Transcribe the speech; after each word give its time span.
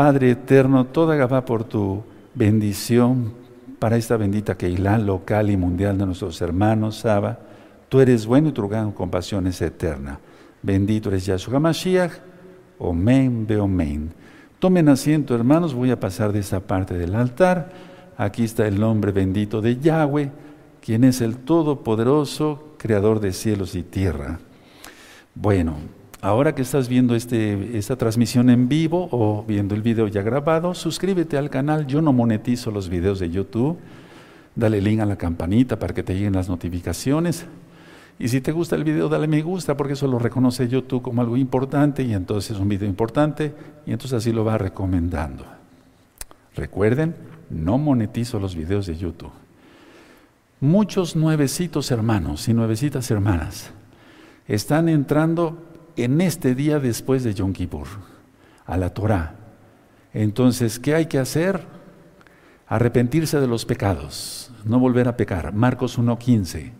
Padre 0.00 0.30
eterno, 0.30 0.86
toda 0.86 1.14
Gabá 1.14 1.44
por 1.44 1.62
tu 1.62 2.02
bendición 2.34 3.34
para 3.78 3.98
esta 3.98 4.16
bendita 4.16 4.56
Keilah 4.56 4.96
local 4.96 5.50
y 5.50 5.58
mundial 5.58 5.98
de 5.98 6.06
nuestros 6.06 6.40
hermanos, 6.40 6.96
Saba. 7.00 7.38
Tú 7.90 8.00
eres 8.00 8.24
bueno 8.24 8.48
y 8.48 8.52
tu 8.52 8.66
gran 8.66 8.92
compasión 8.92 9.46
es 9.46 9.60
eterna. 9.60 10.18
Bendito 10.62 11.10
eres 11.10 11.26
Yahshua 11.26 11.60
Mashiach. 11.60 12.12
Omen, 12.78 13.46
omen. 13.60 14.14
Tomen 14.58 14.88
asiento, 14.88 15.34
hermanos, 15.34 15.74
voy 15.74 15.90
a 15.90 16.00
pasar 16.00 16.32
de 16.32 16.38
esta 16.38 16.60
parte 16.60 16.94
del 16.94 17.14
altar. 17.14 17.70
Aquí 18.16 18.44
está 18.44 18.66
el 18.66 18.80
nombre 18.80 19.12
bendito 19.12 19.60
de 19.60 19.76
Yahweh, 19.76 20.30
quien 20.80 21.04
es 21.04 21.20
el 21.20 21.36
Todopoderoso, 21.36 22.74
Creador 22.78 23.20
de 23.20 23.34
cielos 23.34 23.74
y 23.74 23.82
tierra. 23.82 24.38
Bueno, 25.34 25.74
Ahora 26.22 26.54
que 26.54 26.60
estás 26.60 26.88
viendo 26.88 27.14
este, 27.14 27.78
esta 27.78 27.96
transmisión 27.96 28.50
en 28.50 28.68
vivo 28.68 29.08
o 29.10 29.42
viendo 29.42 29.74
el 29.74 29.80
video 29.80 30.06
ya 30.06 30.20
grabado, 30.20 30.74
suscríbete 30.74 31.38
al 31.38 31.48
canal. 31.48 31.86
Yo 31.86 32.02
no 32.02 32.12
monetizo 32.12 32.70
los 32.70 32.90
videos 32.90 33.20
de 33.20 33.30
YouTube. 33.30 33.78
Dale 34.54 34.82
link 34.82 35.00
a 35.00 35.06
la 35.06 35.16
campanita 35.16 35.78
para 35.78 35.94
que 35.94 36.02
te 36.02 36.14
lleguen 36.14 36.34
las 36.34 36.50
notificaciones. 36.50 37.46
Y 38.18 38.28
si 38.28 38.42
te 38.42 38.52
gusta 38.52 38.76
el 38.76 38.84
video, 38.84 39.08
dale 39.08 39.28
me 39.28 39.40
gusta 39.40 39.78
porque 39.78 39.94
eso 39.94 40.06
lo 40.06 40.18
reconoce 40.18 40.68
YouTube 40.68 41.00
como 41.00 41.22
algo 41.22 41.38
importante 41.38 42.02
y 42.02 42.12
entonces 42.12 42.50
es 42.50 42.58
un 42.58 42.68
video 42.68 42.86
importante 42.86 43.54
y 43.86 43.92
entonces 43.92 44.18
así 44.18 44.30
lo 44.30 44.44
va 44.44 44.58
recomendando. 44.58 45.46
Recuerden, 46.54 47.14
no 47.48 47.78
monetizo 47.78 48.38
los 48.38 48.54
videos 48.54 48.84
de 48.86 48.96
YouTube. 48.98 49.32
Muchos 50.60 51.16
nuevecitos 51.16 51.90
hermanos 51.90 52.46
y 52.46 52.52
nuevecitas 52.52 53.10
hermanas 53.10 53.70
están 54.46 54.90
entrando 54.90 55.69
en 56.02 56.20
este 56.20 56.54
día 56.54 56.78
después 56.78 57.24
de 57.24 57.34
Yom 57.34 57.52
Kippur, 57.52 57.86
a 58.66 58.76
la 58.76 58.90
Torah. 58.90 59.34
Entonces, 60.12 60.78
¿qué 60.78 60.94
hay 60.94 61.06
que 61.06 61.18
hacer? 61.18 61.60
Arrepentirse 62.66 63.40
de 63.40 63.46
los 63.46 63.64
pecados, 63.64 64.52
no 64.64 64.78
volver 64.78 65.08
a 65.08 65.16
pecar. 65.16 65.52
Marcos 65.52 65.98
1.15, 65.98 66.72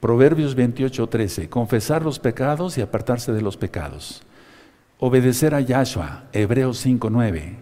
Proverbios 0.00 0.56
28.13, 0.56 1.48
confesar 1.48 2.02
los 2.02 2.18
pecados 2.18 2.78
y 2.78 2.80
apartarse 2.80 3.32
de 3.32 3.42
los 3.42 3.56
pecados. 3.56 4.22
Obedecer 4.98 5.54
a 5.54 5.60
Yahshua, 5.60 6.24
Hebreos 6.32 6.84
5.9, 6.84 7.56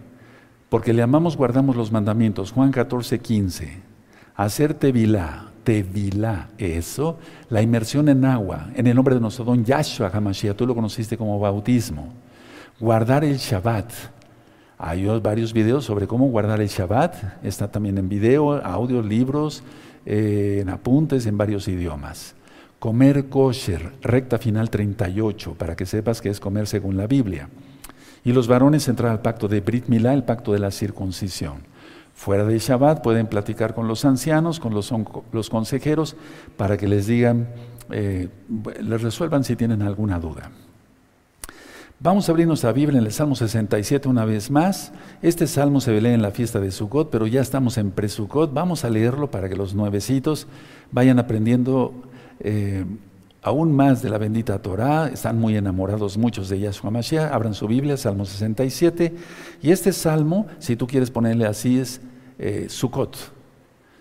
porque 0.69 0.93
le 0.93 1.01
amamos, 1.01 1.35
guardamos 1.35 1.75
los 1.75 1.91
mandamientos. 1.91 2.51
Juan 2.51 2.71
14.15, 2.71 3.69
hacer 4.35 4.73
tevilá, 4.73 5.51
Tevilá, 5.65 6.49
eso, 6.59 7.17
la 7.49 7.59
inmersión 7.59 8.07
en 8.07 8.23
agua, 8.23 8.69
en 8.75 8.85
el 8.85 8.95
nombre 8.95 9.15
de 9.15 9.19
nuestro 9.19 9.43
don 9.43 9.65
Yahshua 9.65 10.11
HaMashiach, 10.13 10.55
tú 10.55 10.67
lo 10.67 10.75
conociste 10.75 11.17
como 11.17 11.39
bautismo. 11.39 12.13
Guardar 12.79 13.25
el 13.25 13.37
Shabbat. 13.37 13.91
Hay 14.77 15.07
varios 15.19 15.51
videos 15.53 15.83
sobre 15.83 16.05
cómo 16.05 16.27
guardar 16.27 16.61
el 16.61 16.67
Shabbat, 16.67 17.43
está 17.43 17.71
también 17.71 17.97
en 17.97 18.07
video, 18.07 18.53
audio, 18.63 19.01
libros, 19.01 19.63
eh, 20.05 20.59
en 20.61 20.69
apuntes 20.69 21.25
en 21.25 21.35
varios 21.35 21.67
idiomas. 21.67 22.35
Comer 22.77 23.27
kosher, 23.27 23.93
recta 24.01 24.37
final 24.37 24.69
38, 24.69 25.55
para 25.57 25.75
que 25.75 25.87
sepas 25.87 26.21
que 26.21 26.29
es 26.29 26.39
comer 26.39 26.67
según 26.67 26.95
la 26.95 27.07
Biblia. 27.07 27.49
Y 28.23 28.33
los 28.33 28.47
varones 28.47 28.87
entrar 28.87 29.11
al 29.11 29.21
pacto 29.21 29.47
de 29.47 29.61
Brit 29.61 29.87
Milá, 29.87 30.13
el 30.13 30.23
pacto 30.23 30.53
de 30.53 30.59
la 30.59 30.69
circuncisión. 30.69 31.74
Fuera 32.15 32.45
de 32.45 32.57
Shabbat 32.57 33.03
pueden 33.03 33.27
platicar 33.27 33.75
con 33.75 33.89
los 33.89 34.05
ancianos, 34.05 34.61
con 34.61 34.73
los, 34.73 35.49
consejeros, 35.49 36.15
para 36.55 36.77
que 36.77 36.87
les 36.87 37.07
digan, 37.07 37.49
eh, 37.91 38.29
les 38.81 39.01
resuelvan 39.01 39.43
si 39.43 39.57
tienen 39.57 39.81
alguna 39.81 40.17
duda. 40.17 40.49
Vamos 41.99 42.27
a 42.27 42.31
abrirnos 42.31 42.63
a 42.63 42.71
Biblia 42.71 42.99
en 42.99 43.05
el 43.05 43.11
Salmo 43.11 43.35
67 43.35 44.07
una 44.07 44.23
vez 44.25 44.49
más. 44.49 44.93
Este 45.21 45.45
salmo 45.45 45.81
se 45.81 45.99
lee 45.99 46.09
en 46.09 46.21
la 46.21 46.31
fiesta 46.31 46.59
de 46.59 46.71
Sukkot, 46.71 47.09
pero 47.09 47.27
ya 47.27 47.41
estamos 47.41 47.77
en 47.77 47.91
pre-Sukkot. 47.91 48.53
Vamos 48.53 48.85
a 48.85 48.89
leerlo 48.89 49.29
para 49.29 49.49
que 49.49 49.55
los 49.55 49.75
nuevecitos 49.75 50.47
vayan 50.91 51.19
aprendiendo 51.19 51.93
eh, 52.39 52.85
aún 53.45 53.71
más 53.75 54.01
de 54.01 54.09
la 54.09 54.17
bendita 54.17 54.57
Torah. 54.59 55.07
Están 55.07 55.39
muy 55.39 55.55
enamorados 55.55 56.17
muchos 56.17 56.49
de 56.49 56.59
Yahshua 56.59 56.89
Mashiach. 56.89 57.31
Abran 57.31 57.53
su 57.53 57.67
Biblia, 57.67 57.95
Salmo 57.95 58.25
67. 58.25 59.13
Y 59.61 59.71
este 59.71 59.93
salmo, 59.93 60.47
si 60.57 60.75
tú 60.75 60.87
quieres 60.87 61.11
ponerle 61.11 61.45
así, 61.45 61.77
es 61.77 62.01
eh, 62.39 62.65
Sukkot. 62.67 63.15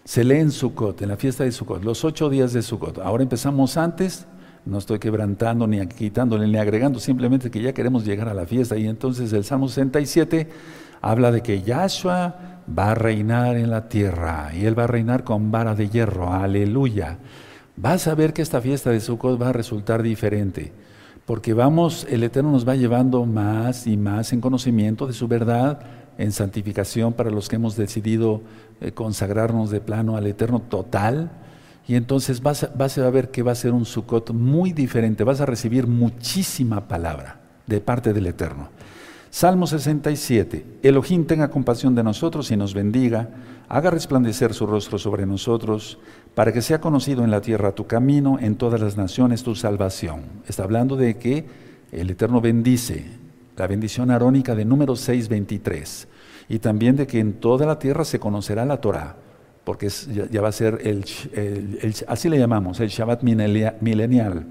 Se 0.02 0.24
lee 0.24 0.38
en 0.38 0.50
Sukkot, 0.50 1.02
en 1.02 1.10
la 1.10 1.18
fiesta 1.18 1.44
de 1.44 1.52
Sukkot, 1.52 1.84
los 1.84 2.04
ocho 2.06 2.30
días 2.30 2.54
de 2.54 2.62
Sukkot. 2.62 2.98
Ahora 3.00 3.22
empezamos 3.22 3.76
antes, 3.76 4.26
no 4.64 4.78
estoy 4.78 4.98
quebrantando, 4.98 5.66
ni 5.66 5.86
quitándole, 5.88 6.46
ni 6.48 6.56
agregando, 6.56 6.98
simplemente 6.98 7.50
que 7.50 7.60
ya 7.60 7.74
queremos 7.74 8.06
llegar 8.06 8.30
a 8.30 8.34
la 8.34 8.46
fiesta. 8.46 8.78
Y 8.78 8.86
entonces 8.86 9.30
el 9.34 9.44
Salmo 9.44 9.68
67 9.68 10.48
habla 11.02 11.30
de 11.30 11.42
que 11.42 11.60
Yahshua 11.60 12.62
va 12.78 12.92
a 12.92 12.94
reinar 12.94 13.56
en 13.56 13.70
la 13.70 13.90
tierra 13.90 14.52
y 14.54 14.64
él 14.64 14.78
va 14.78 14.84
a 14.84 14.86
reinar 14.86 15.22
con 15.22 15.50
vara 15.50 15.74
de 15.74 15.90
hierro. 15.90 16.32
Aleluya 16.32 17.18
vas 17.76 18.06
a 18.06 18.14
ver 18.14 18.32
que 18.32 18.42
esta 18.42 18.60
fiesta 18.60 18.90
de 18.90 19.00
Sukkot 19.00 19.40
va 19.40 19.48
a 19.48 19.52
resultar 19.52 20.02
diferente, 20.02 20.72
porque 21.26 21.54
vamos, 21.54 22.06
el 22.10 22.22
Eterno 22.22 22.52
nos 22.52 22.68
va 22.68 22.76
llevando 22.76 23.24
más 23.24 23.86
y 23.86 23.96
más 23.96 24.32
en 24.32 24.40
conocimiento 24.40 25.06
de 25.06 25.12
su 25.12 25.28
verdad, 25.28 25.80
en 26.18 26.32
santificación 26.32 27.12
para 27.12 27.30
los 27.30 27.48
que 27.48 27.56
hemos 27.56 27.76
decidido 27.76 28.42
eh, 28.80 28.92
consagrarnos 28.92 29.70
de 29.70 29.80
plano 29.80 30.16
al 30.16 30.26
Eterno 30.26 30.60
total. 30.60 31.30
Y 31.86 31.96
entonces 31.96 32.42
vas 32.42 32.70
vas 32.76 32.96
a 32.98 33.10
ver 33.10 33.30
que 33.30 33.42
va 33.42 33.52
a 33.52 33.56
ser 33.56 33.72
un 33.72 33.84
Sukkot 33.84 34.30
muy 34.32 34.72
diferente, 34.72 35.24
vas 35.24 35.40
a 35.40 35.46
recibir 35.46 35.86
muchísima 35.86 36.88
palabra 36.88 37.40
de 37.66 37.80
parte 37.80 38.12
del 38.12 38.26
Eterno. 38.26 38.68
Salmo 39.34 39.66
67. 39.66 40.64
Elohim 40.84 41.26
tenga 41.26 41.50
compasión 41.50 41.96
de 41.96 42.04
nosotros 42.04 42.52
y 42.52 42.56
nos 42.56 42.72
bendiga, 42.72 43.30
haga 43.68 43.90
resplandecer 43.90 44.54
su 44.54 44.64
rostro 44.64 44.96
sobre 44.96 45.26
nosotros, 45.26 45.98
para 46.34 46.52
que 46.52 46.62
sea 46.62 46.80
conocido 46.80 47.24
en 47.24 47.30
la 47.30 47.40
tierra 47.40 47.72
tu 47.72 47.86
camino, 47.86 48.38
en 48.40 48.56
todas 48.56 48.80
las 48.80 48.96
naciones 48.96 49.42
tu 49.42 49.54
salvación. 49.54 50.22
Está 50.48 50.64
hablando 50.64 50.96
de 50.96 51.16
que 51.16 51.44
el 51.92 52.10
Eterno 52.10 52.40
bendice, 52.40 53.04
la 53.56 53.66
bendición 53.66 54.10
arónica 54.10 54.54
de 54.54 54.64
número 54.64 54.96
623, 54.96 56.08
y 56.48 56.58
también 56.58 56.96
de 56.96 57.06
que 57.06 57.20
en 57.20 57.34
toda 57.34 57.66
la 57.66 57.78
tierra 57.78 58.04
se 58.04 58.18
conocerá 58.18 58.64
la 58.64 58.80
Torah, 58.80 59.16
porque 59.64 59.88
ya, 60.30 60.42
va 60.42 60.48
a 60.48 60.52
ser 60.52 60.80
el, 60.82 61.04
así 62.08 62.28
le 62.28 62.38
llamamos, 62.38 62.80
el 62.80 62.88
Shabbat 62.88 63.22
milenial 63.22 64.46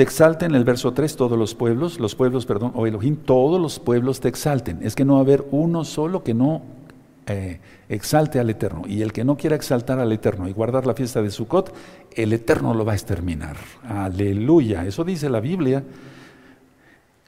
te 0.00 0.04
exalten, 0.04 0.54
el 0.54 0.64
verso 0.64 0.94
3, 0.94 1.14
todos 1.14 1.38
los 1.38 1.54
pueblos, 1.54 2.00
los 2.00 2.14
pueblos, 2.14 2.46
perdón, 2.46 2.72
o 2.74 2.86
Elohim, 2.86 3.16
todos 3.16 3.60
los 3.60 3.78
pueblos 3.78 4.20
te 4.20 4.28
exalten. 4.28 4.78
Es 4.80 4.94
que 4.94 5.04
no 5.04 5.12
va 5.12 5.18
a 5.18 5.22
haber 5.22 5.44
uno 5.50 5.84
solo 5.84 6.24
que 6.24 6.32
no 6.32 6.62
eh, 7.32 7.60
exalte 7.88 8.38
al 8.40 8.50
Eterno. 8.50 8.82
Y 8.86 9.02
el 9.02 9.12
que 9.12 9.24
no 9.24 9.36
quiera 9.36 9.56
exaltar 9.56 9.98
al 9.98 10.12
Eterno 10.12 10.48
y 10.48 10.52
guardar 10.52 10.86
la 10.86 10.94
fiesta 10.94 11.22
de 11.22 11.30
Sukkot, 11.30 11.74
el 12.14 12.32
Eterno 12.32 12.74
lo 12.74 12.84
va 12.84 12.92
a 12.92 12.94
exterminar. 12.94 13.56
Aleluya. 13.82 14.84
Eso 14.86 15.04
dice 15.04 15.30
la 15.30 15.40
Biblia. 15.40 15.82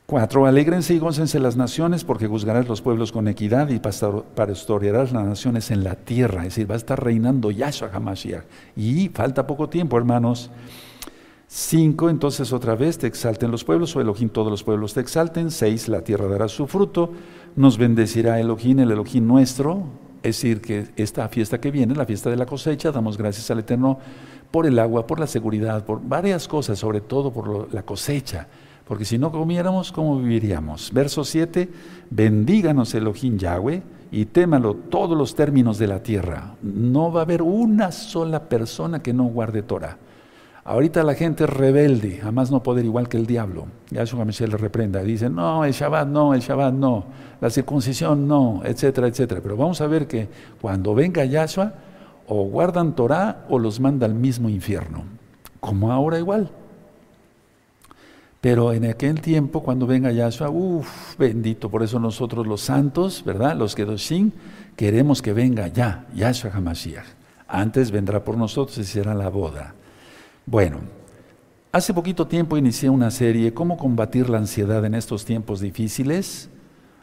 Cuatro, 0.07 0.45
alégrense 0.45 0.93
y 0.93 0.99
gócense 0.99 1.39
las 1.39 1.57
naciones 1.57 2.05
porque 2.05 2.27
juzgarás 2.27 2.69
los 2.69 2.83
pueblos 2.83 3.13
con 3.13 3.29
equidad 3.29 3.71
y 3.71 3.79
pastorearás 3.79 5.13
las 5.13 5.25
naciones 5.25 5.71
en 5.71 5.85
la 5.85 5.95
tierra. 5.95 6.43
Es 6.43 6.55
decir, 6.55 6.71
va 6.71 6.75
a 6.75 6.79
estar 6.79 7.03
reinando 7.03 7.51
Yahshua 7.51 7.91
HaMashiach. 7.93 8.45
Y 8.77 9.09
falta 9.09 9.47
poco 9.47 9.69
tiempo, 9.69 9.97
hermanos. 9.97 10.51
Cinco, 11.55 12.09
entonces 12.09 12.51
otra 12.51 12.77
vez 12.77 12.97
te 12.97 13.07
exalten 13.07 13.51
los 13.51 13.63
pueblos, 13.63 13.95
o 13.95 14.01
Elohim 14.01 14.31
todos 14.31 14.51
los 14.51 14.65
pueblos 14.65 14.95
te 14.95 15.01
exalten. 15.01 15.51
Seis, 15.51 15.87
la 15.87 16.01
tierra 16.01 16.27
dará 16.27 16.49
su 16.49 16.67
fruto, 16.67 17.11
nos 17.57 17.77
bendecirá 17.77 18.41
Elohim, 18.41 18.79
el 18.79 18.91
Elohim 18.91 19.27
nuestro. 19.27 19.83
Es 20.23 20.37
decir, 20.37 20.63
que 20.63 20.87
esta 20.97 21.29
fiesta 21.29 21.61
que 21.61 21.71
viene, 21.71 21.95
la 21.95 22.07
fiesta 22.07 22.31
de 22.31 22.37
la 22.37 22.47
cosecha, 22.47 22.91
damos 22.91 23.19
gracias 23.19 23.51
al 23.51 23.59
Eterno 23.59 23.99
por 24.51 24.65
el 24.65 24.79
agua, 24.79 25.07
por 25.07 25.21
la 25.21 25.27
seguridad, 25.27 25.85
por 25.85 26.01
varias 26.03 26.49
cosas, 26.49 26.79
sobre 26.79 27.03
todo 27.03 27.31
por 27.31 27.71
la 27.75 27.83
cosecha. 27.83 28.49
Porque 28.89 29.05
si 29.05 29.19
no 29.19 29.31
comiéramos, 29.31 29.93
¿cómo 29.93 30.17
viviríamos? 30.17 30.91
Verso 30.91 31.23
7, 31.23 31.69
bendíganos 32.09 32.95
Elohim 32.95 33.37
Yahweh 33.37 33.83
y 34.11 34.25
témalo 34.25 34.73
todos 34.73 35.19
los 35.19 35.35
términos 35.35 35.77
de 35.77 35.87
la 35.87 36.03
tierra. 36.03 36.55
No 36.63 37.13
va 37.13 37.21
a 37.21 37.25
haber 37.25 37.43
una 37.43 37.93
sola 37.93 38.49
persona 38.49 39.03
que 39.03 39.13
no 39.13 39.25
guarde 39.25 39.63
Torah. 39.63 39.99
Ahorita 40.65 41.03
la 41.03 41.15
gente 41.15 41.45
es 41.45 41.51
rebelde, 41.51 42.19
jamás 42.19 42.53
no 42.53 42.63
poder 42.63 42.85
igual 42.85 43.09
que 43.09 43.17
el 43.17 43.27
diablo. 43.27 43.67
Yahshua 43.91 44.25
Michel 44.25 44.51
le 44.51 44.57
reprenda. 44.57 45.03
Dice, 45.03 45.29
no, 45.29 45.65
el 45.65 45.73
Shabbat 45.73 46.07
no, 46.07 46.35
el 46.35 46.41
Shabbat 46.41 46.73
no, 46.73 47.05
la 47.41 47.51
circuncisión 47.51 48.29
no, 48.29 48.63
etcétera, 48.65 49.09
etcétera. 49.09 49.41
Pero 49.43 49.57
vamos 49.57 49.81
a 49.81 49.89
ver 49.89 50.07
que 50.07 50.29
cuando 50.61 50.95
venga 50.95 51.25
Yahshua, 51.25 51.73
o 52.29 52.45
guardan 52.45 52.95
Torah 52.95 53.45
o 53.49 53.59
los 53.59 53.81
manda 53.81 54.07
al 54.07 54.15
mismo 54.15 54.49
infierno. 54.49 55.03
Como 55.59 55.91
ahora 55.91 56.19
igual. 56.19 56.51
Pero 58.41 58.73
en 58.73 58.87
aquel 58.87 59.21
tiempo, 59.21 59.63
cuando 59.63 59.87
venga 59.87 60.13
Yahshua, 60.13 60.49
uff, 60.49 61.17
bendito. 61.19 61.71
Por 61.71 61.83
eso 61.83 61.99
nosotros 61.99 62.47
los 62.47 62.61
santos, 62.61 63.25
¿verdad? 63.25 63.57
Los 63.57 63.75
que 63.75 63.99
sin 63.99 64.33
queremos 64.77 65.23
que 65.23 65.33
venga 65.33 65.67
ya, 65.69 66.07
Yahshua 66.15 66.53
HaMashiach. 66.55 67.07
Antes 67.49 67.91
vendrá 67.91 68.23
por 68.25 68.37
nosotros 68.37 68.79
y 68.79 68.85
será 68.85 69.15
la 69.15 69.29
boda. 69.29 69.75
Bueno, 70.47 70.79
hace 71.71 71.95
poquito 71.95 72.27
tiempo 72.27 72.57
inicié 72.57 72.91
una 72.91 73.11
serie, 73.11 73.55
¿Cómo 73.55 73.77
combatir 73.77 74.29
la 74.29 74.39
ansiedad 74.39 74.85
en 74.85 74.95
estos 74.95 75.25
tiempos 75.25 75.61
difíciles? 75.61 76.51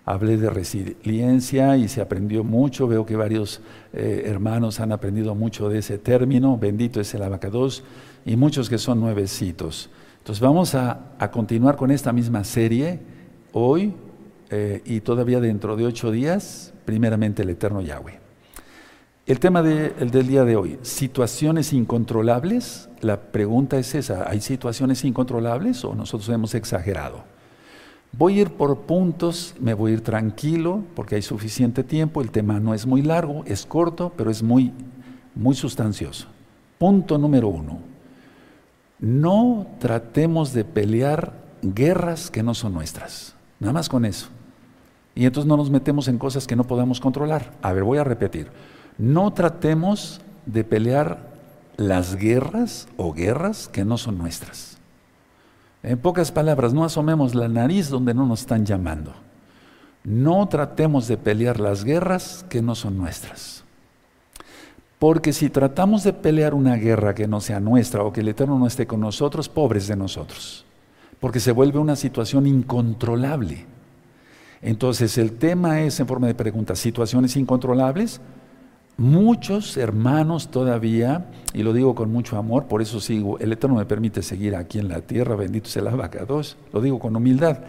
hablé 0.10 0.38
de 0.38 0.50
resiliencia 0.50 1.78
y 1.78 1.88
se 1.88 2.02
aprendió 2.02 2.44
mucho. 2.44 2.88
Veo 2.88 3.06
que 3.06 3.16
varios 3.16 3.62
eh, 3.94 4.24
hermanos 4.26 4.80
han 4.80 4.92
aprendido 4.92 5.36
mucho 5.36 5.70
de 5.70 5.80
ese 5.80 6.00
término. 6.00 6.58
Bendito 6.58 7.00
es 7.00 7.14
el 7.14 7.22
abacados 7.22 7.84
y 8.26 8.36
muchos 8.36 8.72
que 8.72 8.80
son 8.80 9.00
nuevecitos. 9.00 9.92
Entonces 10.18 10.42
vamos 10.42 10.74
a, 10.74 11.12
continuar 11.32 11.76
con 11.76 11.92
esta 11.92 12.12
misma 12.12 12.44
serie 12.44 13.00
hoy 13.54 13.94
eh, 14.50 14.82
y 14.84 15.02
todavía 15.02 15.40
dentro 15.40 15.76
de 15.76 15.86
ocho 15.86 16.10
días, 16.10 16.74
primeramente 16.86 17.44
el 17.44 17.52
Eterno 17.52 17.82
Yahweh. 17.82 18.29
El 19.30 19.40
tema 19.40 19.62
del 19.62 20.28
día 20.28 20.44
de 20.44 20.56
hoy, 20.56 20.80
situaciones 20.82 21.72
incontrolables. 21.72 22.90
La 23.02 23.22
pregunta 23.22 23.78
es 23.78 23.94
esa, 23.94 24.28
¿hay 24.28 24.42
situaciones 24.42 25.06
incontrolables 25.06 25.86
o 25.86 25.94
nosotros 25.94 26.28
hemos 26.30 26.56
exagerado? 26.56 27.24
Voy 28.12 28.40
a 28.40 28.42
ir 28.42 28.50
por 28.50 28.76
puntos, 28.80 29.54
me 29.60 29.76
voy 29.76 29.92
a 29.92 29.94
ir 29.94 30.02
tranquilo 30.02 30.82
porque 30.96 31.14
hay 31.14 31.22
suficiente 31.22 31.84
tiempo, 31.84 32.22
el 32.22 32.32
tema 32.32 32.60
no 32.60 32.74
es 32.74 32.88
muy 32.88 33.04
largo, 33.04 33.44
es 33.46 33.68
corto, 33.68 34.12
pero 34.18 34.32
es 34.32 34.42
muy, 34.42 34.74
muy 35.36 35.54
sustancioso. 35.54 36.26
Punto 36.80 37.20
número 37.20 37.50
uno, 37.50 37.82
no 38.98 39.68
tratemos 39.78 40.54
de 40.54 40.66
pelear 40.66 41.34
guerras 41.62 42.32
que 42.32 42.42
no 42.42 42.56
son 42.56 42.74
nuestras, 42.74 43.36
nada 43.60 43.74
más 43.74 43.90
con 43.90 44.06
eso. 44.06 44.30
Y 45.14 45.26
entonces 45.26 45.48
no 45.48 45.56
nos 45.56 45.70
metemos 45.70 46.08
en 46.08 46.18
cosas 46.18 46.48
que 46.48 46.56
no 46.56 46.64
podamos 46.64 47.00
controlar. 47.00 47.52
A 47.62 47.74
ver, 47.74 47.84
voy 47.84 48.00
a 48.00 48.04
repetir. 48.04 48.48
No 49.00 49.32
tratemos 49.32 50.20
de 50.46 50.66
pelear 50.66 51.30
las 51.78 52.16
guerras 52.16 52.90
o 52.98 53.14
guerras 53.14 53.70
que 53.70 53.86
no 53.86 53.98
son 53.98 54.18
nuestras. 54.18 54.78
En 55.82 55.98
pocas 55.98 56.34
palabras, 56.34 56.74
no 56.74 56.84
asomemos 56.84 57.34
la 57.34 57.48
nariz 57.48 57.88
donde 57.88 58.14
no 58.14 58.26
nos 58.26 58.42
están 58.42 58.66
llamando. 58.66 59.14
No 60.04 60.46
tratemos 60.50 61.08
de 61.08 61.16
pelear 61.16 61.62
las 61.62 61.86
guerras 61.86 62.46
que 62.50 62.62
no 62.62 62.76
son 62.76 62.98
nuestras. 62.98 63.64
Porque 65.00 65.32
si 65.32 65.50
tratamos 65.50 66.04
de 66.04 66.12
pelear 66.12 66.54
una 66.54 66.76
guerra 66.76 67.16
que 67.16 67.26
no 67.26 67.40
sea 67.40 67.62
nuestra 67.62 68.04
o 68.04 68.12
que 68.12 68.20
el 68.20 68.28
Eterno 68.28 68.60
no 68.60 68.68
esté 68.68 68.86
con 68.86 69.00
nosotros, 69.00 69.48
pobres 69.48 69.88
de 69.88 69.96
nosotros. 69.96 70.66
Porque 71.22 71.40
se 71.40 71.54
vuelve 71.54 71.80
una 71.80 71.96
situación 71.96 72.46
incontrolable. 72.48 73.66
Entonces 74.62 75.18
el 75.18 75.38
tema 75.38 75.80
es 75.80 76.02
en 76.02 76.08
forma 76.08 76.28
de 76.28 76.36
pregunta, 76.36 76.76
situaciones 76.76 77.38
incontrolables, 77.38 78.20
Muchos 79.00 79.78
hermanos 79.78 80.52
todavía, 80.52 81.32
y 81.54 81.64
lo 81.64 81.72
digo 81.72 81.96
con 81.96 82.12
mucho 82.12 82.36
amor, 82.36 82.66
por 82.66 82.82
eso 82.82 83.00
sigo, 83.00 83.40
el 83.40 83.54
Eterno 83.54 83.78
me 83.78 83.86
permite 83.86 84.22
seguir 84.22 84.58
aquí 84.58 84.78
en 84.78 84.90
la 84.90 85.00
tierra, 85.00 85.38
bendito 85.38 85.70
sea 85.70 85.84
la 85.84 86.10
dos, 86.28 86.58
lo 86.74 86.82
digo 86.82 87.00
con 87.00 87.16
humildad. 87.16 87.60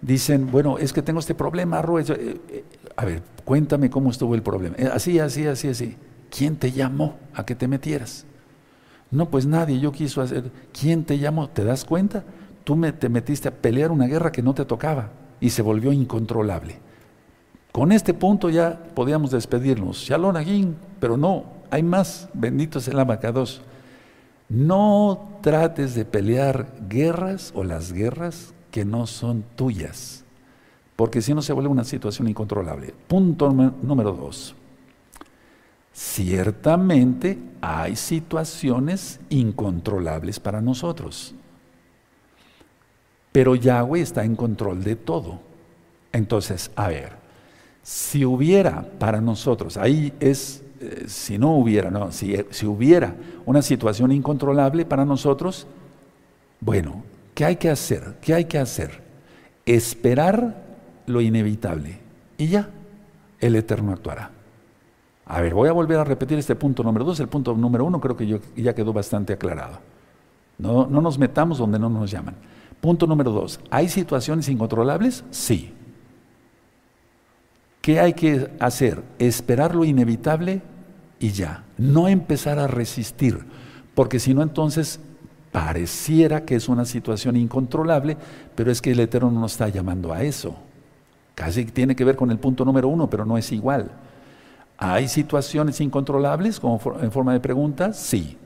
Dicen, 0.00 0.48
bueno, 0.52 0.78
es 0.78 0.92
que 0.92 1.02
tengo 1.02 1.18
este 1.18 1.34
problema, 1.34 1.82
Rue. 1.82 2.02
Eh, 2.02 2.40
eh, 2.48 2.64
a 2.94 3.04
ver, 3.04 3.20
cuéntame 3.44 3.90
cómo 3.90 4.10
estuvo 4.10 4.36
el 4.36 4.42
problema. 4.42 4.76
Eh, 4.78 4.88
así, 4.92 5.18
así, 5.18 5.44
así, 5.44 5.66
así. 5.66 5.96
¿Quién 6.30 6.54
te 6.54 6.70
llamó 6.70 7.16
a 7.34 7.44
que 7.44 7.56
te 7.56 7.66
metieras? 7.66 8.24
No, 9.10 9.28
pues 9.28 9.46
nadie, 9.46 9.80
yo 9.80 9.90
quiso 9.90 10.22
hacer. 10.22 10.52
¿Quién 10.72 11.02
te 11.04 11.18
llamó? 11.18 11.50
¿Te 11.50 11.64
das 11.64 11.84
cuenta? 11.84 12.22
Tú 12.62 12.76
me, 12.76 12.92
te 12.92 13.08
metiste 13.08 13.48
a 13.48 13.50
pelear 13.50 13.90
una 13.90 14.06
guerra 14.06 14.30
que 14.30 14.40
no 14.40 14.54
te 14.54 14.64
tocaba 14.64 15.10
y 15.40 15.50
se 15.50 15.62
volvió 15.62 15.92
incontrolable. 15.92 16.78
Con 17.72 17.92
este 17.92 18.14
punto 18.14 18.50
ya 18.50 18.82
podíamos 18.94 19.30
despedirnos. 19.30 19.98
Shalom 19.98 20.36
Agin, 20.36 20.76
pero 20.98 21.16
no, 21.16 21.44
hay 21.70 21.82
más. 21.82 22.28
Bendito 22.34 22.78
es 22.78 22.88
el 22.88 22.98
abacados. 22.98 23.62
No 24.48 25.38
trates 25.42 25.94
de 25.94 26.04
pelear 26.04 26.66
guerras 26.88 27.52
o 27.54 27.62
las 27.62 27.92
guerras 27.92 28.52
que 28.72 28.84
no 28.84 29.06
son 29.06 29.44
tuyas, 29.54 30.24
porque 30.96 31.22
si 31.22 31.34
no 31.34 31.42
se 31.42 31.52
vuelve 31.52 31.70
una 31.70 31.84
situación 31.84 32.28
incontrolable. 32.28 32.92
Punto 33.06 33.52
número 33.52 34.12
dos. 34.12 34.56
Ciertamente 35.92 37.38
hay 37.60 37.94
situaciones 37.94 39.20
incontrolables 39.28 40.40
para 40.40 40.60
nosotros, 40.60 41.34
pero 43.32 43.54
Yahweh 43.54 44.00
está 44.00 44.24
en 44.24 44.34
control 44.34 44.82
de 44.82 44.96
todo. 44.96 45.40
Entonces, 46.12 46.70
a 46.74 46.88
ver, 46.88 47.19
si 47.90 48.24
hubiera 48.24 48.86
para 49.00 49.20
nosotros, 49.20 49.76
ahí 49.76 50.12
es, 50.20 50.62
eh, 50.80 51.06
si 51.08 51.38
no 51.38 51.56
hubiera, 51.56 51.90
no, 51.90 52.12
si, 52.12 52.36
si 52.50 52.64
hubiera 52.64 53.16
una 53.46 53.62
situación 53.62 54.12
incontrolable 54.12 54.84
para 54.84 55.04
nosotros, 55.04 55.66
bueno, 56.60 57.02
¿qué 57.34 57.46
hay 57.46 57.56
que 57.56 57.68
hacer? 57.68 58.18
¿Qué 58.20 58.32
hay 58.32 58.44
que 58.44 58.58
hacer? 58.58 59.02
Esperar 59.66 60.62
lo 61.06 61.20
inevitable 61.20 61.98
y 62.38 62.46
ya, 62.46 62.70
el 63.40 63.56
Eterno 63.56 63.90
actuará. 63.90 64.30
A 65.26 65.40
ver, 65.40 65.52
voy 65.52 65.68
a 65.68 65.72
volver 65.72 65.98
a 65.98 66.04
repetir 66.04 66.38
este 66.38 66.54
punto 66.54 66.84
número 66.84 67.04
dos. 67.04 67.18
El 67.18 67.28
punto 67.28 67.52
número 67.54 67.84
uno 67.84 68.00
creo 68.00 68.16
que 68.16 68.40
ya 68.54 68.72
quedó 68.72 68.92
bastante 68.92 69.32
aclarado. 69.32 69.80
No, 70.58 70.86
no 70.86 71.00
nos 71.00 71.18
metamos 71.18 71.58
donde 71.58 71.80
no 71.80 71.90
nos 71.90 72.08
llaman. 72.08 72.36
Punto 72.80 73.08
número 73.08 73.32
dos. 73.32 73.58
¿Hay 73.68 73.88
situaciones 73.88 74.48
incontrolables? 74.48 75.24
Sí. 75.30 75.74
¿Qué 77.80 78.00
hay 78.00 78.12
que 78.12 78.50
hacer? 78.60 79.02
Esperar 79.18 79.74
lo 79.74 79.84
inevitable 79.84 80.62
y 81.18 81.30
ya. 81.30 81.64
No 81.78 82.08
empezar 82.08 82.58
a 82.58 82.66
resistir, 82.66 83.38
porque 83.94 84.18
si 84.18 84.34
no 84.34 84.42
entonces 84.42 85.00
pareciera 85.52 86.44
que 86.44 86.56
es 86.56 86.68
una 86.68 86.84
situación 86.84 87.36
incontrolable, 87.36 88.16
pero 88.54 88.70
es 88.70 88.80
que 88.80 88.92
el 88.92 89.00
Eterno 89.00 89.30
no 89.30 89.40
nos 89.40 89.52
está 89.52 89.68
llamando 89.68 90.12
a 90.12 90.22
eso. 90.22 90.56
Casi 91.34 91.64
tiene 91.64 91.96
que 91.96 92.04
ver 92.04 92.16
con 92.16 92.30
el 92.30 92.38
punto 92.38 92.64
número 92.64 92.88
uno, 92.88 93.08
pero 93.08 93.24
no 93.24 93.38
es 93.38 93.50
igual. 93.50 93.90
¿Hay 94.76 95.08
situaciones 95.08 95.80
incontrolables 95.80 96.60
como 96.60 96.80
en 97.00 97.10
forma 97.10 97.32
de 97.32 97.40
pregunta? 97.40 97.92
Sí. 97.92 98.36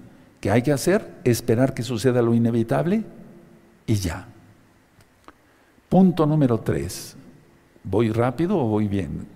¿Qué 0.41 0.51
hay 0.51 0.63
que 0.63 0.73
hacer? 0.73 1.15
Esperar 1.25 1.75
que 1.75 1.83
suceda 1.83 2.21
lo 2.23 2.35
inevitable 2.35 3.05
y 3.87 3.95
ya. 3.95 4.27
Punto 5.89 6.27
número 6.27 6.59
tres. 6.59 7.17
¿Voy 7.85 8.11
rápido 8.11 8.59
o 8.59 8.67
voy 8.67 8.89
bien? 8.89 9.27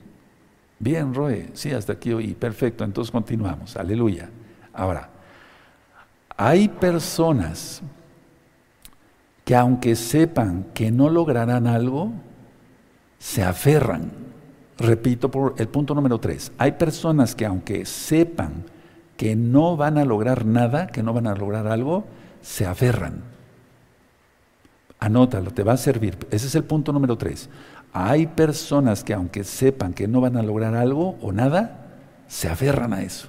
Bien, 0.79 1.13
Roe, 1.13 1.51
sí, 1.55 1.71
hasta 1.71 1.95
aquí 1.95 2.13
oí. 2.13 2.35
Perfecto, 2.35 2.85
entonces 2.85 3.11
continuamos. 3.11 3.77
Aleluya. 3.77 4.31
Ahora, 4.73 5.11
hay 6.37 6.69
personas 6.69 7.83
que 9.45 9.57
aunque 9.57 9.97
sepan 9.97 10.67
que 10.75 10.91
no 10.91 11.09
lograrán 11.09 11.67
algo, 11.67 12.13
se 13.19 13.43
aferran. 13.43 14.11
Repito 14.79 15.31
por 15.31 15.55
el 15.59 15.69
punto 15.69 15.95
número 15.95 16.19
tres. 16.19 16.53
Hay 16.59 16.73
personas 16.73 17.35
que 17.35 17.45
aunque 17.45 17.85
sepan 17.85 18.65
que 19.17 19.35
no 19.35 19.77
van 19.77 19.99
a 19.99 20.05
lograr 20.05 20.47
nada, 20.47 20.87
que 20.87 21.03
no 21.03 21.13
van 21.13 21.27
a 21.27 21.35
lograr 21.35 21.67
algo, 21.67 22.05
se 22.41 22.67
aferran. 22.67 23.23
Anótalo, 25.01 25.51
te 25.51 25.65
va 25.65 25.73
a 25.73 25.77
servir. 25.77 26.17
Ese 26.31 26.47
es 26.47 26.55
el 26.55 26.65
punto 26.65 26.93
número 26.93 27.17
tres. 27.17 27.49
Hay 27.93 28.27
personas 28.27 29.03
que 29.03 29.15
aunque 29.15 29.45
sepan 29.45 29.93
que 29.93 30.07
no 30.07 30.21
van 30.21 30.37
a 30.37 30.43
lograr 30.43 30.75
algo 30.75 31.17
o 31.21 31.33
nada, 31.33 31.87
se 32.27 32.49
aferran 32.49 32.93
a 32.93 33.03
eso. 33.03 33.29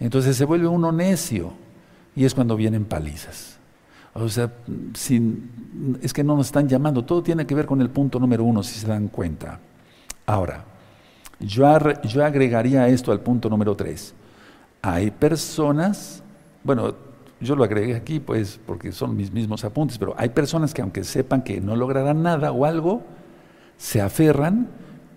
Entonces 0.00 0.36
se 0.36 0.44
vuelve 0.44 0.66
uno 0.66 0.92
necio 0.92 1.52
y 2.14 2.24
es 2.24 2.34
cuando 2.34 2.56
vienen 2.56 2.84
palizas. 2.84 3.58
O 4.12 4.28
sea, 4.28 4.52
sin, 4.94 5.98
es 6.00 6.12
que 6.12 6.22
no 6.22 6.36
nos 6.36 6.46
están 6.46 6.68
llamando. 6.68 7.04
Todo 7.04 7.22
tiene 7.22 7.46
que 7.46 7.54
ver 7.54 7.66
con 7.66 7.80
el 7.80 7.90
punto 7.90 8.20
número 8.20 8.44
uno, 8.44 8.62
si 8.62 8.78
se 8.78 8.86
dan 8.86 9.08
cuenta. 9.08 9.58
Ahora, 10.26 10.64
yo, 11.40 11.64
yo 12.04 12.24
agregaría 12.24 12.88
esto 12.88 13.10
al 13.10 13.20
punto 13.20 13.48
número 13.48 13.74
tres. 13.74 14.14
Hay 14.82 15.10
personas, 15.10 16.22
bueno, 16.62 16.94
yo 17.40 17.56
lo 17.56 17.64
agregué 17.64 17.94
aquí 17.94 18.20
pues 18.20 18.60
porque 18.64 18.92
son 18.92 19.16
mis 19.16 19.32
mismos 19.32 19.64
apuntes, 19.64 19.98
pero 19.98 20.14
hay 20.16 20.28
personas 20.28 20.72
que 20.72 20.82
aunque 20.82 21.04
sepan 21.04 21.42
que 21.42 21.60
no 21.60 21.74
lograrán 21.74 22.22
nada 22.22 22.52
o 22.52 22.64
algo, 22.64 23.02
se 23.76 24.00
aferran 24.00 24.68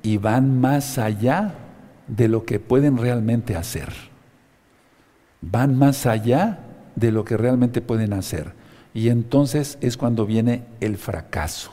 y 0.04 0.18
van 0.18 0.60
más 0.60 0.98
allá 0.98 1.56
de 2.08 2.28
lo 2.28 2.46
que 2.46 2.60
pueden 2.60 2.98
realmente 2.98 3.56
hacer. 3.56 3.94
Van 5.42 5.76
más 5.76 6.06
allá 6.06 6.60
de 6.96 7.12
lo 7.12 7.26
que 7.26 7.38
realmente 7.38 7.82
pueden 7.82 8.14
hacer. 8.14 8.54
Y 8.94 9.10
entonces 9.10 9.78
es 9.82 9.98
cuando 9.98 10.26
viene 10.26 10.64
el 10.80 10.98
fracaso. 10.98 11.72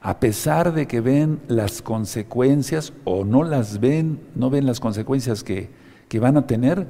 A 0.00 0.20
pesar 0.20 0.72
de 0.72 0.86
que 0.86 1.00
ven 1.00 1.40
las 1.48 1.82
consecuencias 1.82 2.92
o 3.04 3.24
no 3.24 3.42
las 3.42 3.80
ven, 3.80 4.20
no 4.34 4.48
ven 4.48 4.66
las 4.66 4.78
consecuencias 4.78 5.42
que, 5.42 5.68
que 6.08 6.20
van 6.20 6.36
a 6.36 6.46
tener 6.46 6.86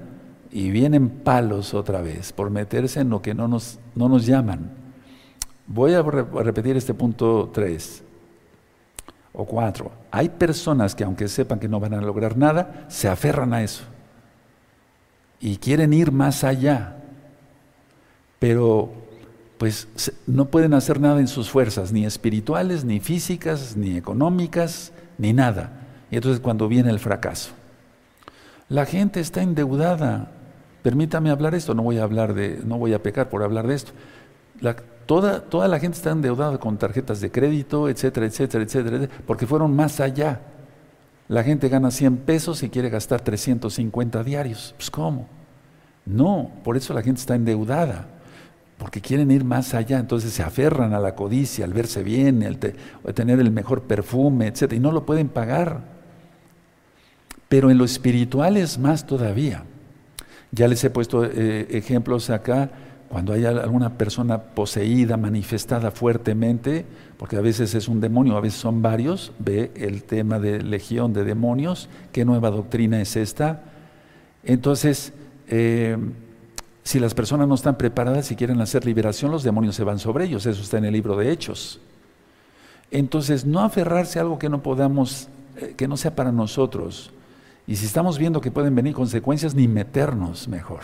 y 0.50 0.70
vienen 0.70 1.08
palos 1.08 1.74
otra 1.74 2.02
vez 2.02 2.32
por 2.32 2.50
meterse 2.50 3.00
en 3.00 3.10
lo 3.10 3.22
que 3.22 3.34
no 3.34 3.48
nos, 3.48 3.78
no 3.94 4.08
nos 4.08 4.26
llaman. 4.26 4.70
Voy 5.66 5.94
a 5.94 6.02
repetir 6.02 6.76
este 6.76 6.94
punto 6.94 7.50
3 7.52 8.04
o 9.36 9.44
cuatro. 9.44 9.92
Hay 10.10 10.30
personas 10.30 10.94
que 10.94 11.04
aunque 11.04 11.28
sepan 11.28 11.58
que 11.58 11.68
no 11.68 11.78
van 11.78 11.94
a 11.94 12.00
lograr 12.00 12.36
nada, 12.36 12.86
se 12.88 13.08
aferran 13.08 13.52
a 13.52 13.62
eso 13.62 13.84
y 15.40 15.56
quieren 15.58 15.92
ir 15.92 16.12
más 16.12 16.44
allá. 16.44 16.96
Pero 18.38 18.90
pues 19.58 19.88
no 20.26 20.46
pueden 20.46 20.74
hacer 20.74 21.00
nada 21.00 21.20
en 21.20 21.28
sus 21.28 21.50
fuerzas, 21.50 21.92
ni 21.92 22.04
espirituales, 22.04 22.84
ni 22.84 23.00
físicas, 23.00 23.76
ni 23.76 23.96
económicas, 23.96 24.92
ni 25.18 25.32
nada. 25.32 25.70
Y 26.10 26.16
entonces 26.16 26.40
cuando 26.40 26.68
viene 26.68 26.90
el 26.90 26.98
fracaso. 26.98 27.52
La 28.68 28.84
gente 28.84 29.20
está 29.20 29.42
endeudada. 29.42 30.32
Permítame 30.82 31.30
hablar 31.30 31.54
esto, 31.54 31.74
no 31.74 31.82
voy 31.82 31.98
a 31.98 32.02
hablar 32.02 32.34
de, 32.34 32.60
no 32.64 32.78
voy 32.78 32.92
a 32.92 33.02
pecar 33.02 33.28
por 33.28 33.42
hablar 33.42 33.66
de 33.66 33.74
esto. 33.74 33.92
Toda, 35.06 35.40
toda 35.40 35.68
la 35.68 35.78
gente 35.78 35.96
está 35.96 36.10
endeudada 36.10 36.58
con 36.58 36.76
tarjetas 36.76 37.20
de 37.20 37.30
crédito, 37.30 37.88
etcétera, 37.88 38.26
etcétera, 38.26 38.64
etcétera, 38.64 38.96
etcétera, 38.96 39.22
porque 39.26 39.46
fueron 39.46 39.74
más 39.74 40.00
allá. 40.00 40.40
La 41.28 41.42
gente 41.42 41.68
gana 41.68 41.90
100 41.90 42.18
pesos 42.18 42.62
y 42.62 42.68
quiere 42.68 42.90
gastar 42.90 43.20
350 43.20 44.22
diarios. 44.22 44.74
Pues 44.76 44.90
¿cómo? 44.90 45.28
No, 46.04 46.52
por 46.62 46.76
eso 46.76 46.94
la 46.94 47.02
gente 47.02 47.20
está 47.20 47.34
endeudada, 47.34 48.06
porque 48.78 49.00
quieren 49.00 49.30
ir 49.32 49.44
más 49.44 49.74
allá, 49.74 49.98
entonces 49.98 50.32
se 50.32 50.42
aferran 50.42 50.94
a 50.94 51.00
la 51.00 51.16
codicia, 51.16 51.64
al 51.64 51.72
verse 51.72 52.04
bien, 52.04 52.44
al 52.44 52.58
tener 53.14 53.40
el 53.40 53.50
mejor 53.50 53.82
perfume, 53.82 54.46
etc. 54.46 54.74
Y 54.74 54.80
no 54.80 54.92
lo 54.92 55.04
pueden 55.04 55.28
pagar. 55.28 55.96
Pero 57.48 57.70
en 57.70 57.78
lo 57.78 57.84
espiritual 57.84 58.56
es 58.56 58.78
más 58.78 59.06
todavía. 59.06 59.64
Ya 60.52 60.68
les 60.68 60.82
he 60.84 60.90
puesto 60.90 61.24
eh, 61.24 61.66
ejemplos 61.70 62.30
acá, 62.30 62.70
cuando 63.08 63.32
hay 63.32 63.44
alguna 63.44 63.96
persona 63.96 64.40
poseída, 64.42 65.16
manifestada 65.16 65.90
fuertemente, 65.90 66.84
porque 67.18 67.36
a 67.36 67.40
veces 67.40 67.74
es 67.74 67.88
un 67.88 68.00
demonio, 68.00 68.36
a 68.36 68.40
veces 68.40 68.60
son 68.60 68.82
varios, 68.82 69.32
ve 69.38 69.70
el 69.76 70.02
tema 70.02 70.38
de 70.38 70.62
legión 70.62 71.12
de 71.12 71.24
demonios, 71.24 71.88
qué 72.12 72.24
nueva 72.24 72.50
doctrina 72.50 73.00
es 73.00 73.16
esta. 73.16 73.62
Entonces, 74.44 75.12
eh, 75.48 75.96
si 76.82 77.00
las 77.00 77.14
personas 77.14 77.48
no 77.48 77.54
están 77.54 77.78
preparadas 77.78 78.30
y 78.30 78.36
quieren 78.36 78.60
hacer 78.60 78.84
liberación, 78.84 79.30
los 79.30 79.42
demonios 79.42 79.74
se 79.76 79.84
van 79.84 79.98
sobre 79.98 80.24
ellos. 80.24 80.46
Eso 80.46 80.62
está 80.62 80.78
en 80.78 80.84
el 80.84 80.92
libro 80.92 81.16
de 81.16 81.30
Hechos. 81.30 81.80
Entonces, 82.90 83.44
no 83.44 83.60
aferrarse 83.60 84.18
a 84.18 84.22
algo 84.22 84.38
que 84.38 84.48
no 84.48 84.62
podamos, 84.62 85.28
eh, 85.56 85.74
que 85.76 85.88
no 85.88 85.96
sea 85.96 86.14
para 86.14 86.32
nosotros. 86.32 87.10
Y 87.66 87.76
si 87.76 87.86
estamos 87.86 88.18
viendo 88.18 88.40
que 88.40 88.50
pueden 88.52 88.74
venir 88.74 88.94
consecuencias, 88.94 89.54
ni 89.54 89.66
meternos 89.66 90.46
mejor. 90.48 90.80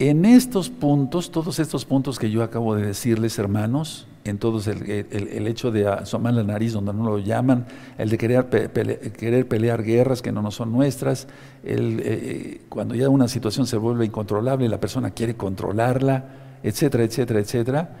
En 0.00 0.24
estos 0.24 0.70
puntos, 0.70 1.32
todos 1.32 1.58
estos 1.58 1.84
puntos 1.84 2.20
que 2.20 2.30
yo 2.30 2.44
acabo 2.44 2.76
de 2.76 2.86
decirles, 2.86 3.36
hermanos, 3.36 4.06
en 4.24 4.38
todos 4.38 4.68
el, 4.68 5.46
hecho 5.48 5.72
de 5.72 5.88
asomar 5.88 6.34
la 6.34 6.44
nariz 6.44 6.72
donde 6.72 6.92
no 6.92 7.02
lo 7.02 7.18
llaman, 7.18 7.66
el 7.98 8.08
de 8.08 8.16
querer, 8.16 8.46
querer 8.46 9.48
pelear 9.48 9.82
guerras 9.82 10.22
que 10.22 10.30
no 10.30 10.48
son 10.52 10.70
nuestras, 10.70 11.26
el, 11.64 12.00
eh, 12.04 12.60
cuando 12.68 12.94
ya 12.94 13.08
una 13.08 13.26
situación 13.26 13.66
se 13.66 13.76
vuelve 13.76 14.06
incontrolable, 14.06 14.68
la 14.68 14.78
persona 14.78 15.10
quiere 15.10 15.34
controlarla, 15.34 16.26
etcétera, 16.62 17.02
etcétera, 17.02 17.40
etcétera, 17.40 17.96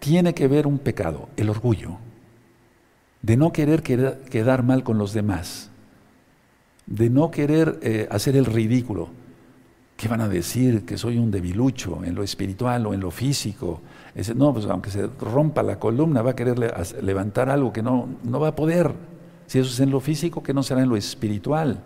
tiene 0.00 0.34
que 0.34 0.48
ver 0.48 0.66
un 0.66 0.80
pecado, 0.80 1.28
el 1.36 1.48
orgullo, 1.48 1.98
de 3.22 3.36
no 3.36 3.52
querer 3.52 3.84
quedar 3.84 4.64
mal 4.64 4.82
con 4.82 4.98
los 4.98 5.12
demás, 5.12 5.70
de 6.86 7.08
no 7.08 7.30
querer 7.30 7.78
eh, 7.82 8.08
hacer 8.10 8.34
el 8.36 8.46
ridículo 8.46 9.10
¿Qué 9.96 10.08
van 10.08 10.20
a 10.20 10.28
decir? 10.28 10.84
Que 10.84 10.98
soy 10.98 11.16
un 11.16 11.30
debilucho 11.30 12.04
en 12.04 12.14
lo 12.14 12.22
espiritual 12.22 12.86
o 12.86 12.92
en 12.92 13.00
lo 13.00 13.10
físico. 13.10 13.80
no, 14.34 14.52
pues 14.52 14.66
aunque 14.66 14.90
se 14.90 15.06
rompa 15.06 15.62
la 15.62 15.78
columna, 15.78 16.20
va 16.20 16.32
a 16.32 16.36
querer 16.36 16.58
levantar 17.02 17.48
algo 17.48 17.72
que 17.72 17.82
no, 17.82 18.08
no 18.22 18.38
va 18.38 18.48
a 18.48 18.56
poder. 18.56 18.92
Si 19.46 19.58
eso 19.58 19.70
es 19.70 19.80
en 19.80 19.90
lo 19.90 20.00
físico, 20.00 20.42
que 20.42 20.52
no 20.52 20.62
será 20.62 20.82
en 20.82 20.88
lo 20.88 20.96
espiritual. 20.96 21.82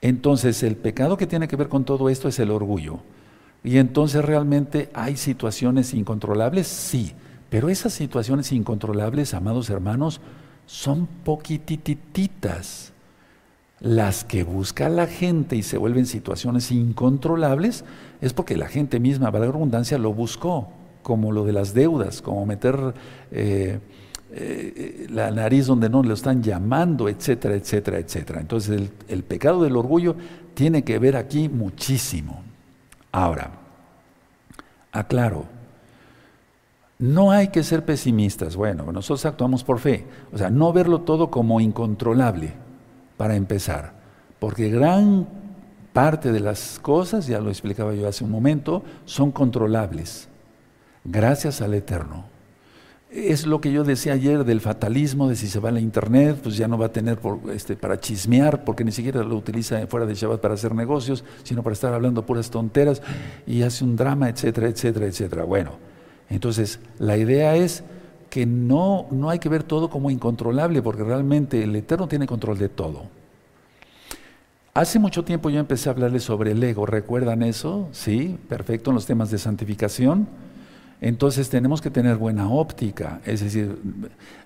Entonces, 0.00 0.62
el 0.62 0.76
pecado 0.76 1.16
que 1.16 1.26
tiene 1.26 1.48
que 1.48 1.56
ver 1.56 1.68
con 1.68 1.84
todo 1.84 2.08
esto 2.08 2.28
es 2.28 2.38
el 2.38 2.50
orgullo. 2.50 3.00
Y 3.62 3.78
entonces 3.78 4.24
realmente 4.24 4.90
hay 4.94 5.16
situaciones 5.16 5.92
incontrolables, 5.92 6.68
sí, 6.68 7.12
pero 7.50 7.68
esas 7.68 7.92
situaciones 7.92 8.52
incontrolables, 8.52 9.34
amados 9.34 9.70
hermanos, 9.70 10.20
son 10.66 11.06
poquitititas. 11.24 12.92
Las 13.80 14.24
que 14.24 14.42
busca 14.42 14.88
la 14.88 15.06
gente 15.06 15.54
y 15.54 15.62
se 15.62 15.76
vuelven 15.76 16.06
situaciones 16.06 16.72
incontrolables 16.72 17.84
es 18.22 18.32
porque 18.32 18.56
la 18.56 18.68
gente 18.68 19.00
misma, 19.00 19.30
para 19.30 19.44
la 19.44 19.52
redundancia, 19.52 19.98
lo 19.98 20.14
buscó, 20.14 20.68
como 21.02 21.30
lo 21.30 21.44
de 21.44 21.52
las 21.52 21.74
deudas, 21.74 22.22
como 22.22 22.46
meter 22.46 22.94
eh, 23.30 23.78
eh, 24.32 25.06
la 25.10 25.30
nariz 25.30 25.66
donde 25.66 25.90
no 25.90 26.02
lo 26.02 26.14
están 26.14 26.42
llamando, 26.42 27.06
etcétera, 27.08 27.54
etcétera, 27.54 27.98
etcétera. 27.98 28.40
Entonces 28.40 28.70
el, 28.70 28.90
el 29.08 29.24
pecado 29.24 29.62
del 29.62 29.76
orgullo 29.76 30.16
tiene 30.54 30.82
que 30.82 30.98
ver 30.98 31.14
aquí 31.14 31.50
muchísimo. 31.50 32.42
Ahora, 33.12 33.50
aclaro, 34.90 35.44
no 36.98 37.30
hay 37.30 37.48
que 37.48 37.62
ser 37.62 37.84
pesimistas. 37.84 38.56
Bueno, 38.56 38.90
nosotros 38.90 39.26
actuamos 39.26 39.64
por 39.64 39.80
fe. 39.80 40.06
O 40.32 40.38
sea, 40.38 40.48
no 40.48 40.72
verlo 40.72 41.02
todo 41.02 41.30
como 41.30 41.60
incontrolable 41.60 42.65
para 43.16 43.36
empezar, 43.36 43.92
porque 44.38 44.68
gran 44.68 45.26
parte 45.92 46.30
de 46.30 46.40
las 46.40 46.78
cosas, 46.80 47.26
ya 47.26 47.40
lo 47.40 47.48
explicaba 47.48 47.94
yo 47.94 48.06
hace 48.06 48.22
un 48.22 48.30
momento, 48.30 48.82
son 49.06 49.32
controlables, 49.32 50.28
gracias 51.04 51.62
al 51.62 51.74
Eterno. 51.74 52.26
Es 53.10 53.46
lo 53.46 53.60
que 53.60 53.72
yo 53.72 53.82
decía 53.82 54.12
ayer 54.12 54.44
del 54.44 54.60
fatalismo, 54.60 55.28
de 55.28 55.36
si 55.36 55.46
se 55.46 55.58
va 55.58 55.70
a 55.70 55.72
la 55.72 55.80
internet, 55.80 56.38
pues 56.42 56.56
ya 56.56 56.68
no 56.68 56.76
va 56.76 56.86
a 56.86 56.92
tener 56.92 57.18
este, 57.50 57.76
para 57.76 57.98
chismear, 57.98 58.64
porque 58.64 58.84
ni 58.84 58.92
siquiera 58.92 59.22
lo 59.22 59.36
utiliza 59.36 59.86
fuera 59.86 60.04
de 60.04 60.14
Shabbat 60.14 60.40
para 60.40 60.54
hacer 60.54 60.74
negocios, 60.74 61.24
sino 61.44 61.62
para 61.62 61.72
estar 61.72 61.94
hablando 61.94 62.26
puras 62.26 62.50
tonteras 62.50 63.00
y 63.46 63.62
hace 63.62 63.84
un 63.84 63.96
drama, 63.96 64.28
etcétera, 64.28 64.68
etcétera, 64.68 65.06
etcétera. 65.06 65.44
Bueno, 65.44 65.78
entonces 66.28 66.80
la 66.98 67.16
idea 67.16 67.56
es 67.56 67.84
que 68.30 68.46
no, 68.46 69.06
no 69.10 69.30
hay 69.30 69.38
que 69.38 69.48
ver 69.48 69.62
todo 69.62 69.90
como 69.90 70.10
incontrolable, 70.10 70.82
porque 70.82 71.04
realmente 71.04 71.62
el 71.62 71.74
Eterno 71.74 72.08
tiene 72.08 72.26
control 72.26 72.58
de 72.58 72.68
todo. 72.68 73.04
Hace 74.74 74.98
mucho 74.98 75.24
tiempo 75.24 75.48
yo 75.48 75.58
empecé 75.58 75.88
a 75.88 75.92
hablarles 75.92 76.22
sobre 76.24 76.50
el 76.50 76.62
ego, 76.62 76.84
¿recuerdan 76.84 77.42
eso? 77.42 77.88
Sí, 77.92 78.38
perfecto, 78.48 78.90
en 78.90 78.96
los 78.96 79.06
temas 79.06 79.30
de 79.30 79.38
santificación. 79.38 80.28
Entonces 81.00 81.48
tenemos 81.48 81.80
que 81.80 81.90
tener 81.90 82.16
buena 82.16 82.50
óptica, 82.50 83.20
es 83.24 83.40
decir, 83.40 83.78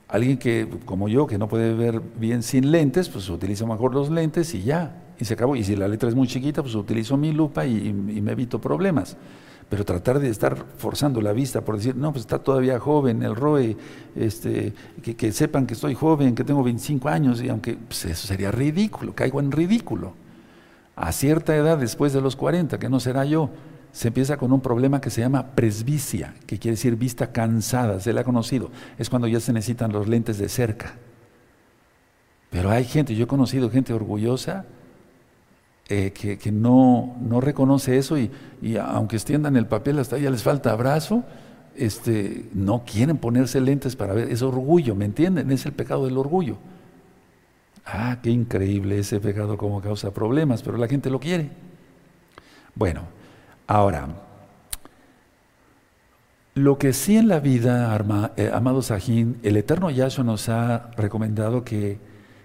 alguien 0.08 0.36
que, 0.36 0.68
como 0.84 1.08
yo, 1.08 1.26
que 1.26 1.38
no 1.38 1.48
puede 1.48 1.74
ver 1.74 2.00
bien 2.18 2.42
sin 2.42 2.70
lentes, 2.70 3.08
pues 3.08 3.28
utiliza 3.28 3.66
mejor 3.66 3.94
los 3.94 4.10
lentes 4.10 4.54
y 4.54 4.62
ya, 4.62 5.02
y 5.18 5.24
se 5.24 5.34
acabó. 5.34 5.56
Y 5.56 5.64
si 5.64 5.74
la 5.74 5.88
letra 5.88 6.08
es 6.08 6.14
muy 6.14 6.28
chiquita, 6.28 6.62
pues 6.62 6.74
utilizo 6.74 7.16
mi 7.16 7.32
lupa 7.32 7.66
y, 7.66 7.88
y 7.88 8.20
me 8.20 8.32
evito 8.32 8.60
problemas 8.60 9.16
pero 9.70 9.84
tratar 9.84 10.18
de 10.18 10.28
estar 10.28 10.66
forzando 10.78 11.22
la 11.22 11.32
vista 11.32 11.60
por 11.60 11.76
decir, 11.76 11.94
no, 11.94 12.10
pues 12.10 12.22
está 12.22 12.40
todavía 12.40 12.80
joven 12.80 13.22
el 13.22 13.36
ROE, 13.36 13.76
este, 14.16 14.74
que, 15.00 15.32
sepan 15.32 15.64
que 15.64 15.74
estoy 15.74 15.94
joven, 15.94 16.34
que 16.34 16.42
tengo 16.42 16.64
25 16.64 17.08
años, 17.08 17.40
y 17.40 17.48
aunque 17.48 17.74
pues 17.76 18.04
eso 18.04 18.26
sería 18.26 18.50
ridículo, 18.50 19.14
caigo 19.14 19.38
en 19.38 19.52
ridículo. 19.52 20.12
A 20.96 21.12
cierta 21.12 21.56
edad, 21.56 21.78
después 21.78 22.12
de 22.12 22.20
los 22.20 22.34
40, 22.34 22.80
que 22.80 22.88
no 22.88 22.98
será 22.98 23.24
yo, 23.24 23.48
se 23.92 24.08
empieza 24.08 24.36
con 24.36 24.52
un 24.52 24.60
problema 24.60 25.00
que 25.00 25.08
se 25.08 25.20
llama 25.20 25.46
presbicia, 25.54 26.34
que 26.46 26.58
quiere 26.58 26.74
decir 26.74 26.96
vista 26.96 27.30
cansada, 27.30 28.00
se 28.00 28.12
le 28.12 28.20
ha 28.20 28.24
conocido. 28.24 28.70
Es 28.98 29.08
cuando 29.08 29.28
ya 29.28 29.38
se 29.38 29.52
necesitan 29.52 29.92
los 29.92 30.08
lentes 30.08 30.36
de 30.38 30.48
cerca. 30.48 30.96
Pero 32.50 32.70
hay 32.70 32.84
gente, 32.84 33.14
yo 33.14 33.24
he 33.24 33.28
conocido 33.28 33.70
gente 33.70 33.92
orgullosa 33.92 34.66
eh, 35.92 36.12
que, 36.12 36.52
no, 36.52 37.16
no, 37.20 37.40
reconoce 37.40 37.98
eso 37.98 38.16
y, 38.16 38.30
aunque 38.80 39.16
extiendan 39.16 39.56
el 39.56 39.66
papel 39.66 39.98
hasta 39.98 40.18
ya 40.18 40.30
les 40.30 40.44
falta 40.44 40.70
abrazo, 40.70 41.24
este, 41.74 42.48
no 42.54 42.84
quieren 42.84 43.16
ponerse 43.16 43.60
lentes 43.60 43.96
para 43.96 44.14
ver, 44.14 44.30
es 44.30 44.40
orgullo, 44.42 44.94
¿me 44.94 45.04
entienden? 45.04 45.50
Es 45.50 45.66
el 45.66 45.72
pecado 45.72 46.04
del 46.04 46.16
orgullo. 46.16 46.58
Ah, 47.84 48.18
qué 48.22 48.30
increíble 48.30 49.00
ese 49.00 49.18
pecado 49.18 49.58
como 49.58 49.80
causa 49.80 50.12
problemas, 50.12 50.62
pero 50.62 50.76
la 50.76 50.86
gente 50.86 51.10
lo 51.10 51.18
quiere. 51.18 51.50
Bueno, 52.76 53.02
ahora, 53.66 54.10
lo 56.54 56.78
que 56.78 56.92
sí 56.92 57.16
en 57.16 57.26
la 57.26 57.40
vida, 57.40 57.98
eh, 58.36 58.48
amado 58.54 58.80
Sajín, 58.82 59.38
el 59.42 59.56
Eterno 59.56 59.90
Yahshua 59.90 60.22
nos 60.22 60.48
ha 60.48 60.92
recomendado 60.96 61.64
que, 61.64 61.98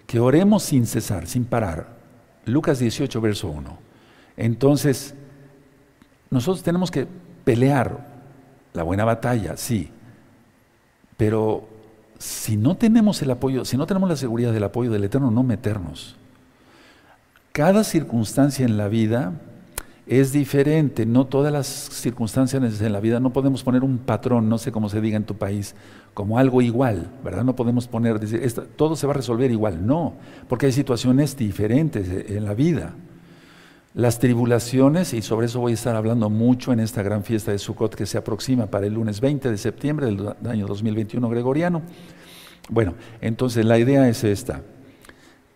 que 0.08 0.20
oremos 0.20 0.64
sin 0.64 0.88
cesar, 0.88 1.28
sin 1.28 1.46
parar. 1.46 1.95
Lucas 2.46 2.80
18, 2.80 3.22
verso 3.22 3.48
1. 3.50 3.78
Entonces, 4.38 5.16
nosotros 6.30 6.64
tenemos 6.64 6.92
que 6.92 7.08
pelear 7.44 8.08
la 8.74 8.84
buena 8.84 9.06
batalla, 9.06 9.58
sí, 9.58 9.90
pero 11.18 11.68
si 12.18 12.58
no 12.58 12.76
tenemos 12.76 13.22
el 13.22 13.32
apoyo, 13.32 13.66
si 13.66 13.78
no 13.78 13.86
tenemos 13.86 14.10
la 14.10 14.16
seguridad 14.16 14.52
del 14.52 14.64
apoyo 14.64 14.92
del 14.92 15.04
Eterno, 15.04 15.32
no 15.32 15.44
meternos. 15.44 16.16
Cada 17.52 17.84
circunstancia 17.84 18.66
en 18.66 18.78
la 18.78 18.90
vida 18.90 19.34
es 20.08 20.32
diferente, 20.32 21.06
no 21.06 21.26
todas 21.26 21.52
las 21.52 21.66
circunstancias 21.66 22.82
en 22.82 22.94
la 22.94 23.00
vida, 23.00 23.20
no 23.20 23.34
podemos 23.34 23.64
poner 23.64 23.84
un 23.84 23.98
patrón, 23.98 24.48
no 24.48 24.60
sé 24.60 24.72
cómo 24.72 24.88
se 24.88 25.02
diga 25.02 25.18
en 25.18 25.24
tu 25.24 25.36
país, 25.36 25.76
como 26.14 26.38
algo 26.38 26.62
igual, 26.62 27.12
¿verdad? 27.24 27.44
No 27.44 27.56
podemos 27.56 27.88
poner, 27.88 28.20
decir, 28.20 28.40
todo 28.76 28.96
se 28.96 29.08
va 29.08 29.14
a 29.14 29.16
resolver 29.18 29.50
igual, 29.50 29.86
no, 29.86 30.14
porque 30.48 30.68
hay 30.68 30.72
situaciones 30.72 31.36
diferentes 31.36 32.30
en 32.30 32.46
la 32.46 32.54
vida. 32.54 32.94
Las 33.96 34.20
tribulaciones, 34.20 35.14
y 35.14 35.22
sobre 35.22 35.48
eso 35.48 35.60
voy 35.60 35.72
a 35.72 35.76
estar 35.76 35.96
hablando 35.96 36.30
mucho 36.30 36.72
en 36.72 36.82
esta 36.82 37.02
gran 37.02 37.24
fiesta 37.24 37.52
de 37.52 37.58
Sukkot 37.58 37.96
que 37.96 38.06
se 38.06 38.18
aproxima 38.18 38.68
para 38.68 38.86
el 38.86 38.94
lunes 38.94 39.22
20 39.22 39.50
de 39.50 39.58
septiembre 39.58 40.06
del 40.08 40.36
año 40.48 40.68
2021 40.68 41.30
gregoriano. 41.30 41.82
Bueno, 42.70 42.94
entonces 43.22 43.66
la 43.66 43.80
idea 43.80 44.08
es 44.10 44.24
esta. 44.24 44.62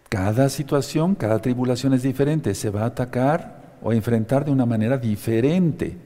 Cada 0.08 0.50
situación, 0.50 1.16
cada 1.16 1.40
tribulación 1.40 1.94
es 1.94 2.02
diferente, 2.02 2.56
se 2.56 2.70
va 2.70 2.84
a 2.84 2.88
atacar 2.88 3.59
o 3.82 3.94
enfrentar 3.94 4.46
de 4.46 4.52
una 4.52 4.66
manera 4.66 4.98
diferente. 4.98 5.98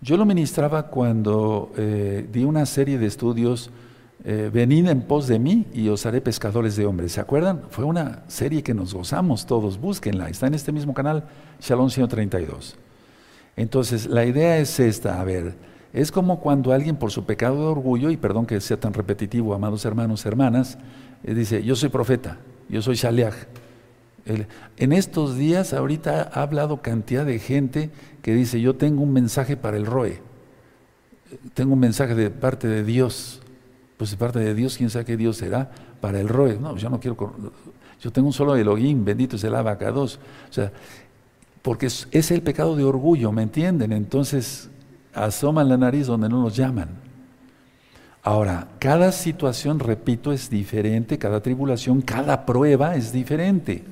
Yo 0.00 0.16
lo 0.16 0.24
ministraba 0.24 0.88
cuando 0.88 1.72
eh, 1.76 2.26
di 2.30 2.44
una 2.44 2.66
serie 2.66 2.98
de 2.98 3.06
estudios 3.06 3.70
eh, 4.24 4.50
venid 4.52 4.88
en 4.88 5.02
pos 5.02 5.28
de 5.28 5.38
mí 5.38 5.66
y 5.72 5.88
os 5.88 6.04
haré 6.04 6.20
pescadores 6.20 6.76
de 6.76 6.84
hombres. 6.84 7.12
¿Se 7.12 7.20
acuerdan? 7.20 7.62
Fue 7.70 7.84
una 7.84 8.24
serie 8.26 8.62
que 8.62 8.74
nos 8.74 8.92
gozamos 8.92 9.46
todos, 9.46 9.78
búsquenla, 9.78 10.28
está 10.28 10.46
en 10.48 10.54
este 10.54 10.72
mismo 10.72 10.94
canal, 10.94 11.24
Shalom 11.60 11.90
132. 11.90 12.76
Entonces, 13.56 14.06
la 14.06 14.24
idea 14.24 14.58
es 14.58 14.80
esta, 14.80 15.20
a 15.20 15.24
ver, 15.24 15.54
es 15.92 16.12
como 16.12 16.40
cuando 16.40 16.72
alguien 16.72 16.96
por 16.96 17.10
su 17.10 17.24
pecado 17.24 17.56
de 17.56 17.66
orgullo, 17.66 18.10
y 18.10 18.16
perdón 18.16 18.46
que 18.46 18.60
sea 18.60 18.78
tan 18.78 18.92
repetitivo, 18.92 19.54
amados 19.54 19.84
hermanos, 19.84 20.26
hermanas, 20.26 20.76
eh, 21.22 21.32
dice, 21.32 21.62
yo 21.62 21.74
soy 21.76 21.88
profeta, 21.88 22.38
yo 22.68 22.82
soy 22.82 22.96
Shaliach. 22.96 23.34
En 24.76 24.92
estos 24.92 25.36
días, 25.36 25.72
ahorita 25.72 26.30
ha 26.32 26.42
hablado 26.42 26.82
cantidad 26.82 27.24
de 27.24 27.38
gente 27.38 27.90
que 28.22 28.34
dice, 28.34 28.60
yo 28.60 28.76
tengo 28.76 29.02
un 29.02 29.12
mensaje 29.12 29.56
para 29.56 29.76
el 29.76 29.86
ROE, 29.86 30.20
tengo 31.54 31.74
un 31.74 31.80
mensaje 31.80 32.14
de 32.14 32.30
parte 32.30 32.66
de 32.66 32.84
Dios 32.84 33.40
pues 33.96 34.10
de 34.10 34.16
parte 34.16 34.38
de 34.38 34.54
Dios, 34.54 34.76
quién 34.76 34.90
sabe 34.90 35.04
qué 35.04 35.16
Dios 35.16 35.38
será 35.38 35.70
para 36.00 36.20
el 36.20 36.28
roe. 36.28 36.58
No, 36.60 36.76
yo 36.76 36.90
no 36.90 37.00
quiero, 37.00 37.16
yo 38.00 38.12
tengo 38.12 38.28
un 38.28 38.32
solo 38.32 38.56
Elohim, 38.56 39.04
bendito 39.04 39.36
es 39.36 39.44
el 39.44 39.54
abacados. 39.54 40.18
O 40.50 40.52
sea, 40.52 40.70
porque 41.62 41.86
es, 41.86 42.30
el 42.30 42.42
pecado 42.42 42.76
de 42.76 42.84
orgullo, 42.84 43.32
¿me 43.32 43.42
entienden? 43.42 43.92
Entonces 43.92 44.68
asoman 45.14 45.68
la 45.68 45.76
nariz 45.76 46.06
donde 46.06 46.28
no 46.28 46.42
los 46.42 46.54
llaman. 46.54 46.88
Ahora, 48.22 48.68
cada 48.78 49.12
situación, 49.12 49.78
repito, 49.78 50.32
es 50.32 50.50
diferente, 50.50 51.16
cada 51.16 51.40
tribulación, 51.40 52.02
cada 52.02 52.44
prueba 52.44 52.96
es 52.96 53.12
diferente. 53.12 53.84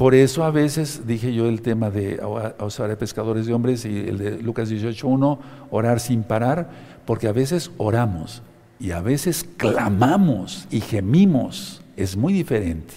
Por 0.00 0.14
eso 0.14 0.44
a 0.44 0.50
veces 0.50 1.06
dije 1.06 1.34
yo 1.34 1.46
el 1.46 1.60
tema 1.60 1.90
de 1.90 2.18
usar 2.58 2.96
pescadores 2.96 3.44
de 3.44 3.52
hombres 3.52 3.84
y 3.84 3.98
el 3.98 4.16
de 4.16 4.42
Lucas 4.42 4.70
18.1, 4.70 5.38
orar 5.70 6.00
sin 6.00 6.22
parar, 6.22 6.70
porque 7.04 7.28
a 7.28 7.32
veces 7.32 7.70
oramos, 7.76 8.40
y 8.78 8.92
a 8.92 9.02
veces 9.02 9.44
clamamos 9.58 10.66
y 10.70 10.80
gemimos. 10.80 11.82
Es 11.98 12.16
muy 12.16 12.32
diferente. 12.32 12.94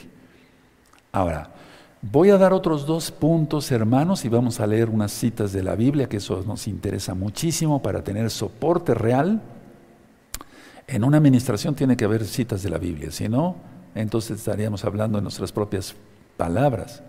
Ahora, 1.11 1.49
voy 2.01 2.29
a 2.29 2.37
dar 2.37 2.53
otros 2.53 2.85
dos 2.85 3.11
puntos, 3.11 3.69
hermanos, 3.73 4.23
y 4.23 4.29
vamos 4.29 4.61
a 4.61 4.65
leer 4.65 4.89
unas 4.89 5.11
citas 5.11 5.51
de 5.51 5.61
la 5.61 5.75
Biblia, 5.75 6.07
que 6.07 6.15
eso 6.15 6.41
nos 6.47 6.69
interesa 6.69 7.13
muchísimo 7.13 7.81
para 7.81 8.01
tener 8.01 8.29
soporte 8.29 8.93
real. 8.93 9.41
En 10.87 11.03
una 11.03 11.17
administración 11.17 11.75
tiene 11.75 11.97
que 11.97 12.05
haber 12.05 12.23
citas 12.23 12.63
de 12.63 12.69
la 12.69 12.77
Biblia, 12.77 13.11
si 13.11 13.27
no, 13.27 13.57
entonces 13.93 14.37
estaríamos 14.37 14.85
hablando 14.85 15.17
en 15.17 15.25
nuestras 15.25 15.51
propias 15.51 15.97
palabras. 16.37 17.03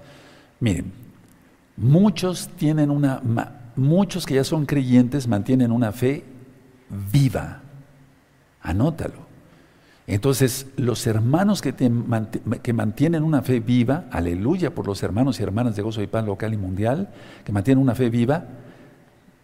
Miren, 0.60 0.92
muchos 1.76 2.48
tienen 2.56 2.90
una, 2.90 3.20
muchos 3.76 4.26
que 4.26 4.34
ya 4.34 4.44
son 4.44 4.66
creyentes 4.66 5.26
mantienen 5.26 5.72
una 5.72 5.92
fe 5.92 6.24
viva, 7.12 7.60
Anótalo. 8.62 9.24
Entonces, 10.06 10.66
los 10.76 11.06
hermanos 11.06 11.62
que, 11.62 11.74
que, 11.74 12.72
mantienen 12.74 13.22
una 13.22 13.42
fe 13.42 13.60
viva, 13.60 14.04
aleluya 14.10 14.74
por 14.74 14.86
los 14.86 15.02
hermanos 15.02 15.40
y 15.40 15.42
hermanas 15.42 15.76
de 15.76 15.82
Gozo 15.82 16.02
y 16.02 16.06
Paz 16.06 16.26
local 16.26 16.52
y 16.52 16.58
mundial, 16.58 17.08
que 17.44 17.52
mantienen 17.52 17.82
una 17.82 17.94
fe 17.94 18.10
viva, 18.10 18.44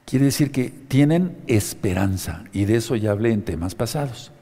quiere 0.04 0.26
decir 0.26 0.52
que 0.52 0.68
tienen 0.68 1.38
esperanza, 1.46 2.44
y 2.52 2.66
de 2.66 2.76
eso 2.76 2.94
ya 2.96 3.12
hablé 3.12 3.32
en 3.32 3.42
temas 3.42 3.75
pasados. 3.75 4.32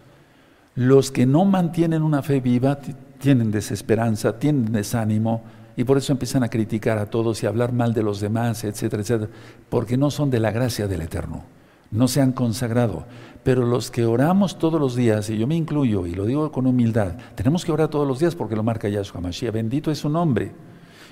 Los 0.75 1.12
que 1.12 1.25
no 1.25 1.45
mantienen 1.45 2.02
una 2.02 2.23
fe 2.23 2.40
viva 2.40 2.78
tienen 3.19 3.51
desesperanza, 3.51 4.39
tienen 4.39 4.73
desánimo, 4.73 5.43
y 5.77 5.85
por 5.85 5.99
eso 5.99 6.13
empiezan 6.13 6.43
a 6.43 6.49
criticar 6.49 6.99
a 6.99 7.07
todos 7.07 7.43
y 7.43 7.47
a 7.47 7.50
hablar 7.50 7.73
mal 7.73 7.95
de 7.95 8.02
los 8.02 8.21
demás, 8.21 8.65
etcétera, 8.65 9.02
etcétera, 9.02 9.31
porque 9.69 9.97
no 9.97 10.11
son 10.11 10.31
de 10.31 10.41
la 10.41 10.50
gracia 10.50 10.89
del 10.89 11.02
Eterno 11.02 11.45
no 11.91 12.09
se 12.09 12.21
han 12.21 12.33
consagrado. 12.33 13.04
Pero 13.43 13.65
los 13.65 13.91
que 13.91 14.04
oramos 14.04 14.59
todos 14.59 14.81
los 14.81 14.95
días, 14.95 15.31
y 15.31 15.39
yo 15.39 15.47
me 15.47 15.57
incluyo, 15.57 16.07
y 16.07 16.15
lo 16.15 16.26
digo 16.26 16.52
con 16.52 16.67
humildad, 16.67 17.13
tenemos 17.35 17.65
que 17.65 17.73
orar 17.73 17.89
todos 17.89 18.07
los 18.07 18.19
días 18.19 18.35
porque 18.35 18.57
lo 18.57 18.63
marca 18.63 18.89
Yahshua 18.89 19.21
Mashiach, 19.21 19.52
bendito 19.52 19.91
es 19.91 19.99
su 19.99 20.09
nombre. 20.09 20.52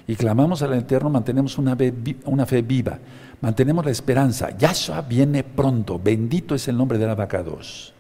Y 0.06 0.14
clamamos 0.14 0.62
al 0.62 0.74
Eterno, 0.74 1.10
mantenemos 1.10 1.58
una, 1.58 1.76
fe 1.76 2.62
viva, 2.62 2.98
mantenemos 3.40 3.84
la 3.84 3.90
esperanza. 3.90 4.56
Yahshua 4.56 5.02
viene 5.02 5.42
pronto, 5.42 5.98
bendito 5.98 6.54
es 6.54 6.68
el 6.68 6.76
nombre 6.76 6.98
del 6.98 7.10
abacados. 7.10 7.95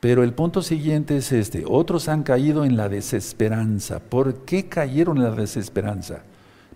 Pero 0.00 0.24
el 0.24 0.32
punto 0.32 0.62
siguiente 0.62 1.18
es 1.18 1.30
este, 1.30 1.64
otros 1.66 2.08
han 2.08 2.22
caído 2.22 2.64
en 2.64 2.76
la 2.76 2.88
desesperanza. 2.88 4.00
¿Por 4.00 4.44
qué 4.46 4.68
cayeron 4.68 5.18
en 5.18 5.24
la 5.24 5.32
desesperanza? 5.32 6.22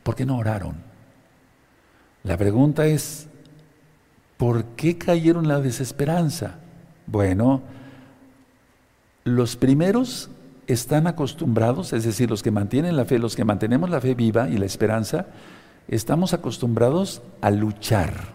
Porque 0.03 0.27
no 0.27 0.37
oraron. 0.37 0.77
La 2.23 2.37
pregunta 2.37 2.87
es, 2.87 3.29
¿Por 4.37 4.65
qué 4.77 4.99
cayeron 4.99 5.45
en 5.45 5.49
la 5.49 5.61
desesperanza? 5.61 6.57
Bueno, 7.07 7.63
los 9.25 9.57
primeros 9.57 10.31
están 10.67 11.07
acostumbrados, 11.07 11.93
es 11.93 12.05
decir, 12.05 12.31
los 12.31 12.43
que 12.43 12.51
mantienen 12.51 12.97
la 12.97 13.05
fe, 13.05 13.19
los 13.19 13.37
que 13.37 13.45
mantenemos 13.45 13.91
la 13.91 14.01
fe 14.01 14.15
viva 14.15 14.49
y 14.49 14.59
la 14.59 14.67
esperanza, 14.67 15.27
estamos 15.89 16.35
acostumbrados 16.35 17.23
a 17.41 17.51
luchar 17.51 18.34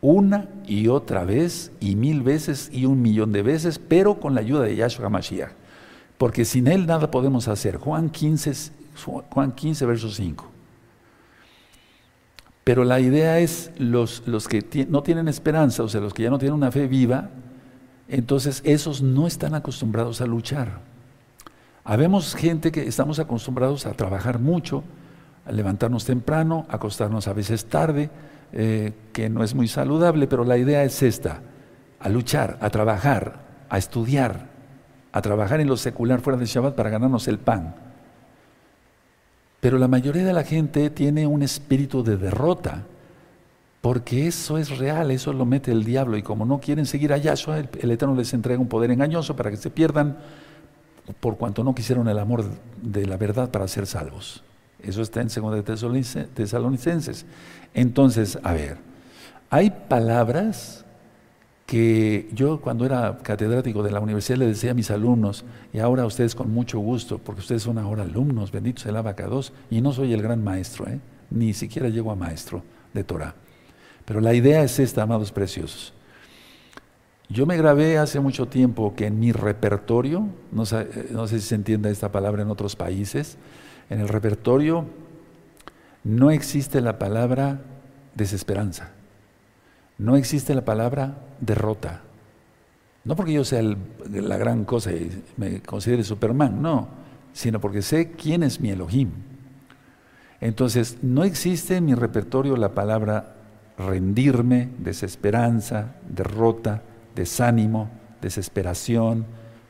una 0.00 0.48
y 0.66 0.88
otra 0.88 1.24
vez 1.24 1.72
y 1.80 1.96
mil 1.96 2.22
veces 2.22 2.70
y 2.72 2.84
un 2.84 3.02
millón 3.02 3.32
de 3.32 3.42
veces, 3.42 3.78
pero 3.78 4.20
con 4.20 4.34
la 4.34 4.40
ayuda 4.40 4.62
de 4.64 4.76
Yahshua 4.76 5.08
Mashiach. 5.08 5.52
Porque 6.18 6.44
sin 6.44 6.66
Él 6.66 6.86
nada 6.86 7.10
podemos 7.10 7.48
hacer. 7.48 7.76
Juan 7.76 8.10
15, 8.10 8.52
Juan 9.30 9.52
15 9.52 9.86
verso 9.86 10.10
5. 10.10 10.46
Pero 12.64 12.84
la 12.84 12.98
idea 13.00 13.38
es 13.38 13.70
los, 13.78 14.22
los 14.26 14.48
que 14.48 14.86
no 14.88 15.02
tienen 15.02 15.28
esperanza, 15.28 15.82
o 15.82 15.88
sea, 15.88 16.00
los 16.00 16.12
que 16.12 16.24
ya 16.24 16.30
no 16.30 16.38
tienen 16.38 16.54
una 16.54 16.72
fe 16.72 16.88
viva, 16.88 17.30
entonces 18.08 18.60
esos 18.64 19.02
no 19.02 19.26
están 19.26 19.54
acostumbrados 19.54 20.20
a 20.20 20.26
luchar. 20.26 20.80
Habemos 21.84 22.34
gente 22.34 22.72
que 22.72 22.86
estamos 22.88 23.20
acostumbrados 23.20 23.86
a 23.86 23.92
trabajar 23.92 24.40
mucho, 24.40 24.82
a 25.44 25.52
levantarnos 25.52 26.04
temprano, 26.04 26.66
acostarnos 26.68 27.28
a 27.28 27.32
veces 27.32 27.66
tarde, 27.66 28.10
eh, 28.52 28.92
que 29.12 29.28
no 29.28 29.42
es 29.42 29.54
muy 29.54 29.68
saludable, 29.68 30.26
pero 30.26 30.44
la 30.44 30.56
idea 30.56 30.84
es 30.84 31.02
esta, 31.02 31.40
a 31.98 32.08
luchar, 32.08 32.58
a 32.60 32.70
trabajar, 32.70 33.40
a 33.68 33.78
estudiar, 33.78 34.48
a 35.12 35.22
trabajar 35.22 35.60
en 35.60 35.68
lo 35.68 35.76
secular 35.76 36.20
fuera 36.20 36.38
del 36.38 36.46
Shabbat 36.46 36.74
para 36.74 36.90
ganarnos 36.90 37.26
el 37.28 37.38
pan. 37.38 37.74
Pero 39.60 39.78
la 39.78 39.88
mayoría 39.88 40.24
de 40.24 40.32
la 40.32 40.44
gente 40.44 40.90
tiene 40.90 41.26
un 41.26 41.42
espíritu 41.42 42.04
de 42.04 42.16
derrota, 42.16 42.84
porque 43.80 44.26
eso 44.26 44.58
es 44.58 44.78
real, 44.78 45.10
eso 45.10 45.32
lo 45.32 45.44
mete 45.44 45.72
el 45.72 45.84
diablo, 45.84 46.16
y 46.16 46.22
como 46.22 46.44
no 46.44 46.60
quieren 46.60 46.86
seguir 46.86 47.12
a 47.12 47.16
Yahshua, 47.16 47.58
el, 47.58 47.90
Eterno 47.90 48.14
les 48.14 48.34
entrega 48.34 48.60
un 48.60 48.68
poder 48.68 48.90
engañoso 48.90 49.34
para 49.36 49.50
que 49.50 49.56
se 49.56 49.70
pierdan, 49.70 50.18
por 51.20 51.36
cuanto 51.36 51.64
no 51.64 51.74
quisieron 51.74 52.08
el 52.08 52.18
amor 52.18 52.44
de 52.82 53.06
la 53.06 53.16
verdad 53.16 53.50
para 53.50 53.68
ser 53.68 53.86
salvos. 53.86 54.42
Eso 54.86 55.02
está 55.02 55.20
en 55.20 55.28
2 55.28 55.64
Tesalonicenses. 56.34 57.26
Entonces, 57.74 58.38
a 58.42 58.52
ver, 58.52 58.78
hay 59.50 59.70
palabras 59.70 60.84
que 61.66 62.28
yo 62.32 62.60
cuando 62.60 62.86
era 62.86 63.18
catedrático 63.22 63.82
de 63.82 63.90
la 63.90 64.00
universidad 64.00 64.38
le 64.38 64.46
decía 64.46 64.70
a 64.70 64.74
mis 64.74 64.90
alumnos, 64.90 65.44
y 65.72 65.80
ahora 65.80 66.04
a 66.04 66.06
ustedes 66.06 66.34
con 66.34 66.50
mucho 66.50 66.78
gusto, 66.78 67.18
porque 67.18 67.40
ustedes 67.40 67.62
son 67.62 67.78
ahora 67.78 68.04
alumnos, 68.04 68.52
benditos 68.52 68.86
el 68.86 68.96
abacados, 68.96 69.52
y 69.68 69.80
no 69.80 69.92
soy 69.92 70.12
el 70.12 70.22
gran 70.22 70.42
maestro, 70.44 70.86
¿eh? 70.86 71.00
ni 71.30 71.52
siquiera 71.52 71.88
llego 71.88 72.12
a 72.12 72.14
maestro 72.14 72.62
de 72.94 73.02
Torah. 73.02 73.34
Pero 74.04 74.20
la 74.20 74.32
idea 74.32 74.62
es 74.62 74.78
esta, 74.78 75.02
amados 75.02 75.32
preciosos. 75.32 75.92
Yo 77.28 77.44
me 77.44 77.56
grabé 77.56 77.98
hace 77.98 78.20
mucho 78.20 78.46
tiempo 78.46 78.94
que 78.94 79.06
en 79.06 79.18
mi 79.18 79.32
repertorio, 79.32 80.28
no 80.52 80.64
sé, 80.64 80.86
no 81.10 81.26
sé 81.26 81.40
si 81.40 81.48
se 81.48 81.56
entienda 81.56 81.90
esta 81.90 82.12
palabra 82.12 82.42
en 82.42 82.50
otros 82.50 82.76
países, 82.76 83.36
en 83.90 84.00
el 84.00 84.08
repertorio 84.08 84.86
no 86.04 86.30
existe 86.30 86.80
la 86.80 86.98
palabra 86.98 87.60
desesperanza. 88.14 88.90
No 89.98 90.16
existe 90.16 90.54
la 90.54 90.64
palabra 90.64 91.18
derrota. 91.40 92.02
No 93.04 93.16
porque 93.16 93.32
yo 93.32 93.44
sea 93.44 93.62
la 94.10 94.36
gran 94.36 94.64
cosa 94.64 94.92
y 94.92 95.22
me 95.36 95.60
considere 95.62 96.02
Superman, 96.02 96.60
no, 96.60 96.88
sino 97.32 97.60
porque 97.60 97.82
sé 97.82 98.12
quién 98.12 98.42
es 98.42 98.60
mi 98.60 98.70
Elohim. 98.70 99.10
Entonces, 100.40 100.98
no 101.02 101.24
existe 101.24 101.76
en 101.76 101.86
mi 101.86 101.94
repertorio 101.94 102.56
la 102.56 102.74
palabra 102.74 103.36
rendirme, 103.78 104.70
desesperanza, 104.78 105.96
derrota, 106.08 106.82
desánimo, 107.14 107.90
desesperación, 108.20 109.24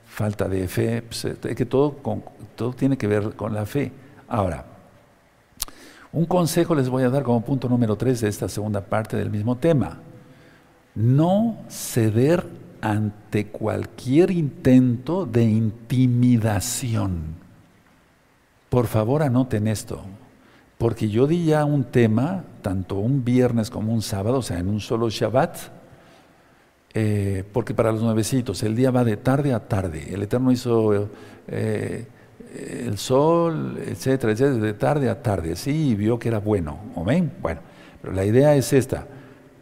falta 0.07 0.49
de 0.49 0.67
fe, 0.69 1.03
pues, 1.03 1.27
que 1.41 1.67
todo, 1.67 1.97
todo 2.55 2.73
tiene 2.73 2.97
que 2.97 3.07
ver 3.07 3.35
con 3.37 3.55
la 3.55 3.67
fe. 3.67 3.93
Ahora, 4.29 4.65
Un 6.17 6.25
consejo 6.25 6.75
les 6.75 6.89
voy 6.89 7.03
a 7.03 7.11
dar 7.11 7.23
como 7.25 7.45
punto 7.45 7.69
número 7.69 7.95
tres 7.97 8.23
de 8.23 8.29
esta 8.29 8.49
segunda 8.49 8.81
parte 8.81 9.19
del 9.19 9.29
mismo 9.29 9.57
tema. 9.57 9.99
No 10.95 11.59
ceder 11.69 12.47
ante 12.81 13.49
cualquier 13.49 14.31
intento 14.31 15.27
de 15.27 15.45
intimidación. 15.45 17.35
Por 18.71 18.87
favor, 18.87 19.23
anoten 19.23 19.69
esto, 19.69 20.01
porque 20.79 21.11
yo 21.11 21.27
di 21.27 21.45
ya 21.45 21.67
un 21.67 21.85
tema, 21.85 22.45
tanto 22.63 22.95
un 22.95 23.23
viernes 23.23 23.69
como 23.69 23.93
un 23.93 24.01
sábado, 24.01 24.39
o 24.39 24.43
sea, 24.43 24.59
en 24.59 24.69
un 24.69 24.81
solo 24.81 25.11
Shabbat, 25.11 25.57
eh, 26.95 27.45
porque 27.53 27.75
para 27.75 27.93
los 27.93 28.01
nuevecitos 28.01 28.63
el 28.63 28.75
día 28.75 28.91
va 28.91 29.05
de 29.05 29.19
tarde 29.19 29.53
a 29.53 29.69
tarde. 29.69 30.15
El 30.15 30.23
Eterno 30.23 30.51
hizo 30.51 31.11
eh, 31.47 32.07
el 32.57 32.99
sol, 32.99 33.79
etcétera, 33.87 34.33
etcétera, 34.33 34.65
de 34.65 34.75
tarde 34.75 35.09
a 35.09 35.23
tarde. 35.23 35.57
Sí, 35.57 35.95
vio 35.95 36.19
que 36.19 36.29
era 36.29 36.39
bueno. 36.39 36.79
¿Amén? 36.97 37.33
Bueno, 37.41 37.61
pero 38.01 38.15
la 38.15 38.25
idea 38.25 38.55
es 38.55 38.73
esta. 38.73 39.07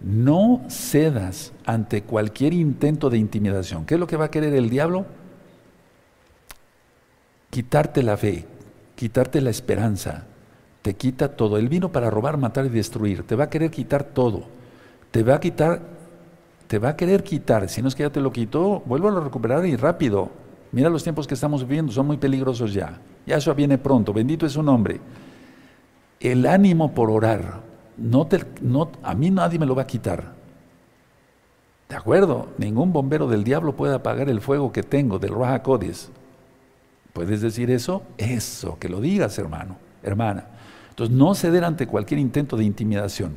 No 0.00 0.62
cedas 0.68 1.52
ante 1.64 2.02
cualquier 2.02 2.52
intento 2.52 3.10
de 3.10 3.18
intimidación. 3.18 3.86
¿Qué 3.86 3.94
es 3.94 4.00
lo 4.00 4.06
que 4.06 4.16
va 4.16 4.26
a 4.26 4.30
querer 4.30 4.54
el 4.54 4.68
diablo? 4.68 5.06
Quitarte 7.50 8.02
la 8.02 8.16
fe, 8.16 8.44
quitarte 8.96 9.40
la 9.40 9.50
esperanza. 9.50 10.24
Te 10.82 10.94
quita 10.94 11.28
todo. 11.28 11.56
Él 11.56 11.68
vino 11.68 11.90
para 11.90 12.10
robar, 12.10 12.36
matar 12.36 12.66
y 12.66 12.68
destruir. 12.68 13.22
Te 13.22 13.36
va 13.36 13.44
a 13.44 13.50
querer 13.50 13.70
quitar 13.70 14.04
todo. 14.04 14.44
Te 15.10 15.22
va 15.22 15.36
a 15.36 15.40
quitar, 15.40 15.80
te 16.66 16.78
va 16.78 16.90
a 16.90 16.96
querer 16.96 17.22
quitar. 17.22 17.68
Si 17.70 17.80
no 17.80 17.88
es 17.88 17.94
que 17.94 18.02
ya 18.02 18.10
te 18.10 18.20
lo 18.20 18.32
quitó, 18.32 18.82
vuelvo 18.84 19.08
a 19.08 19.20
recuperar 19.20 19.64
y 19.64 19.76
rápido. 19.76 20.43
Mira 20.74 20.90
los 20.90 21.04
tiempos 21.04 21.28
que 21.28 21.34
estamos 21.34 21.62
viviendo, 21.62 21.92
son 21.92 22.08
muy 22.08 22.16
peligrosos 22.16 22.74
ya. 22.74 23.00
Ya 23.24 23.36
eso 23.36 23.54
viene 23.54 23.78
pronto, 23.78 24.12
bendito 24.12 24.44
es 24.44 24.52
su 24.52 24.62
nombre. 24.62 25.00
El 26.18 26.46
ánimo 26.46 26.92
por 26.92 27.12
orar, 27.12 27.60
no 27.96 28.26
te, 28.26 28.44
no, 28.60 28.90
a 29.04 29.14
mí 29.14 29.30
nadie 29.30 29.56
me 29.60 29.66
lo 29.66 29.76
va 29.76 29.82
a 29.82 29.86
quitar. 29.86 30.32
¿De 31.88 31.94
acuerdo? 31.94 32.48
Ningún 32.58 32.92
bombero 32.92 33.28
del 33.28 33.44
diablo 33.44 33.76
puede 33.76 33.94
apagar 33.94 34.28
el 34.28 34.40
fuego 34.40 34.72
que 34.72 34.82
tengo 34.82 35.20
del 35.20 35.32
Raja 35.32 35.62
Codis. 35.62 36.10
¿Puedes 37.12 37.40
decir 37.40 37.70
eso? 37.70 38.02
Eso, 38.18 38.76
que 38.80 38.88
lo 38.88 39.00
digas, 39.00 39.38
hermano, 39.38 39.76
hermana. 40.02 40.48
Entonces, 40.90 41.14
no 41.14 41.36
ceder 41.36 41.62
ante 41.62 41.86
cualquier 41.86 42.18
intento 42.18 42.56
de 42.56 42.64
intimidación. 42.64 43.34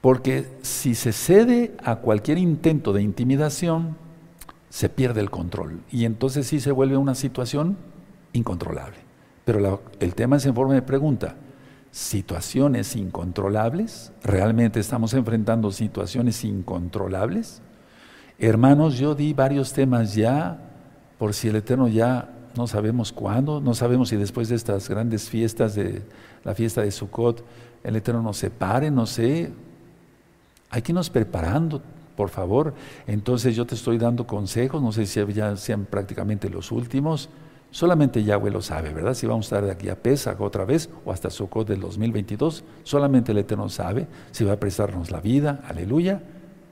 Porque 0.00 0.48
si 0.62 0.96
se 0.96 1.12
cede 1.12 1.76
a 1.84 1.96
cualquier 1.96 2.38
intento 2.38 2.92
de 2.92 3.02
intimidación, 3.02 4.07
se 4.70 4.88
pierde 4.88 5.20
el 5.20 5.30
control 5.30 5.80
y 5.90 6.04
entonces 6.04 6.46
sí 6.46 6.60
se 6.60 6.72
vuelve 6.72 6.96
una 6.96 7.14
situación 7.14 7.76
incontrolable. 8.32 8.96
Pero 9.44 9.82
el 10.00 10.14
tema 10.14 10.36
es 10.36 10.46
en 10.46 10.54
forma 10.54 10.74
de 10.74 10.82
pregunta. 10.82 11.36
¿Situaciones 11.90 12.94
incontrolables? 12.96 14.12
¿Realmente 14.22 14.78
estamos 14.78 15.14
enfrentando 15.14 15.72
situaciones 15.72 16.44
incontrolables? 16.44 17.62
Hermanos, 18.38 18.98
yo 18.98 19.14
di 19.14 19.32
varios 19.32 19.72
temas 19.72 20.14
ya, 20.14 20.60
por 21.18 21.32
si 21.32 21.48
el 21.48 21.56
Eterno 21.56 21.88
ya 21.88 22.28
no 22.56 22.66
sabemos 22.66 23.10
cuándo, 23.10 23.60
no 23.60 23.74
sabemos 23.74 24.10
si 24.10 24.16
después 24.16 24.48
de 24.48 24.56
estas 24.56 24.88
grandes 24.88 25.30
fiestas 25.30 25.74
de 25.74 26.02
la 26.44 26.54
fiesta 26.54 26.82
de 26.82 26.90
Sukkot, 26.90 27.42
el 27.82 27.96
Eterno 27.96 28.22
nos 28.22 28.36
separe, 28.36 28.90
no 28.90 29.06
sé. 29.06 29.50
Hay 30.70 30.82
que 30.82 30.92
irnos 30.92 31.08
preparando 31.08 31.82
por 32.18 32.30
favor. 32.30 32.74
Entonces 33.06 33.54
yo 33.54 33.64
te 33.64 33.76
estoy 33.76 33.96
dando 33.96 34.26
consejos, 34.26 34.82
no 34.82 34.90
sé 34.90 35.06
si 35.06 35.24
ya 35.32 35.54
sean 35.54 35.84
prácticamente 35.84 36.50
los 36.50 36.72
últimos. 36.72 37.28
Solamente 37.70 38.24
Yahweh 38.24 38.50
lo 38.50 38.60
sabe, 38.60 38.92
¿verdad? 38.92 39.14
Si 39.14 39.24
vamos 39.28 39.46
a 39.46 39.46
estar 39.46 39.64
de 39.64 39.70
aquí 39.70 39.88
a 39.88 40.02
Pesach 40.02 40.40
otra 40.40 40.64
vez 40.64 40.90
o 41.04 41.12
hasta 41.12 41.30
Sukkot 41.30 41.68
del 41.68 41.78
2022, 41.78 42.64
solamente 42.82 43.30
el 43.30 43.38
Eterno 43.38 43.68
sabe 43.68 44.08
si 44.32 44.42
va 44.42 44.54
a 44.54 44.56
prestarnos 44.58 45.12
la 45.12 45.20
vida, 45.20 45.60
aleluya, 45.68 46.20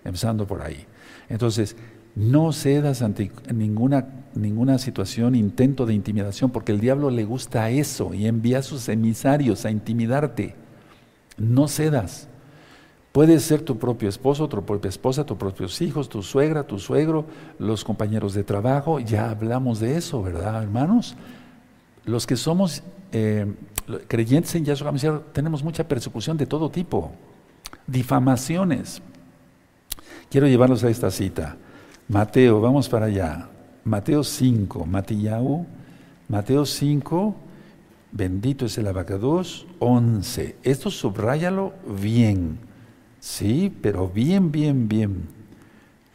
empezando 0.04 0.48
por 0.48 0.62
ahí. 0.62 0.84
Entonces, 1.28 1.76
no 2.16 2.52
cedas 2.52 3.02
ante 3.02 3.30
ninguna, 3.54 4.24
ninguna 4.34 4.78
situación, 4.78 5.36
intento 5.36 5.86
de 5.86 5.94
intimidación, 5.94 6.50
porque 6.50 6.72
el 6.72 6.80
diablo 6.80 7.10
le 7.10 7.24
gusta 7.24 7.70
eso 7.70 8.14
y 8.14 8.26
envía 8.26 8.58
a 8.58 8.62
sus 8.62 8.88
emisarios 8.88 9.64
a 9.64 9.70
intimidarte. 9.70 10.56
No 11.38 11.68
cedas. 11.68 12.26
Puede 13.16 13.40
ser 13.40 13.62
tu 13.62 13.78
propio 13.78 14.10
esposo, 14.10 14.46
tu 14.46 14.62
propia 14.62 14.90
esposa, 14.90 15.24
tus 15.24 15.38
propios 15.38 15.80
hijos, 15.80 16.06
tu 16.06 16.22
suegra, 16.22 16.64
tu 16.64 16.78
suegro, 16.78 17.24
los 17.58 17.82
compañeros 17.82 18.34
de 18.34 18.44
trabajo. 18.44 19.00
Ya 19.00 19.30
hablamos 19.30 19.80
de 19.80 19.96
eso, 19.96 20.22
¿verdad, 20.22 20.62
hermanos? 20.62 21.16
Los 22.04 22.26
que 22.26 22.36
somos 22.36 22.82
eh, 23.12 23.50
creyentes 24.06 24.54
en 24.54 24.66
Yahshua 24.66 25.22
tenemos 25.32 25.64
mucha 25.64 25.88
persecución 25.88 26.36
de 26.36 26.44
todo 26.44 26.68
tipo, 26.68 27.10
difamaciones. 27.86 29.00
Quiero 30.30 30.46
llevarlos 30.46 30.84
a 30.84 30.90
esta 30.90 31.10
cita. 31.10 31.56
Mateo, 32.08 32.60
vamos 32.60 32.86
para 32.86 33.06
allá. 33.06 33.48
Mateo 33.82 34.22
5, 34.22 34.84
Matillau, 34.84 35.64
Mateo 36.28 36.66
5, 36.66 37.34
bendito 38.12 38.66
es 38.66 38.76
el 38.76 38.86
abacados, 38.88 39.66
11. 39.78 40.56
Esto 40.62 40.90
subráyalo 40.90 41.72
bien. 41.98 42.65
Sí, 43.26 43.76
pero 43.82 44.08
bien, 44.08 44.52
bien, 44.52 44.86
bien. 44.86 45.26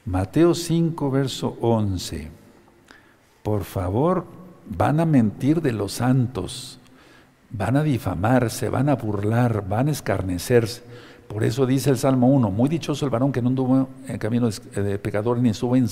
Mateo 0.05 0.55
5, 0.55 1.11
verso 1.11 1.57
11. 1.59 2.29
Por 3.43 3.65
favor, 3.65 4.25
van 4.65 5.01
a 5.01 5.05
mentir 5.05 5.61
de 5.61 5.73
los 5.73 5.91
santos, 5.91 6.79
van 7.49 7.75
a 7.75 7.83
difamarse, 7.83 8.69
van 8.69 8.87
a 8.87 8.95
burlar, 8.95 9.67
van 9.67 9.89
a 9.89 9.91
escarnecerse. 9.91 10.83
Por 11.27 11.43
eso 11.43 11.65
dice 11.65 11.89
el 11.89 11.97
Salmo 11.97 12.29
1, 12.29 12.49
muy 12.49 12.69
dichoso 12.69 13.03
el 13.03 13.11
varón 13.11 13.33
que 13.33 13.41
no 13.41 13.49
anduvo 13.49 13.89
en 14.07 14.17
camino 14.17 14.49
de 14.49 14.97
pecador 14.97 15.37
ni 15.39 15.49
estuvo 15.49 15.75
en, 15.75 15.87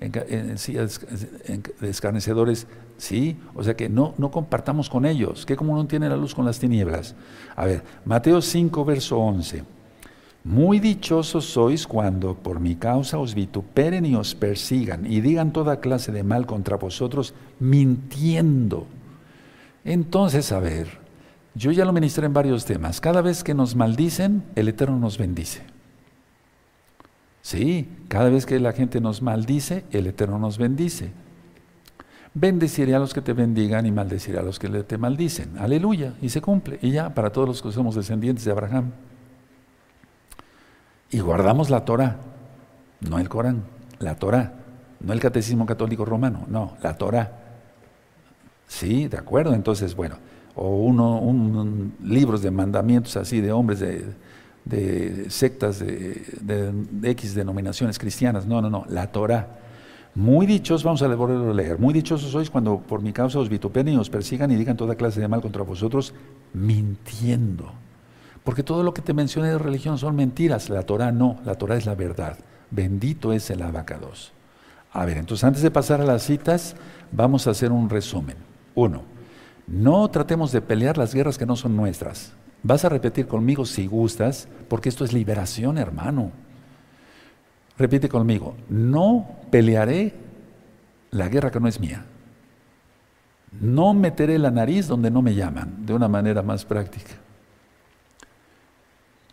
de 0.00 1.88
escarnecedores. 1.88 2.66
Sí, 2.98 3.36
o 3.54 3.62
sea 3.62 3.76
que 3.76 3.88
no, 3.88 4.14
no 4.18 4.32
compartamos 4.32 4.90
con 4.90 5.06
ellos. 5.06 5.46
¿Qué 5.46 5.54
como 5.54 5.76
no 5.76 5.86
tiene 5.86 6.08
la 6.08 6.16
luz 6.16 6.34
con 6.34 6.44
las 6.44 6.58
tinieblas? 6.58 7.14
A 7.54 7.64
ver, 7.64 7.84
Mateo 8.04 8.42
5, 8.42 8.84
verso 8.84 9.18
11. 9.20 9.73
Muy 10.44 10.78
dichosos 10.78 11.46
sois 11.46 11.86
cuando 11.86 12.34
por 12.34 12.60
mi 12.60 12.76
causa 12.76 13.18
os 13.18 13.34
vituperen 13.34 14.04
y 14.04 14.14
os 14.14 14.34
persigan 14.34 15.10
y 15.10 15.22
digan 15.22 15.54
toda 15.54 15.80
clase 15.80 16.12
de 16.12 16.22
mal 16.22 16.44
contra 16.44 16.76
vosotros, 16.76 17.32
mintiendo. 17.58 18.86
Entonces, 19.86 20.52
a 20.52 20.60
ver, 20.60 20.88
yo 21.54 21.72
ya 21.72 21.86
lo 21.86 21.94
ministré 21.94 22.26
en 22.26 22.34
varios 22.34 22.66
temas. 22.66 23.00
Cada 23.00 23.22
vez 23.22 23.42
que 23.42 23.54
nos 23.54 23.74
maldicen, 23.74 24.42
el 24.54 24.68
Eterno 24.68 24.98
nos 24.98 25.16
bendice. 25.16 25.62
Sí, 27.40 27.88
cada 28.08 28.28
vez 28.28 28.44
que 28.44 28.60
la 28.60 28.74
gente 28.74 29.00
nos 29.00 29.22
maldice, 29.22 29.84
el 29.92 30.06
Eterno 30.06 30.38
nos 30.38 30.58
bendice. 30.58 31.12
Bendeciré 32.34 32.94
a 32.94 32.98
los 32.98 33.14
que 33.14 33.22
te 33.22 33.32
bendigan 33.32 33.86
y 33.86 33.92
maldeciré 33.92 34.40
a 34.40 34.42
los 34.42 34.58
que 34.58 34.68
te 34.68 34.98
maldicen. 34.98 35.56
Aleluya. 35.58 36.14
Y 36.20 36.28
se 36.28 36.42
cumple. 36.42 36.78
Y 36.82 36.90
ya, 36.90 37.14
para 37.14 37.30
todos 37.30 37.48
los 37.48 37.62
que 37.62 37.72
somos 37.72 37.94
descendientes 37.94 38.44
de 38.44 38.50
Abraham 38.50 38.92
y 41.10 41.20
guardamos 41.20 41.70
la 41.70 41.84
Torah, 41.84 42.16
no 43.00 43.18
el 43.18 43.28
Corán, 43.28 43.62
la 43.98 44.16
Torah, 44.16 44.52
no 45.00 45.12
el 45.12 45.20
Catecismo 45.20 45.66
Católico 45.66 46.04
Romano, 46.04 46.44
no, 46.48 46.76
la 46.82 46.96
Torah. 46.96 47.40
Sí, 48.66 49.08
de 49.08 49.18
acuerdo, 49.18 49.54
entonces, 49.54 49.94
bueno, 49.94 50.16
o 50.54 50.76
uno, 50.76 51.18
un, 51.18 51.94
libros 52.02 52.42
de 52.42 52.50
mandamientos 52.50 53.16
así 53.16 53.40
de 53.40 53.52
hombres 53.52 53.80
de, 53.80 55.30
sectas 55.30 55.80
de, 55.80 56.72
X 57.02 57.34
denominaciones 57.34 57.98
cristianas, 57.98 58.46
no, 58.46 58.62
no, 58.62 58.70
no, 58.70 58.84
la 58.88 59.12
Torah. 59.12 59.60
Muy 60.14 60.46
dichosos, 60.46 60.84
vamos 60.84 61.02
a 61.02 61.08
volverlo 61.08 61.50
a 61.50 61.54
leer, 61.54 61.78
muy 61.78 61.92
dichosos 61.92 62.30
sois 62.30 62.48
cuando 62.48 62.78
por 62.78 63.02
mi 63.02 63.12
causa 63.12 63.40
os 63.40 63.48
vituperen 63.48 63.94
y 63.94 63.96
os 63.96 64.08
persigan 64.08 64.50
y 64.52 64.54
digan 64.54 64.76
toda 64.76 64.94
clase 64.94 65.20
de 65.20 65.26
mal 65.26 65.42
contra 65.42 65.64
vosotros, 65.64 66.14
mintiendo. 66.52 67.72
Porque 68.44 68.62
todo 68.62 68.82
lo 68.82 68.92
que 68.92 69.02
te 69.02 69.14
mencioné 69.14 69.48
de 69.48 69.58
religión 69.58 69.98
son 69.98 70.14
mentiras. 70.14 70.68
La 70.68 70.82
Torah 70.82 71.10
no, 71.10 71.40
la 71.44 71.54
Torah 71.56 71.76
es 71.76 71.86
la 71.86 71.94
verdad. 71.94 72.38
Bendito 72.70 73.32
es 73.32 73.48
el 73.50 73.62
abacados. 73.62 74.32
A 74.92 75.04
ver, 75.06 75.16
entonces 75.16 75.44
antes 75.44 75.62
de 75.62 75.70
pasar 75.70 76.00
a 76.00 76.04
las 76.04 76.22
citas, 76.22 76.76
vamos 77.10 77.46
a 77.46 77.50
hacer 77.50 77.72
un 77.72 77.88
resumen. 77.88 78.36
Uno, 78.74 79.02
no 79.66 80.08
tratemos 80.10 80.52
de 80.52 80.60
pelear 80.60 80.98
las 80.98 81.14
guerras 81.14 81.38
que 81.38 81.46
no 81.46 81.56
son 81.56 81.74
nuestras. 81.74 82.32
Vas 82.62 82.84
a 82.84 82.88
repetir 82.90 83.26
conmigo 83.26 83.64
si 83.64 83.86
gustas, 83.86 84.46
porque 84.68 84.88
esto 84.88 85.04
es 85.04 85.12
liberación, 85.12 85.78
hermano. 85.78 86.30
Repite 87.76 88.08
conmigo, 88.08 88.54
no 88.68 89.28
pelearé 89.50 90.14
la 91.10 91.28
guerra 91.28 91.50
que 91.50 91.60
no 91.60 91.68
es 91.68 91.80
mía. 91.80 92.04
No 93.60 93.94
meteré 93.94 94.38
la 94.38 94.50
nariz 94.50 94.86
donde 94.86 95.10
no 95.10 95.22
me 95.22 95.34
llaman, 95.34 95.86
de 95.86 95.94
una 95.94 96.08
manera 96.08 96.42
más 96.42 96.64
práctica. 96.64 97.23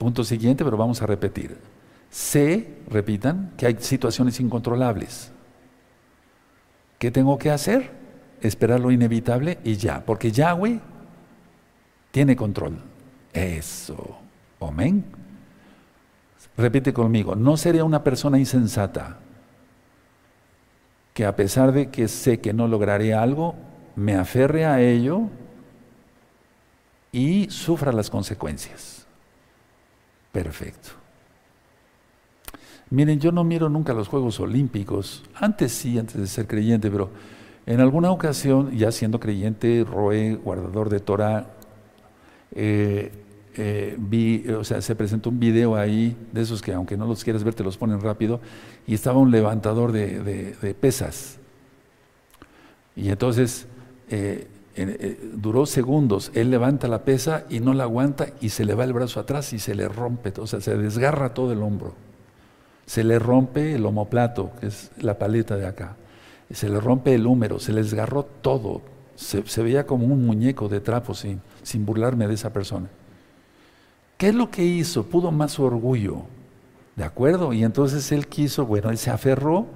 Punto 0.01 0.23
siguiente, 0.23 0.65
pero 0.65 0.77
vamos 0.77 0.99
a 1.03 1.05
repetir. 1.05 1.59
Sé, 2.09 2.79
repitan, 2.89 3.53
que 3.55 3.67
hay 3.67 3.77
situaciones 3.79 4.39
incontrolables. 4.39 5.31
¿Qué 6.97 7.11
tengo 7.11 7.37
que 7.37 7.51
hacer? 7.51 7.91
Esperar 8.41 8.79
lo 8.79 8.89
inevitable 8.89 9.59
y 9.63 9.75
ya. 9.75 10.03
Porque 10.03 10.31
Yahweh 10.31 10.79
Tiene 12.09 12.35
control. 12.35 12.79
Eso. 13.31 14.17
Amén. 14.59 15.05
Repite 16.57 16.93
conmigo, 16.93 17.35
no 17.35 17.55
seré 17.55 17.83
una 17.83 18.03
persona 18.03 18.39
insensata 18.39 19.19
que 21.13 21.27
a 21.27 21.35
pesar 21.35 21.73
de 21.73 21.91
que 21.91 22.07
sé 22.07 22.39
que 22.39 22.53
no 22.53 22.67
lograré 22.67 23.13
algo, 23.13 23.53
me 23.95 24.15
aferre 24.15 24.65
a 24.65 24.81
ello 24.81 25.29
y 27.11 27.51
sufra 27.51 27.91
las 27.91 28.09
consecuencias. 28.09 29.00
Perfecto. 30.31 30.89
Miren, 32.89 33.19
yo 33.19 33.31
no 33.31 33.43
miro 33.43 33.69
nunca 33.69 33.93
los 33.93 34.07
Juegos 34.07 34.39
Olímpicos, 34.39 35.23
antes 35.35 35.71
sí, 35.71 35.97
antes 35.97 36.17
de 36.17 36.27
ser 36.27 36.45
creyente, 36.45 36.91
pero 36.91 37.09
en 37.65 37.79
alguna 37.79 38.11
ocasión, 38.11 38.71
ya 38.75 38.91
siendo 38.91 39.19
creyente, 39.19 39.85
roé, 39.89 40.35
guardador 40.35 40.89
de 40.89 40.99
Torah, 40.99 41.47
eh, 42.53 43.11
eh, 43.55 43.95
vi, 43.97 44.45
o 44.49 44.63
sea, 44.63 44.81
se 44.81 44.95
presentó 44.95 45.29
un 45.29 45.39
video 45.39 45.75
ahí, 45.75 46.17
de 46.31 46.41
esos 46.41 46.61
que 46.61 46.73
aunque 46.73 46.97
no 46.97 47.05
los 47.05 47.23
quieras 47.23 47.43
ver, 47.43 47.53
te 47.53 47.63
los 47.63 47.77
ponen 47.77 48.01
rápido, 48.01 48.41
y 48.87 48.93
estaba 48.93 49.19
un 49.19 49.31
levantador 49.31 49.91
de, 49.91 50.75
pesas. 50.79 51.37
Y 52.95 53.09
entonces 53.09 53.67
eh, 54.09 54.47
duró 55.33 55.65
segundos, 55.65 56.31
él 56.33 56.49
levanta 56.49 56.87
la 56.87 57.03
pesa 57.03 57.43
y 57.49 57.59
no 57.59 57.73
la 57.73 57.83
aguanta 57.83 58.27
y 58.39 58.49
se 58.49 58.63
le 58.63 58.73
va 58.73 58.85
el 58.85 58.93
brazo 58.93 59.19
atrás 59.19 59.51
y 59.53 59.59
se 59.59 59.75
le 59.75 59.87
rompe, 59.87 60.33
o 60.39 60.47
sea, 60.47 60.61
se 60.61 60.77
desgarra 60.77 61.33
todo 61.33 61.51
el 61.51 61.61
hombro. 61.61 61.93
Se 62.85 63.03
le 63.03 63.19
rompe 63.19 63.75
el 63.75 63.85
homoplato, 63.85 64.51
que 64.59 64.67
es 64.67 64.91
la 64.99 65.17
paleta 65.17 65.55
de 65.55 65.65
acá. 65.65 65.95
Se 66.51 66.69
le 66.69 66.79
rompe 66.79 67.13
el 67.13 67.25
húmero, 67.25 67.59
se 67.59 67.71
le 67.71 67.81
desgarró 67.81 68.23
todo. 68.23 68.81
Se, 69.15 69.41
veía 69.61 69.85
como 69.85 70.05
un 70.05 70.25
muñeco 70.25 70.67
de 70.67 70.79
trapo 70.79 71.13
sin, 71.13 71.41
sin 71.63 71.85
burlarme 71.85 72.27
de 72.27 72.33
esa 72.33 72.51
persona. 72.51 72.89
¿Qué 74.17 74.29
es 74.29 74.35
lo 74.35 74.51
que 74.51 74.63
hizo? 74.63 75.05
Pudo 75.05 75.31
más 75.31 75.53
su 75.53 75.63
orgullo. 75.63 76.23
¿De 76.95 77.03
acuerdo? 77.03 77.53
Y 77.53 77.63
entonces 77.63 78.11
él 78.11 78.27
quiso, 78.27 78.65
bueno, 78.65 78.89
él 78.89 78.97
se 78.97 79.09
aferró 79.09 79.67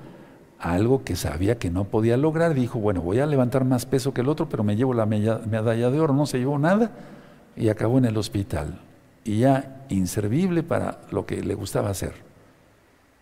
algo 0.59 1.03
que 1.03 1.15
sabía 1.15 1.57
que 1.57 1.69
no 1.69 1.85
podía 1.85 2.17
lograr. 2.17 2.53
Dijo, 2.53 2.79
bueno, 2.79 3.01
voy 3.01 3.19
a 3.19 3.25
levantar 3.25 3.65
más 3.65 3.85
peso 3.85 4.13
que 4.13 4.21
el 4.21 4.29
otro, 4.29 4.49
pero 4.49 4.63
me 4.63 4.75
llevo 4.75 4.93
la 4.93 5.05
medalla 5.05 5.89
de 5.89 5.99
oro. 5.99 6.13
No 6.13 6.25
se 6.25 6.39
llevó 6.39 6.57
nada 6.57 6.91
y 7.55 7.69
acabó 7.69 7.97
en 7.97 8.05
el 8.05 8.17
hospital. 8.17 8.79
Y 9.23 9.39
ya 9.39 9.85
inservible 9.89 10.63
para 10.63 11.01
lo 11.11 11.25
que 11.25 11.41
le 11.41 11.55
gustaba 11.55 11.89
hacer. 11.89 12.13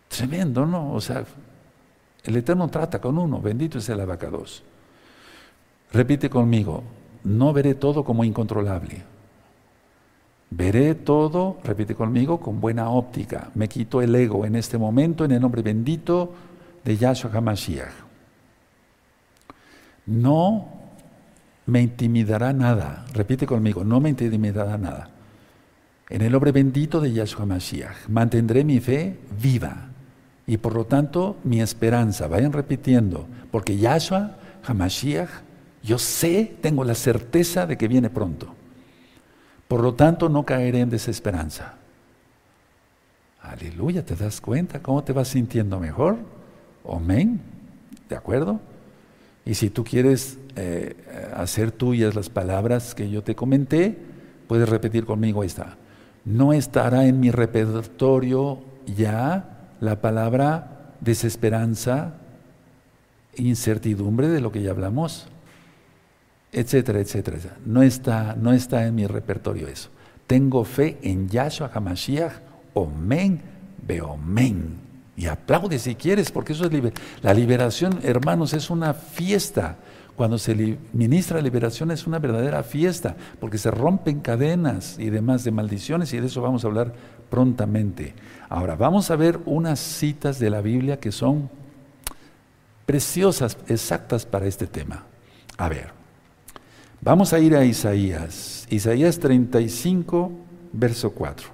Tremendo, 0.08 0.66
¿no? 0.66 0.92
O 0.92 1.00
sea, 1.00 1.24
el 2.24 2.36
Eterno 2.36 2.68
trata 2.68 3.00
con 3.00 3.18
uno. 3.18 3.40
Bendito 3.40 3.78
es 3.78 3.88
el 3.88 4.00
abacados. 4.00 4.62
Repite 5.92 6.28
conmigo, 6.28 6.82
no 7.24 7.52
veré 7.52 7.74
todo 7.74 8.04
como 8.04 8.24
incontrolable. 8.24 9.02
Veré 10.50 10.94
todo, 10.94 11.58
repite 11.64 11.94
conmigo, 11.94 12.38
con 12.38 12.60
buena 12.60 12.90
óptica. 12.90 13.50
Me 13.54 13.68
quito 13.68 14.02
el 14.02 14.14
ego 14.14 14.44
en 14.44 14.56
este 14.56 14.78
momento 14.78 15.24
en 15.24 15.32
el 15.32 15.40
nombre 15.40 15.62
bendito 15.62 16.32
de 16.84 16.96
Yahshua 16.96 17.30
HaMashiach. 17.32 17.92
No 20.06 20.68
me 21.66 21.80
intimidará 21.80 22.52
nada. 22.52 23.06
Repite 23.12 23.46
conmigo, 23.46 23.84
no 23.84 24.00
me 24.00 24.10
intimidará 24.10 24.76
nada. 24.76 25.10
En 26.10 26.20
el 26.20 26.32
nombre 26.32 26.52
bendito 26.52 27.00
de 27.00 27.12
Yahshua 27.12 27.42
HaMashiach 27.42 28.08
mantendré 28.08 28.64
mi 28.64 28.80
fe 28.80 29.18
viva 29.40 29.88
y 30.46 30.58
por 30.58 30.74
lo 30.74 30.84
tanto 30.84 31.38
mi 31.44 31.60
esperanza. 31.60 32.28
Vayan 32.28 32.52
repitiendo, 32.52 33.26
porque 33.50 33.78
Yahshua 33.78 34.36
HaMashiach, 34.66 35.30
yo 35.82 35.98
sé, 35.98 36.56
tengo 36.60 36.84
la 36.84 36.94
certeza 36.94 37.66
de 37.66 37.78
que 37.78 37.88
viene 37.88 38.10
pronto. 38.10 38.54
Por 39.68 39.82
lo 39.82 39.94
tanto, 39.94 40.28
no 40.28 40.44
caeré 40.44 40.80
en 40.80 40.90
desesperanza. 40.90 41.74
Aleluya, 43.40 44.04
¿te 44.04 44.14
das 44.14 44.40
cuenta 44.40 44.80
cómo 44.80 45.04
te 45.04 45.12
vas 45.12 45.28
sintiendo 45.28 45.78
mejor? 45.80 46.18
Amén. 46.88 47.40
¿De 48.08 48.16
acuerdo? 48.16 48.60
Y 49.44 49.54
si 49.54 49.70
tú 49.70 49.84
quieres 49.84 50.38
eh, 50.56 50.96
hacer 51.34 51.72
tuyas 51.72 52.14
las 52.14 52.28
palabras 52.28 52.94
que 52.94 53.10
yo 53.10 53.22
te 53.22 53.34
comenté, 53.34 53.96
puedes 54.48 54.68
repetir 54.68 55.04
conmigo 55.04 55.44
esta. 55.44 55.76
No 56.24 56.52
estará 56.52 57.06
en 57.06 57.20
mi 57.20 57.30
repertorio 57.30 58.60
ya 58.86 59.72
la 59.80 60.00
palabra 60.00 60.94
desesperanza, 61.00 62.14
incertidumbre 63.36 64.28
de 64.28 64.40
lo 64.40 64.52
que 64.52 64.62
ya 64.62 64.70
hablamos 64.70 65.28
etcétera, 66.54 67.00
etcétera. 67.00 67.38
No 67.66 67.82
está, 67.82 68.36
no 68.36 68.52
está 68.52 68.86
en 68.86 68.94
mi 68.94 69.06
repertorio 69.06 69.68
eso. 69.68 69.90
Tengo 70.26 70.64
fe 70.64 70.98
en 71.02 71.28
Yahshua 71.28 71.70
HaMashiach, 71.74 72.32
omen, 72.74 73.42
beomen. 73.86 74.83
Y 75.16 75.26
aplaude 75.26 75.78
si 75.78 75.94
quieres, 75.94 76.30
porque 76.30 76.52
eso 76.52 76.66
es 76.66 76.72
la 77.22 77.34
liberación, 77.34 78.00
hermanos, 78.02 78.52
es 78.52 78.70
una 78.70 78.94
fiesta. 78.94 79.76
Cuando 80.16 80.38
se 80.38 80.78
ministra 80.92 81.40
liberación 81.40 81.90
es 81.90 82.06
una 82.06 82.18
verdadera 82.18 82.62
fiesta, 82.62 83.16
porque 83.40 83.58
se 83.58 83.70
rompen 83.70 84.20
cadenas 84.20 84.96
y 84.98 85.10
demás 85.10 85.44
de 85.44 85.50
maldiciones, 85.50 86.12
y 86.12 86.20
de 86.20 86.26
eso 86.26 86.40
vamos 86.40 86.64
a 86.64 86.68
hablar 86.68 86.92
prontamente. 87.30 88.14
Ahora, 88.48 88.76
vamos 88.76 89.10
a 89.10 89.16
ver 89.16 89.40
unas 89.46 89.80
citas 89.80 90.38
de 90.38 90.50
la 90.50 90.60
Biblia 90.60 91.00
que 91.00 91.10
son 91.10 91.50
preciosas, 92.86 93.56
exactas 93.68 94.26
para 94.26 94.46
este 94.46 94.66
tema. 94.66 95.04
A 95.56 95.68
ver, 95.68 96.04
Vamos 97.04 97.34
a 97.34 97.38
ir 97.38 97.54
a 97.54 97.62
Isaías, 97.66 98.66
Isaías 98.70 99.18
35, 99.18 100.32
verso 100.72 101.12
4. 101.12 101.53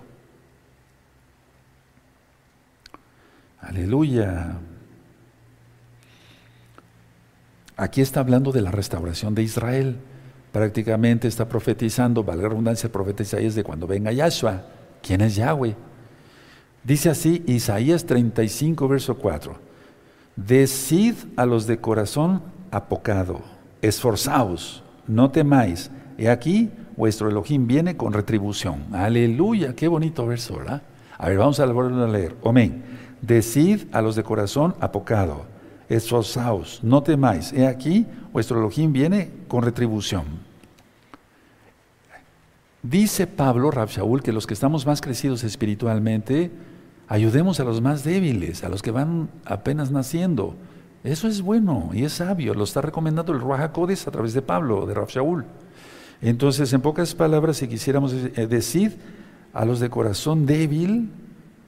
Aleluya. 3.71 4.59
Aquí 7.77 8.01
está 8.01 8.19
hablando 8.19 8.51
de 8.51 8.63
la 8.63 8.73
restauración 8.73 9.37
de 9.37 9.45
Israel. 9.45 9.97
Prácticamente 10.51 11.29
está 11.29 11.49
profetizando, 11.49 12.25
valga 12.25 12.43
la 12.43 12.49
redundancia, 12.49 12.89
el 12.89 12.91
profeta 12.91 13.23
Isaías 13.23 13.55
de 13.55 13.63
cuando 13.63 13.87
venga 13.87 14.11
Yahshua. 14.11 14.65
¿Quién 15.01 15.21
es 15.21 15.37
Yahweh? 15.37 15.77
Dice 16.83 17.11
así 17.11 17.45
Isaías 17.47 18.07
35, 18.07 18.89
verso 18.89 19.17
4. 19.17 19.57
Decid 20.35 21.15
a 21.37 21.47
los 21.47 21.69
de 21.69 21.79
corazón 21.79 22.43
apocado, 22.73 23.41
esforzaos 23.83 24.83
no 25.07 25.31
temáis. 25.31 25.93
He 26.19 26.29
aquí, 26.29 26.71
vuestro 26.97 27.29
Elohim 27.29 27.69
viene 27.69 27.97
con 27.97 28.13
retribución. 28.13 28.87
Aleluya, 28.93 29.77
qué 29.77 29.87
bonito 29.87 30.27
verso, 30.27 30.57
¿verdad? 30.57 30.83
A 31.17 31.29
ver, 31.29 31.39
vamos 31.39 31.61
a 31.61 31.67
volver 31.67 32.03
a 32.03 32.09
leer. 32.09 32.35
Amén. 32.45 32.83
Decid 33.23 33.83
a 33.93 34.01
los 34.01 34.17
de 34.17 34.23
corazón 34.23 34.75
apocado, 34.81 35.45
esforzaos, 35.89 36.81
no 36.83 37.03
temáis. 37.03 37.53
He 37.53 37.67
aquí, 37.67 38.07
vuestro 38.33 38.59
Elohim 38.59 38.93
viene 38.93 39.31
con 39.49 39.63
retribución. 39.63 40.25
Dice 42.83 43.27
Pablo, 43.27 43.71
Rab 43.71 43.91
que 44.23 44.33
los 44.33 44.47
que 44.47 44.55
estamos 44.55 44.87
más 44.87 45.03
crecidos 45.03 45.45
espiritualmente, 45.45 46.51
ayudemos 47.09 47.61
a 47.61 47.65
los 47.65 47.83
más 47.83 48.05
débiles, 48.05 48.65
a 48.65 48.71
los 48.71 48.81
que 48.81 48.91
van 48.91 49.29
apenas 49.45 49.91
naciendo. 49.91 50.55
Eso 51.05 51.29
es 51.29 51.43
bueno 51.43 51.91
y 51.93 52.05
es 52.05 52.15
sabio, 52.15 52.55
lo 52.55 52.65
está 52.65 52.81
recomendando 52.81 53.33
el 53.33 53.41
Ruach 53.41 53.73
Codes 53.73 54.07
a 54.07 54.11
través 54.11 54.33
de 54.33 54.43
Pablo, 54.43 54.87
de 54.87 54.95
Raf 54.95 55.11
Shaul. 55.11 55.45
Entonces, 56.23 56.73
en 56.73 56.81
pocas 56.81 57.15
palabras, 57.15 57.59
si 57.59 57.69
quisiéramos 57.69 58.13
eh, 58.13 58.47
decir 58.47 58.97
a 59.53 59.65
los 59.65 59.81
de 59.81 59.91
corazón 59.91 60.47
débil, 60.47 61.11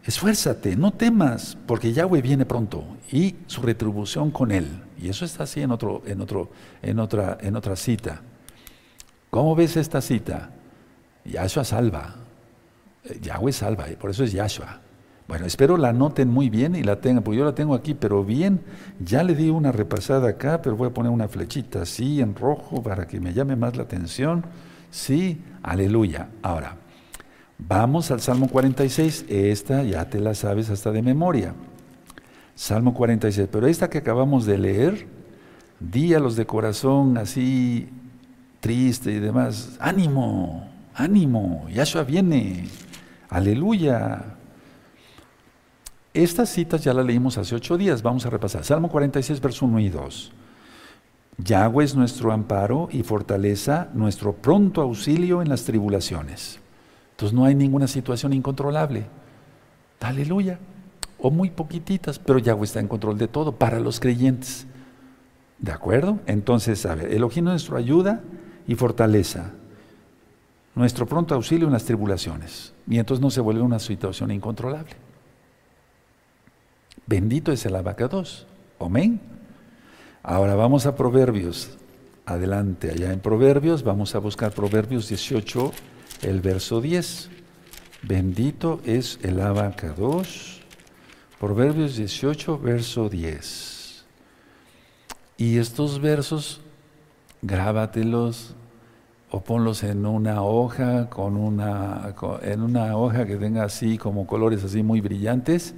esfuérzate, 0.05 0.77
no 0.77 0.93
temas, 0.93 1.57
porque 1.67 1.93
Yahweh 1.93 2.23
viene 2.23 2.45
pronto 2.45 2.85
y 3.11 3.37
su 3.47 3.63
retribución 3.63 4.31
con 4.31 4.51
él. 4.51 4.67
Y 5.01 5.09
eso 5.09 5.25
está 5.25 5.45
así 5.45 5.61
en, 5.61 5.71
otro, 5.71 6.03
en, 6.07 6.21
otro, 6.21 6.51
en, 6.83 6.99
otra, 6.99 7.39
en 7.41 7.57
otra 7.57 7.77
cita. 7.77 8.21
¿Cómo 9.31 9.55
ves 9.55 9.77
esta 9.77 10.01
cita? 10.01 10.51
Yahshua 11.25 11.65
salva. 11.65 12.15
Eh, 13.05 13.19
Yahweh 13.21 13.53
salva, 13.53 13.91
y 13.91 13.97
por 13.97 14.11
eso 14.11 14.25
es 14.25 14.33
Yahshua. 14.33 14.81
Bueno, 15.29 15.47
espero 15.47 15.77
la 15.77 15.93
noten 15.93 16.29
muy 16.29 16.51
bien 16.51 16.75
y 16.75 16.83
la 16.83 17.01
tengan, 17.01 17.23
porque 17.23 17.39
yo 17.39 17.45
la 17.45 17.55
tengo 17.55 17.75
aquí, 17.75 17.95
pero 17.95 18.25
bien, 18.25 18.61
ya 19.01 19.23
le 19.23 19.35
di 19.35 19.49
una 19.51 19.73
repasada 19.73 20.29
acá, 20.29 20.61
pero 20.61 20.77
voy 20.77 20.89
a 20.89 20.95
poner 20.95 21.11
una 21.11 21.29
flechita 21.29 21.83
así 21.83 22.21
en 22.21 22.35
rojo 22.35 22.83
para 22.83 23.07
que 23.07 23.21
me 23.21 23.33
llame 23.33 23.57
más 23.57 23.77
la 23.77 23.85
atención. 23.85 24.45
Sí, 24.91 25.41
aleluya. 25.63 26.29
Ahora, 26.43 26.77
vamos 27.69 28.11
al 28.11 28.21
Salmo 28.21 28.49
46, 28.49 29.27
esta 29.29 29.83
ya 29.83 30.09
te 30.09 30.21
la 30.21 30.35
sabes 30.35 30.71
hasta 30.71 30.91
de 30.91 31.03
memoria. 31.03 31.55
Salmo 32.55 32.95
46, 32.95 33.49
pero 33.51 33.67
esta 33.67 33.89
que 33.89 33.99
acabamos 33.99 34.47
de 34.47 34.59
leer, 34.59 35.07
di 35.81 36.15
a 36.15 36.21
los 36.21 36.37
de 36.37 36.47
corazón 36.47 37.17
así 37.19 37.89
triste 38.61 39.13
y 39.13 39.19
demás, 39.19 39.77
ánimo, 39.81 40.69
ánimo, 40.95 41.67
Yahshua 41.71 42.05
viene, 42.05 42.69
aleluya. 43.29 44.37
Estas 46.15 46.51
citas 46.51 46.85
ya 46.85 46.93
las 46.93 47.07
leímos 47.07 47.39
hace 47.39 47.55
ocho 47.55 47.79
días, 47.79 48.03
vamos 48.03 48.27
a 48.27 48.31
repasar. 48.31 48.65
Salmo 48.65 48.91
46, 48.91 49.41
verso 49.41 49.65
1 49.67 49.81
y 49.81 49.89
2. 49.89 50.33
Yahweh 51.39 51.85
es 51.85 51.95
nuestro 51.95 52.33
amparo 52.33 52.89
y 52.93 53.03
fortaleza, 53.03 53.89
nuestro 53.95 54.35
pronto 54.35 54.83
auxilio 54.83 55.41
en 55.41 55.49
las 55.49 55.65
tribulaciones. 55.65 56.62
Entonces 57.23 57.39
no 57.39 57.45
hay 57.45 57.55
ninguna 57.55 57.87
situación 57.87 58.33
incontrolable. 58.33 59.05
Aleluya. 60.01 60.59
O 61.21 61.31
muy 61.31 61.51
poquititas, 61.51 62.19
pero 62.19 62.41
Yahweh 62.41 62.65
está 62.65 62.81
en 62.81 62.89
control 62.89 63.17
de 63.17 63.29
todo 63.29 63.53
para 63.53 63.79
los 63.79 64.01
creyentes. 64.01 64.67
¿De 65.61 65.71
acuerdo? 65.71 66.19
Entonces, 66.27 66.85
a 66.85 66.97
ver, 66.97 67.13
Elohim 67.13 67.47
es 67.47 67.53
nuestra 67.53 67.79
ayuda 67.79 68.23
y 68.67 68.75
fortaleza, 68.75 69.53
nuestro 70.75 71.07
pronto 71.07 71.37
auxilio 71.37 71.69
en 71.69 71.73
las 71.73 71.85
tribulaciones. 71.85 72.75
Y 72.89 72.99
entonces 72.99 73.23
no 73.23 73.31
se 73.31 73.41
vuelve 73.41 73.63
una 73.63 73.79
situación 73.79 74.33
incontrolable. 74.33 74.97
Bendito 77.07 77.53
es 77.53 77.65
el 77.67 77.77
abacados. 77.77 78.49
Amén. 78.81 79.21
Ahora 80.25 80.57
vamos 80.57 80.87
a 80.87 80.97
Proverbios. 80.97 81.79
Adelante, 82.27 82.91
allá 82.91 83.13
en 83.13 83.21
Proverbios, 83.21 83.85
vamos 83.85 84.17
a 84.17 84.19
buscar 84.19 84.51
Proverbios 84.51 85.09
18, 85.09 85.73
el 86.23 86.41
verso 86.41 86.81
10. 86.81 87.29
Bendito 88.03 88.81
es 88.85 89.19
el 89.23 89.41
abacados. 89.41 90.61
Proverbios 91.39 91.97
18, 91.97 92.59
verso 92.59 93.09
10. 93.09 94.05
Y 95.37 95.59
estos 95.59 96.01
versos, 96.01 96.61
grábatelos 97.43 98.55
o 99.31 99.41
ponlos 99.41 99.83
en 99.83 100.07
una 100.07 100.43
hoja, 100.43 101.09
con 101.09 101.37
una, 101.37 102.15
en 102.43 102.61
una 102.61 102.97
hoja 102.97 103.27
que 103.27 103.37
tenga 103.37 103.65
así 103.65 103.99
como 103.99 104.27
colores 104.27 104.63
así 104.63 104.83
muy 104.83 105.01
brillantes. 105.01 105.75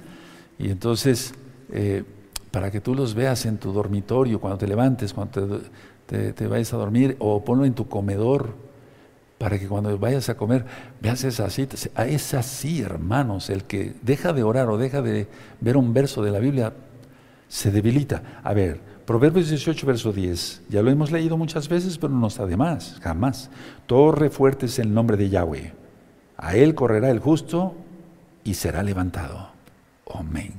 Y 0.59 0.69
entonces, 0.69 1.33
eh, 1.71 2.03
para 2.51 2.69
que 2.69 2.81
tú 2.81 2.93
los 2.93 3.15
veas 3.15 3.45
en 3.45 3.57
tu 3.57 3.71
dormitorio, 3.71 4.39
cuando 4.39 4.57
te 4.57 4.67
levantes, 4.67 5.13
cuando 5.13 5.61
te, 6.05 6.33
te, 6.33 6.47
vayas 6.47 6.73
a 6.73 6.77
dormir, 6.77 7.15
o 7.19 7.43
ponlo 7.43 7.65
en 7.65 7.73
tu 7.73 7.87
comedor, 7.87 8.64
para 9.37 9.59
que 9.59 9.67
cuando 9.67 9.97
vayas 9.97 10.29
a 10.29 10.37
comer 10.37 10.65
veas 11.01 11.23
esa 11.23 11.49
cita. 11.49 11.75
Es 12.05 12.33
así, 12.33 12.81
hermanos, 12.81 13.49
el 13.49 13.63
que 13.63 13.93
deja 14.01 14.33
de 14.33 14.43
orar 14.43 14.69
o 14.69 14.77
deja 14.77 15.01
de 15.01 15.27
ver 15.61 15.77
un 15.77 15.93
verso 15.93 16.23
de 16.23 16.31
la 16.31 16.39
Biblia, 16.39 16.73
se 17.47 17.71
debilita. 17.71 18.41
A 18.43 18.53
ver, 18.53 18.79
Proverbios 19.05 19.49
18, 19.49 19.85
verso 19.85 20.11
10. 20.11 20.63
Ya 20.69 20.81
lo 20.81 20.89
hemos 20.89 21.11
leído 21.11 21.37
muchas 21.37 21.69
veces, 21.69 21.97
pero 21.97 22.11
no 22.11 22.27
está 22.27 22.45
de 22.45 22.57
más, 22.57 22.99
jamás. 23.01 23.51
Torre 23.85 24.29
fuerte 24.29 24.65
es 24.65 24.79
el 24.79 24.93
nombre 24.93 25.15
de 25.15 25.29
Yahweh. 25.29 25.73
A 26.37 26.55
él 26.55 26.73
correrá 26.73 27.11
el 27.11 27.19
justo 27.19 27.75
y 28.43 28.55
será 28.55 28.81
levantado. 28.81 29.49
Amén. 30.11 30.53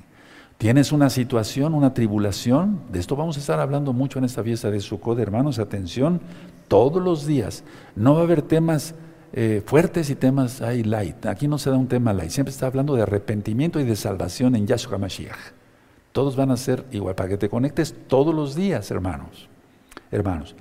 ¿Tienes 0.58 0.92
una 0.92 1.10
situación, 1.10 1.74
una 1.74 1.92
tribulación? 1.92 2.80
De 2.90 2.98
esto 2.98 3.16
vamos 3.16 3.36
a 3.36 3.40
estar 3.40 3.60
hablando 3.60 3.92
mucho 3.92 4.18
en 4.18 4.24
esta 4.24 4.42
fiesta 4.42 4.70
de 4.70 4.80
Sukkot, 4.80 5.18
hermanos. 5.18 5.58
Atención, 5.58 6.20
todos 6.68 7.02
los 7.02 7.26
días. 7.26 7.64
No 7.94 8.14
va 8.14 8.20
a 8.20 8.24
haber 8.24 8.42
temas 8.42 8.94
eh, 9.32 9.62
fuertes 9.64 10.10
y 10.10 10.14
temas 10.14 10.60
light. 10.60 11.26
Aquí 11.26 11.48
no 11.48 11.58
se 11.58 11.70
da 11.70 11.76
un 11.76 11.88
tema 11.88 12.12
light. 12.12 12.30
Siempre 12.30 12.52
está 12.52 12.66
hablando 12.66 12.94
de 12.94 13.02
arrepentimiento 13.02 13.80
y 13.80 13.84
de 13.84 13.96
salvación 13.96 14.56
en 14.56 14.66
Yahshua 14.66 14.98
Mashiach. 14.98 15.52
Todos 16.12 16.36
van 16.36 16.50
a 16.50 16.56
ser 16.56 16.84
igual, 16.92 17.14
para 17.14 17.28
que 17.28 17.36
te 17.36 17.48
conectes 17.48 17.94
todos 18.08 18.34
los 18.34 18.54
días, 18.54 18.90
hermanos. 18.90 19.48
Hermanos. 20.10 20.56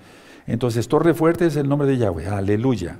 Entonces, 0.47 0.87
torre 0.87 1.13
fuerte 1.13 1.45
es 1.45 1.55
el 1.55 1.69
nombre 1.69 1.87
de 1.87 1.97
Yahweh. 1.97 2.27
Aleluya. 2.27 2.97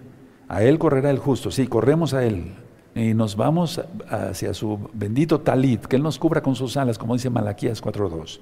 A 0.47 0.63
Él 0.63 0.79
correrá 0.79 1.09
el 1.09 1.19
justo. 1.19 1.51
Sí, 1.51 1.67
corremos 1.67 2.13
a 2.13 2.23
Él. 2.23 2.53
Y 2.95 3.13
nos 3.13 3.35
vamos 3.35 3.81
hacia 4.09 4.53
su 4.53 4.89
bendito 4.93 5.41
talit, 5.41 5.85
que 5.85 5.97
Él 5.97 6.03
nos 6.03 6.17
cubra 6.17 6.41
con 6.41 6.55
sus 6.55 6.77
alas, 6.77 6.97
como 6.97 7.15
dice 7.15 7.29
Malaquías 7.29 7.83
4.2. 7.83 8.39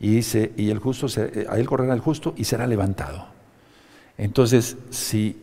Y 0.00 0.10
dice, 0.12 0.52
y 0.56 0.70
el 0.70 0.78
justo, 0.78 1.06
a 1.50 1.58
Él 1.58 1.66
correrá 1.66 1.92
el 1.92 2.00
justo 2.00 2.32
y 2.36 2.44
será 2.44 2.66
levantado. 2.66 3.37
Entonces, 4.18 4.76
si 4.90 5.36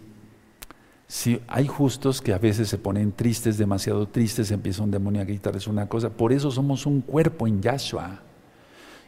si 1.08 1.40
hay 1.48 1.68
justos 1.68 2.20
que 2.20 2.34
a 2.34 2.40
veces 2.40 2.68
se 2.68 2.78
ponen 2.78 3.12
tristes, 3.12 3.58
demasiado 3.58 4.08
tristes, 4.08 4.50
empieza 4.52 4.82
un 4.82 4.92
demonio 4.92 5.22
a 5.22 5.26
gritarles 5.26 5.68
una 5.68 5.88
cosa. 5.88 6.10
Por 6.10 6.34
eso 6.34 6.50
somos 6.50 6.86
un 6.86 7.02
cuerpo 7.02 7.48
en 7.48 7.62
Yahshua. 7.62 8.22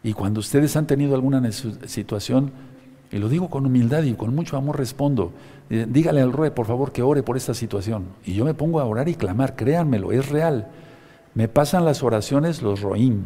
Y 0.04 0.14
cuando 0.14 0.40
ustedes 0.40 0.76
han 0.78 0.86
tenido 0.86 1.16
alguna 1.16 1.52
situación, 1.52 2.52
y 3.12 3.18
lo 3.18 3.30
digo 3.30 3.50
con 3.50 3.66
humildad 3.66 4.04
y 4.04 4.14
con 4.14 4.36
mucho 4.36 4.58
amor 4.58 4.78
respondo, 4.78 5.32
eh, 5.70 5.88
dígale 5.90 6.22
al 6.22 6.34
Roe, 6.34 6.52
por 6.52 6.68
favor, 6.68 6.92
que 6.92 7.02
ore 7.02 7.24
por 7.24 7.36
esta 7.36 7.56
situación. 7.56 8.06
Y 8.24 8.36
yo 8.36 8.46
me 8.46 8.54
pongo 8.54 8.80
a 8.80 8.86
orar 8.86 9.10
y 9.10 9.16
clamar, 9.16 9.56
créanmelo, 9.56 10.12
es 10.12 10.30
real. 10.30 10.68
Me 11.34 11.48
pasan 11.48 11.84
las 11.84 12.04
oraciones 12.04 12.62
los 12.62 12.82
Roim, 12.82 13.24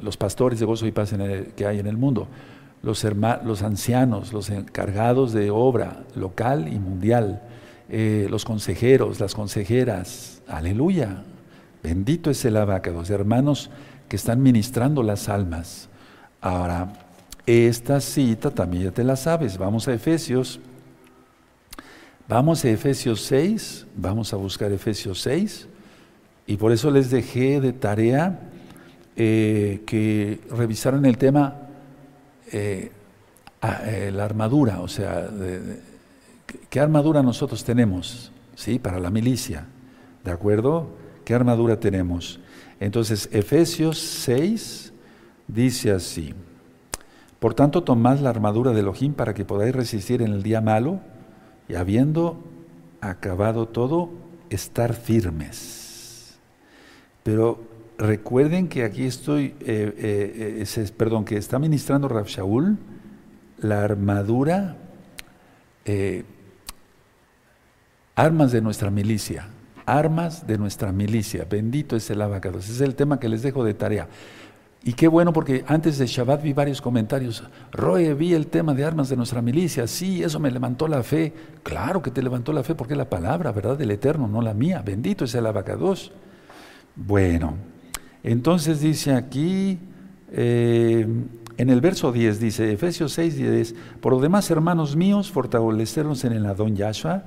los 0.00 0.16
pastores 0.16 0.60
de 0.60 0.66
gozo 0.66 0.86
y 0.86 0.92
paz 0.92 1.12
que 1.56 1.66
hay 1.66 1.80
en 1.80 1.86
el 1.88 1.96
mundo, 1.96 2.28
los, 2.84 3.04
los 3.44 3.62
ancianos, 3.62 4.32
los 4.32 4.50
encargados 4.50 5.32
de 5.32 5.50
obra 5.50 6.04
local 6.14 6.72
y 6.72 6.78
mundial 6.78 7.42
eh, 7.88 8.28
los 8.30 8.44
consejeros, 8.44 9.20
las 9.20 9.34
consejeras, 9.34 10.42
aleluya. 10.48 11.22
Bendito 11.82 12.30
es 12.30 12.44
el 12.46 12.54
los 12.54 13.10
hermanos 13.10 13.70
que 14.08 14.16
están 14.16 14.42
ministrando 14.42 15.02
las 15.02 15.28
almas. 15.28 15.90
Ahora, 16.40 16.94
esta 17.46 18.00
cita 18.00 18.50
también 18.50 18.84
ya 18.84 18.90
te 18.90 19.04
la 19.04 19.16
sabes. 19.16 19.58
Vamos 19.58 19.86
a 19.86 19.92
Efesios. 19.92 20.60
Vamos 22.26 22.64
a 22.64 22.70
Efesios 22.70 23.20
6, 23.20 23.86
vamos 23.96 24.32
a 24.32 24.36
buscar 24.36 24.72
Efesios 24.72 25.20
6, 25.20 25.68
y 26.46 26.56
por 26.56 26.72
eso 26.72 26.90
les 26.90 27.10
dejé 27.10 27.60
de 27.60 27.74
tarea 27.74 28.40
eh, 29.14 29.82
que 29.84 30.40
revisaran 30.50 31.04
el 31.04 31.18
tema 31.18 31.63
eh, 32.54 34.10
la 34.12 34.24
armadura, 34.24 34.80
o 34.80 34.88
sea, 34.88 35.28
¿Qué 36.70 36.80
armadura 36.80 37.22
nosotros 37.22 37.64
tenemos? 37.64 38.32
¿Sí? 38.54 38.78
Para 38.78 39.00
la 39.00 39.10
milicia. 39.10 39.66
¿De 40.24 40.30
acuerdo? 40.30 40.88
¿Qué 41.24 41.34
armadura 41.34 41.80
tenemos? 41.80 42.40
Entonces, 42.80 43.28
Efesios 43.32 43.98
6 43.98 44.92
dice 45.48 45.92
así. 45.92 46.34
Por 47.38 47.54
tanto, 47.54 47.82
tomad 47.82 48.18
la 48.20 48.30
armadura 48.30 48.72
de 48.72 48.80
Elohim 48.80 49.14
para 49.14 49.34
que 49.34 49.44
podáis 49.44 49.74
resistir 49.74 50.22
en 50.22 50.32
el 50.32 50.42
día 50.42 50.60
malo 50.60 51.00
y 51.68 51.74
habiendo 51.74 52.38
acabado 53.00 53.68
todo, 53.68 54.10
estar 54.50 54.94
firmes. 54.94 56.38
Pero 57.22 57.62
recuerden 57.98 58.68
que 58.68 58.84
aquí 58.84 59.04
estoy, 59.04 59.54
eh, 59.60 59.94
eh, 59.96 60.64
eh, 60.64 60.92
perdón, 60.96 61.24
que 61.24 61.36
está 61.36 61.58
ministrando 61.58 62.08
Rav 62.08 62.26
Shaul 62.26 62.78
la 63.58 63.84
armadura 63.84 64.76
Armas 68.16 68.52
de 68.52 68.60
nuestra 68.60 68.90
milicia, 68.90 69.48
armas 69.86 70.46
de 70.46 70.56
nuestra 70.56 70.92
milicia. 70.92 71.46
Bendito 71.50 71.96
es 71.96 72.08
el 72.10 72.22
abacados. 72.22 72.64
Ese 72.64 72.74
es 72.74 72.80
el 72.80 72.94
tema 72.94 73.18
que 73.18 73.28
les 73.28 73.42
dejo 73.42 73.64
de 73.64 73.74
tarea. 73.74 74.08
Y 74.84 74.92
qué 74.92 75.08
bueno 75.08 75.32
porque 75.32 75.64
antes 75.66 75.98
de 75.98 76.06
Shabbat 76.06 76.42
vi 76.42 76.52
varios 76.52 76.80
comentarios. 76.80 77.42
Roe, 77.72 78.14
vi 78.14 78.34
el 78.34 78.46
tema 78.46 78.72
de 78.72 78.84
armas 78.84 79.08
de 79.08 79.16
nuestra 79.16 79.42
milicia. 79.42 79.88
Sí, 79.88 80.22
eso 80.22 80.38
me 80.38 80.50
levantó 80.52 80.86
la 80.86 81.02
fe. 81.02 81.32
Claro 81.64 82.02
que 82.02 82.12
te 82.12 82.22
levantó 82.22 82.52
la 82.52 82.62
fe 82.62 82.76
porque 82.76 82.92
es 82.92 82.98
la 82.98 83.10
palabra, 83.10 83.50
¿verdad? 83.50 83.76
Del 83.76 83.90
Eterno, 83.90 84.28
no 84.28 84.40
la 84.40 84.54
mía. 84.54 84.80
Bendito 84.84 85.24
es 85.24 85.34
el 85.34 85.46
abacados. 85.46 86.12
Bueno, 86.94 87.56
entonces 88.24 88.80
dice 88.80 89.12
aquí, 89.12 89.78
eh, 90.32 91.06
en 91.56 91.70
el 91.70 91.80
verso 91.80 92.10
10, 92.10 92.40
dice, 92.40 92.72
Efesios 92.72 93.12
6, 93.12 93.36
10, 93.36 93.74
por 94.00 94.14
lo 94.14 94.20
demás, 94.20 94.50
hermanos 94.50 94.96
míos, 94.96 95.30
fortalecernos 95.30 96.24
en 96.24 96.32
el 96.32 96.46
Adón 96.46 96.74
Yahshua 96.74 97.22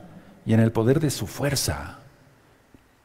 y 0.46 0.54
en 0.54 0.60
el 0.60 0.72
poder 0.72 1.00
de 1.00 1.12
su 1.12 1.28
fuerza. 1.28 2.00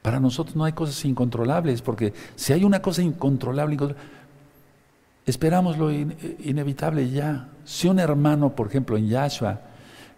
Para 0.01 0.19
nosotros 0.19 0.57
no 0.57 0.65
hay 0.65 0.73
cosas 0.73 1.05
incontrolables, 1.05 1.83
porque 1.83 2.15
si 2.35 2.55
hay 2.55 2.65
una 2.65 2.81
cosa 2.81 3.03
incontrolable, 3.03 3.77
esperamos 5.27 5.77
lo 5.77 5.93
inevitable 5.93 7.11
ya. 7.11 7.51
Si 7.65 7.89
un 7.89 7.99
hermano, 7.99 8.57
por 8.57 8.69
ejemplo, 8.69 8.97
en 8.97 9.07
Yahshua, 9.07 9.61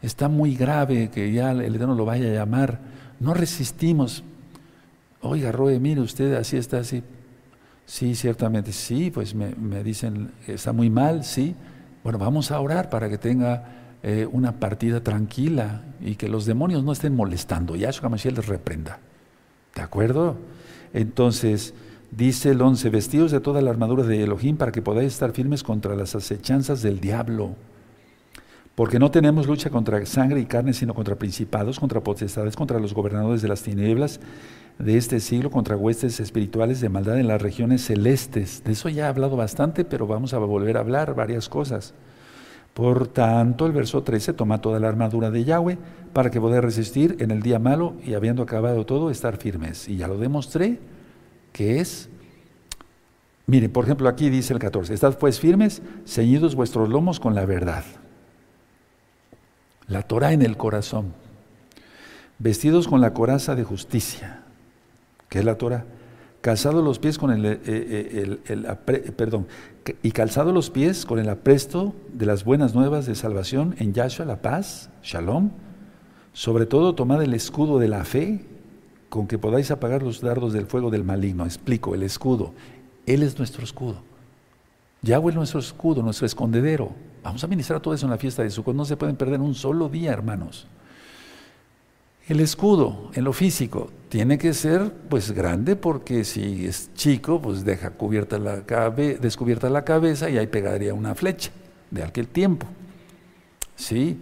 está 0.00 0.28
muy 0.28 0.54
grave, 0.54 1.10
que 1.10 1.32
ya 1.32 1.50
el 1.50 1.74
Eterno 1.74 1.96
lo 1.96 2.04
vaya 2.04 2.28
a 2.28 2.34
llamar, 2.34 2.78
no 3.18 3.34
resistimos. 3.34 4.22
Oiga, 5.20 5.50
Roe, 5.50 5.80
mire 5.80 6.00
usted, 6.00 6.34
así 6.34 6.56
está, 6.56 6.78
así. 6.78 7.02
Sí, 7.86 8.14
ciertamente, 8.14 8.72
sí, 8.72 9.10
pues 9.10 9.34
me, 9.34 9.54
me 9.54 9.82
dicen 9.82 10.32
está 10.46 10.72
muy 10.72 10.90
mal, 10.90 11.24
sí. 11.24 11.54
Bueno, 12.02 12.18
vamos 12.18 12.50
a 12.50 12.60
orar 12.60 12.90
para 12.90 13.08
que 13.08 13.18
tenga 13.18 13.64
eh, 14.02 14.28
una 14.30 14.52
partida 14.60 15.02
tranquila 15.02 15.82
y 16.00 16.16
que 16.16 16.28
los 16.28 16.44
demonios 16.44 16.84
no 16.84 16.92
estén 16.92 17.16
molestando. 17.16 17.74
Yahshua 17.76 18.10
Mashiach 18.10 18.36
les 18.36 18.46
reprenda. 18.46 18.98
¿De 19.74 19.80
acuerdo? 19.80 20.36
Entonces, 20.92 21.72
dice 22.10 22.50
el 22.50 22.60
11, 22.60 22.90
vestidos 22.90 23.30
de 23.32 23.40
toda 23.40 23.62
la 23.62 23.70
armadura 23.70 24.04
de 24.04 24.22
Elohim 24.22 24.58
para 24.58 24.72
que 24.72 24.82
podáis 24.82 25.14
estar 25.14 25.32
firmes 25.32 25.62
contra 25.62 25.96
las 25.96 26.14
acechanzas 26.14 26.82
del 26.82 27.00
diablo. 27.00 27.56
Porque 28.74 28.98
no 28.98 29.10
tenemos 29.10 29.46
lucha 29.46 29.70
contra 29.70 30.04
sangre 30.04 30.40
y 30.40 30.44
carne, 30.44 30.74
sino 30.74 30.92
contra 30.92 31.16
principados, 31.16 31.80
contra 31.80 32.02
potestades, 32.02 32.56
contra 32.56 32.78
los 32.78 32.92
gobernadores 32.92 33.40
de 33.40 33.48
las 33.48 33.62
tinieblas 33.62 34.20
de 34.78 34.96
este 34.96 35.20
siglo, 35.20 35.50
contra 35.50 35.76
huestes 35.76 36.20
espirituales 36.20 36.80
de 36.80 36.88
maldad 36.88 37.18
en 37.18 37.28
las 37.28 37.40
regiones 37.40 37.84
celestes. 37.84 38.62
De 38.64 38.72
eso 38.72 38.88
ya 38.88 39.04
he 39.04 39.08
hablado 39.08 39.36
bastante, 39.36 39.84
pero 39.84 40.06
vamos 40.06 40.34
a 40.34 40.38
volver 40.38 40.76
a 40.76 40.80
hablar 40.80 41.14
varias 41.14 41.48
cosas. 41.48 41.94
Por 42.74 43.06
tanto, 43.06 43.66
el 43.66 43.72
verso 43.72 44.02
13, 44.02 44.32
toma 44.32 44.60
toda 44.60 44.80
la 44.80 44.88
armadura 44.88 45.30
de 45.30 45.44
Yahweh 45.44 45.78
para 46.12 46.30
que 46.30 46.40
poder 46.40 46.64
resistir 46.64 47.16
en 47.20 47.30
el 47.30 47.40
día 47.40 47.60
malo 47.60 47.94
y 48.04 48.14
habiendo 48.14 48.42
acabado 48.42 48.84
todo, 48.84 49.10
estar 49.10 49.36
firmes. 49.36 49.88
Y 49.88 49.96
ya 49.96 50.08
lo 50.08 50.18
demostré 50.18 50.80
que 51.52 51.78
es, 51.80 52.08
mire, 53.46 53.68
por 53.68 53.84
ejemplo, 53.84 54.08
aquí 54.08 54.28
dice 54.28 54.52
el 54.52 54.58
14, 54.58 54.92
estad 54.92 55.16
pues 55.18 55.38
firmes, 55.38 55.82
ceñidos 56.04 56.56
vuestros 56.56 56.88
lomos 56.88 57.20
con 57.20 57.36
la 57.36 57.46
verdad. 57.46 57.84
La 59.86 60.02
Torah 60.02 60.32
en 60.32 60.42
el 60.42 60.56
corazón, 60.56 61.12
vestidos 62.40 62.88
con 62.88 63.00
la 63.00 63.14
coraza 63.14 63.54
de 63.54 63.62
justicia, 63.62 64.43
que 65.34 65.40
es 65.40 65.44
la 65.44 65.58
Torah 65.58 65.84
calzado 66.44 66.80
los 66.80 67.00
pies 67.00 67.18
con 67.18 67.32
el, 67.32 67.44
eh, 67.44 67.58
eh, 67.66 68.38
el, 68.46 68.66
perdón, 69.16 69.48
y 70.02 70.12
calzado 70.12 70.52
los 70.52 70.68
pies 70.68 71.06
con 71.06 71.18
el 71.18 71.28
apresto 71.28 71.92
de 72.12 72.26
las 72.26 72.44
buenas 72.44 72.72
nuevas 72.74 73.06
de 73.06 73.16
salvación 73.16 73.74
en 73.78 73.94
Yahshua, 73.94 74.26
la 74.26 74.42
paz, 74.42 74.90
Shalom. 75.02 75.50
Sobre 76.34 76.66
todo, 76.66 76.94
tomad 76.94 77.22
el 77.22 77.32
escudo 77.32 77.78
de 77.78 77.88
la 77.88 78.04
fe 78.04 78.44
con 79.08 79.26
que 79.26 79.38
podáis 79.38 79.70
apagar 79.70 80.02
los 80.02 80.20
dardos 80.20 80.52
del 80.52 80.66
fuego 80.66 80.90
del 80.90 81.02
maligno. 81.02 81.46
Explico, 81.46 81.94
el 81.94 82.02
escudo. 82.02 82.52
Él 83.06 83.22
es 83.22 83.38
nuestro 83.38 83.64
escudo. 83.64 84.02
Yahweh 85.00 85.30
es 85.30 85.36
nuestro 85.36 85.60
escudo, 85.60 86.02
nuestro 86.02 86.26
escondedero. 86.26 86.92
Vamos 87.22 87.42
a 87.42 87.46
ministrar 87.46 87.80
todo 87.80 87.94
eso 87.94 88.04
en 88.04 88.10
la 88.10 88.18
fiesta 88.18 88.42
de 88.42 88.50
Sukkot. 88.50 88.76
No 88.76 88.84
se 88.84 88.98
pueden 88.98 89.16
perder 89.16 89.40
un 89.40 89.54
solo 89.54 89.88
día, 89.88 90.12
hermanos. 90.12 90.68
El 92.26 92.40
escudo 92.40 93.10
en 93.14 93.24
lo 93.24 93.32
físico 93.34 93.90
tiene 94.08 94.38
que 94.38 94.54
ser 94.54 94.92
pues 95.10 95.32
grande 95.32 95.76
porque 95.76 96.24
si 96.24 96.64
es 96.66 96.90
chico 96.94 97.40
pues 97.40 97.64
deja 97.64 97.90
cubierta 97.90 98.38
la 98.38 98.60
descubierta 99.20 99.68
la 99.68 99.84
cabeza 99.84 100.30
y 100.30 100.38
ahí 100.38 100.46
pegaría 100.46 100.94
una 100.94 101.14
flecha 101.14 101.50
de 101.90 102.02
aquel 102.02 102.28
tiempo. 102.28 102.66
¿Sí? 103.76 104.18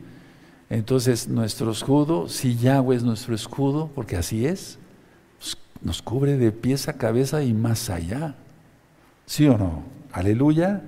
Entonces 0.68 1.28
nuestro 1.28 1.70
escudo, 1.70 2.28
si 2.28 2.56
Yahweh 2.56 2.96
es 2.96 3.02
nuestro 3.02 3.34
escudo, 3.34 3.90
porque 3.94 4.16
así 4.16 4.46
es, 4.46 4.78
pues, 5.38 5.58
nos 5.82 6.00
cubre 6.00 6.38
de 6.38 6.50
pies 6.50 6.88
a 6.88 6.94
cabeza 6.94 7.42
y 7.42 7.52
más 7.52 7.90
allá. 7.90 8.34
¿Sí 9.26 9.46
o 9.46 9.58
no? 9.58 9.82
Aleluya. 10.12 10.82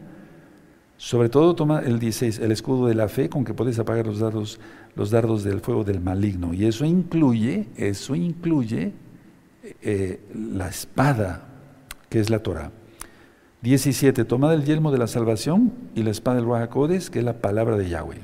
Sobre 0.97 1.29
todo 1.29 1.55
toma 1.55 1.81
el 1.81 1.99
16, 1.99 2.39
el 2.39 2.53
escudo 2.53 2.87
de 2.87 2.95
la 2.95 3.09
fe 3.09 3.29
con 3.29 3.45
que 3.45 3.53
puedes 3.53 3.79
apagar 3.79 4.07
los 4.07 4.21
dardos, 4.21 4.61
los 4.95 5.11
dardos 5.11 5.45
del 5.45 5.61
fuego 5.61 5.85
del 5.85 6.01
maligno. 6.01 6.55
Y 6.55 6.67
eso 6.67 6.85
incluye, 6.85 7.67
eso 7.77 8.15
incluye 8.15 8.93
eh, 9.83 10.21
la 10.35 10.69
espada, 10.69 11.47
que 12.09 12.21
es 12.21 12.31
la 12.31 12.39
Torah. 12.41 12.71
17. 13.63 14.25
Tomad 14.25 14.53
el 14.53 14.65
yelmo 14.65 14.93
de 14.93 14.99
la 14.99 15.07
salvación 15.07 15.73
y 15.95 16.03
la 16.03 16.11
espada 16.11 16.37
del 16.37 16.47
Rahakodes, 16.47 17.11
que 17.11 17.21
es 17.21 17.25
la 17.25 17.41
palabra 17.41 17.77
de 17.77 17.89
Yahweh. 17.89 18.21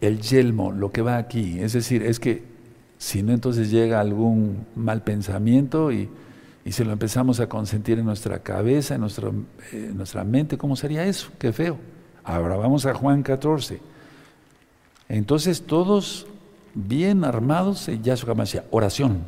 El 0.00 0.20
yelmo, 0.20 0.70
lo 0.70 0.92
que 0.92 1.02
va 1.02 1.16
aquí, 1.16 1.58
es 1.58 1.72
decir, 1.72 2.02
es 2.02 2.20
que 2.20 2.44
si 2.98 3.22
no, 3.22 3.32
entonces 3.32 3.70
llega 3.70 4.00
algún 4.00 4.66
mal 4.74 5.02
pensamiento 5.02 5.92
y 5.92 6.10
y 6.68 6.72
si 6.72 6.84
lo 6.84 6.92
empezamos 6.92 7.40
a 7.40 7.48
consentir 7.48 7.98
en 7.98 8.04
nuestra 8.04 8.40
cabeza, 8.40 8.94
en, 8.94 9.02
eh, 9.72 9.90
nuestra 9.94 10.22
mente, 10.22 10.58
¿cómo 10.58 10.76
sería 10.76 11.06
eso? 11.06 11.30
Qué 11.38 11.50
feo. 11.50 11.78
Ahora 12.22 12.56
vamos 12.56 12.84
a 12.84 12.92
Juan 12.92 13.22
14. 13.22 13.80
Entonces 15.08 15.62
todos 15.62 16.26
bien 16.74 17.24
armados 17.24 17.88
en 17.88 18.02
Yahshua 18.02 18.34
Mashiach. 18.34 18.66
Oración, 18.70 19.22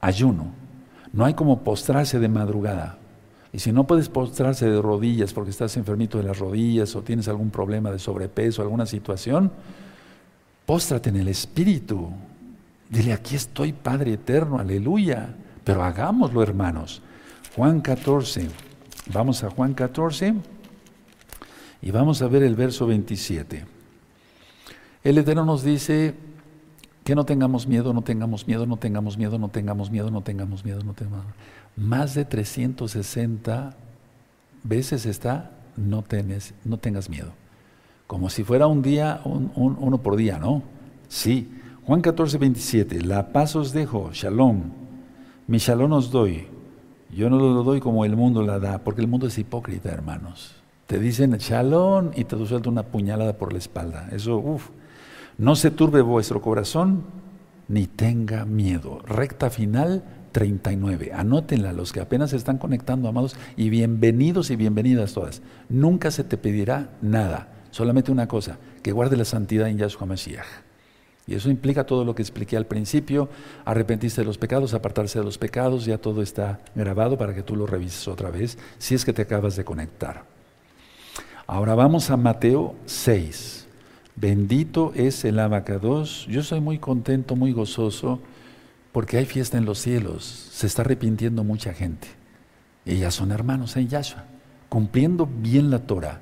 ayuno. 0.00 0.52
No 1.12 1.24
hay 1.24 1.34
como 1.34 1.64
postrarse 1.64 2.20
de 2.20 2.28
madrugada. 2.28 2.96
Y 3.52 3.58
si 3.58 3.72
no 3.72 3.88
puedes 3.88 4.08
postrarse 4.08 4.70
de 4.70 4.80
rodillas 4.80 5.32
porque 5.32 5.50
estás 5.50 5.76
enfermito 5.76 6.16
de 6.16 6.22
las 6.22 6.38
rodillas 6.38 6.94
o 6.94 7.02
tienes 7.02 7.26
algún 7.26 7.50
problema 7.50 7.90
de 7.90 7.98
sobrepeso, 7.98 8.62
alguna 8.62 8.86
situación, 8.86 9.50
póstrate 10.64 11.08
en 11.08 11.16
el 11.16 11.26
Espíritu. 11.26 12.08
Dile, 12.88 13.14
aquí 13.14 13.34
estoy, 13.34 13.72
Padre 13.72 14.12
eterno, 14.12 14.60
aleluya. 14.60 15.34
Pero 15.66 15.82
hagámoslo, 15.82 16.44
hermanos. 16.44 17.02
Juan 17.56 17.80
14. 17.80 18.48
Vamos 19.12 19.42
a 19.42 19.50
Juan 19.50 19.74
14 19.74 20.34
y 21.82 21.90
vamos 21.90 22.22
a 22.22 22.28
ver 22.28 22.44
el 22.44 22.54
verso 22.54 22.86
27. 22.86 23.64
El 25.02 25.18
Eterno 25.18 25.44
nos 25.44 25.64
dice 25.64 26.14
que 27.02 27.16
no 27.16 27.24
tengamos 27.24 27.66
miedo, 27.66 27.92
no 27.92 28.02
tengamos 28.02 28.46
miedo, 28.46 28.64
no 28.64 28.76
tengamos 28.76 29.18
miedo, 29.18 29.38
no 29.40 29.48
tengamos 29.48 29.90
miedo, 29.90 30.10
no 30.12 30.22
tengamos 30.22 30.64
miedo, 30.64 30.84
no 30.84 30.94
tengamos 30.94 31.24
miedo. 31.24 31.36
Más 31.76 32.14
de 32.14 32.24
360 32.24 33.76
veces 34.62 35.04
está, 35.04 35.50
no, 35.76 36.02
tenés, 36.02 36.54
no 36.64 36.78
tengas 36.78 37.10
miedo. 37.10 37.32
Como 38.06 38.30
si 38.30 38.44
fuera 38.44 38.68
un 38.68 38.82
día, 38.82 39.20
uno 39.24 39.98
por 39.98 40.14
día, 40.14 40.38
¿no? 40.38 40.62
Sí. 41.08 41.52
Juan 41.84 42.02
14, 42.02 42.38
27. 42.38 43.00
La 43.02 43.32
paz 43.32 43.56
os 43.56 43.72
dejo, 43.72 44.10
shalom. 44.12 44.85
Mi 45.48 45.58
shalom 45.58 45.92
os 45.92 46.10
doy. 46.10 46.48
Yo 47.14 47.30
no 47.30 47.38
lo 47.38 47.62
doy 47.62 47.78
como 47.78 48.04
el 48.04 48.16
mundo 48.16 48.42
la 48.42 48.58
da, 48.58 48.78
porque 48.78 49.00
el 49.00 49.06
mundo 49.06 49.28
es 49.28 49.38
hipócrita, 49.38 49.90
hermanos. 49.90 50.56
Te 50.88 50.98
dicen 50.98 51.30
shalom 51.38 52.10
y 52.16 52.24
te 52.24 52.36
suelta 52.46 52.68
una 52.68 52.82
puñalada 52.82 53.38
por 53.38 53.52
la 53.52 53.60
espalda. 53.60 54.08
Eso, 54.10 54.38
uff. 54.38 54.70
No 55.38 55.54
se 55.54 55.70
turbe 55.70 56.02
vuestro 56.02 56.42
corazón, 56.42 57.04
ni 57.68 57.86
tenga 57.86 58.44
miedo. 58.44 58.98
Recta 59.06 59.48
final 59.48 60.02
39. 60.32 61.12
Anótenla 61.14 61.72
los 61.72 61.92
que 61.92 62.00
apenas 62.00 62.30
se 62.30 62.36
están 62.36 62.58
conectando, 62.58 63.08
amados, 63.08 63.36
y 63.56 63.70
bienvenidos 63.70 64.50
y 64.50 64.56
bienvenidas 64.56 65.12
todas. 65.12 65.42
Nunca 65.68 66.10
se 66.10 66.24
te 66.24 66.38
pedirá 66.38 66.90
nada, 67.02 67.52
solamente 67.70 68.10
una 68.10 68.26
cosa, 68.26 68.58
que 68.82 68.90
guarde 68.90 69.16
la 69.16 69.24
santidad 69.24 69.68
en 69.68 69.78
Yahshua 69.78 70.06
Mashiach. 70.06 70.65
Y 71.26 71.34
eso 71.34 71.50
implica 71.50 71.84
todo 71.84 72.04
lo 72.04 72.14
que 72.14 72.22
expliqué 72.22 72.56
al 72.56 72.66
principio, 72.66 73.28
arrepentirse 73.64 74.20
de 74.20 74.26
los 74.26 74.38
pecados, 74.38 74.74
apartarse 74.74 75.18
de 75.18 75.24
los 75.24 75.38
pecados, 75.38 75.84
ya 75.84 75.98
todo 75.98 76.22
está 76.22 76.60
grabado 76.74 77.18
para 77.18 77.34
que 77.34 77.42
tú 77.42 77.56
lo 77.56 77.66
revises 77.66 78.06
otra 78.06 78.30
vez, 78.30 78.56
si 78.78 78.94
es 78.94 79.04
que 79.04 79.12
te 79.12 79.22
acabas 79.22 79.56
de 79.56 79.64
conectar. 79.64 80.24
Ahora 81.48 81.74
vamos 81.74 82.10
a 82.10 82.16
Mateo 82.16 82.74
6. 82.86 83.66
Bendito 84.16 84.92
es 84.94 85.24
el 85.24 85.38
abacados. 85.38 86.26
Yo 86.28 86.42
soy 86.42 86.60
muy 86.60 86.78
contento, 86.78 87.36
muy 87.36 87.52
gozoso, 87.52 88.20
porque 88.92 89.18
hay 89.18 89.26
fiesta 89.26 89.58
en 89.58 89.64
los 89.64 89.78
cielos. 89.78 90.24
Se 90.24 90.66
está 90.66 90.82
arrepintiendo 90.82 91.44
mucha 91.44 91.72
gente. 91.74 92.08
Ellas 92.84 93.14
son 93.14 93.32
hermanos 93.32 93.76
en 93.76 93.88
Yahshua, 93.88 94.24
cumpliendo 94.68 95.26
bien 95.26 95.70
la 95.70 95.80
Torah. 95.80 96.20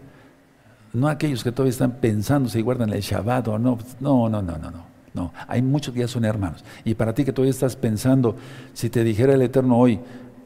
No 0.92 1.08
aquellos 1.08 1.44
que 1.44 1.52
todavía 1.52 1.70
están 1.70 1.92
pensando 2.00 2.48
si 2.48 2.62
guardan 2.62 2.90
el 2.92 3.00
Shabbat 3.00 3.48
o 3.48 3.58
no. 3.58 3.78
No, 4.00 4.28
no, 4.28 4.42
no, 4.42 4.58
no, 4.58 4.70
no. 4.70 4.93
No, 5.14 5.32
hay 5.46 5.62
muchos 5.62 5.94
que 5.94 6.00
ya 6.00 6.08
son 6.08 6.24
hermanos. 6.24 6.64
Y 6.84 6.94
para 6.94 7.14
ti 7.14 7.24
que 7.24 7.32
todavía 7.32 7.52
estás 7.52 7.76
pensando, 7.76 8.36
si 8.72 8.90
te 8.90 9.04
dijera 9.04 9.34
el 9.34 9.42
Eterno 9.42 9.78
hoy, 9.78 10.00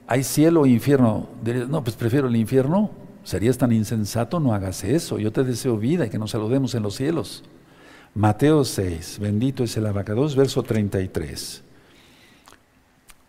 ¿hay 0.07 0.23
cielo 0.23 0.61
o 0.61 0.66
infierno? 0.66 1.27
Dirías, 1.43 1.69
no, 1.69 1.83
pues 1.83 1.97
prefiero 1.97 2.29
el 2.29 2.37
infierno. 2.37 2.91
Serías 3.25 3.59
tan 3.59 3.73
insensato, 3.73 4.41
no 4.41 4.55
hagas 4.55 4.85
eso. 4.85 5.19
Yo 5.19 5.33
te 5.33 5.43
deseo 5.43 5.79
vida 5.79 6.07
y 6.07 6.11
que 6.11 6.19
nos 6.19 6.31
saludemos 6.31 6.75
en 6.75 6.83
los 6.83 6.95
cielos. 6.97 7.45
Mateo 8.14 8.64
6, 8.64 9.19
bendito 9.21 9.64
es 9.64 9.77
el 9.77 9.87
abacados, 9.87 10.37
verso 10.37 10.62
33. 10.62 11.62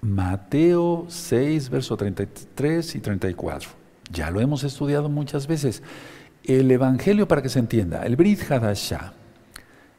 Mateo 0.01 1.05
6, 1.07 1.69
verso 1.69 1.95
33 1.95 2.95
y 2.95 2.99
34. 2.99 3.69
Ya 4.11 4.29
lo 4.29 4.41
hemos 4.41 4.63
estudiado 4.63 5.09
muchas 5.09 5.47
veces. 5.47 5.83
El 6.43 6.69
Evangelio, 6.71 7.27
para 7.27 7.41
que 7.41 7.49
se 7.49 7.59
entienda, 7.59 8.05
el 8.05 8.15
Brit 8.15 8.49
Hadashah, 8.49 9.13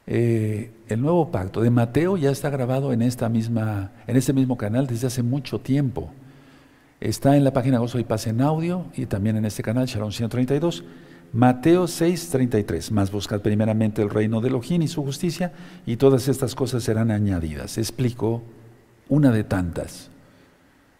eh, 0.06 0.70
el 0.88 1.00
nuevo 1.00 1.30
pacto 1.30 1.60
de 1.60 1.70
Mateo 1.70 2.16
ya 2.16 2.30
está 2.30 2.50
grabado 2.50 2.92
en, 2.92 3.02
esta 3.02 3.28
misma, 3.28 3.92
en 4.06 4.16
este 4.16 4.32
mismo 4.32 4.56
canal 4.56 4.86
desde 4.86 5.06
hace 5.06 5.22
mucho 5.22 5.60
tiempo. 5.60 6.10
Está 7.00 7.36
en 7.36 7.44
la 7.44 7.52
página 7.52 7.78
Gozo 7.78 7.98
y 7.98 8.04
Paz 8.04 8.26
en 8.26 8.40
audio 8.40 8.86
y 8.94 9.06
también 9.06 9.36
en 9.36 9.44
este 9.44 9.62
canal, 9.62 9.86
Shalom 9.86 10.12
132. 10.12 10.84
Mateo 11.32 11.86
6:33, 11.86 12.90
más 12.90 13.12
buscad 13.12 13.40
primeramente 13.40 14.02
el 14.02 14.10
reino 14.10 14.40
de 14.40 14.48
Elohim 14.48 14.82
y 14.82 14.88
su 14.88 15.04
justicia, 15.04 15.52
y 15.86 15.96
todas 15.96 16.26
estas 16.26 16.56
cosas 16.56 16.82
serán 16.82 17.12
añadidas. 17.12 17.78
Explico 17.78 18.42
una 19.08 19.30
de 19.30 19.44
tantas. 19.44 20.10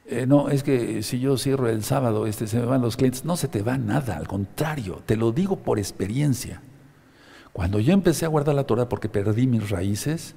Eh, 0.06 0.26
no, 0.26 0.48
es 0.48 0.62
que 0.62 1.02
si 1.02 1.18
yo 1.20 1.36
cierro 1.36 1.68
el 1.68 1.82
sábado, 1.82 2.26
este, 2.26 2.46
se 2.46 2.58
me 2.58 2.66
van 2.66 2.80
los 2.80 2.96
clientes. 2.96 3.24
No 3.24 3.36
se 3.36 3.48
te 3.48 3.62
va 3.62 3.76
nada, 3.76 4.16
al 4.16 4.28
contrario, 4.28 5.02
te 5.04 5.16
lo 5.16 5.32
digo 5.32 5.56
por 5.56 5.78
experiencia. 5.78 6.62
Cuando 7.52 7.80
yo 7.80 7.92
empecé 7.92 8.24
a 8.24 8.28
guardar 8.28 8.54
la 8.54 8.64
Torah 8.64 8.88
porque 8.88 9.08
perdí 9.08 9.46
mis 9.46 9.70
raíces 9.70 10.34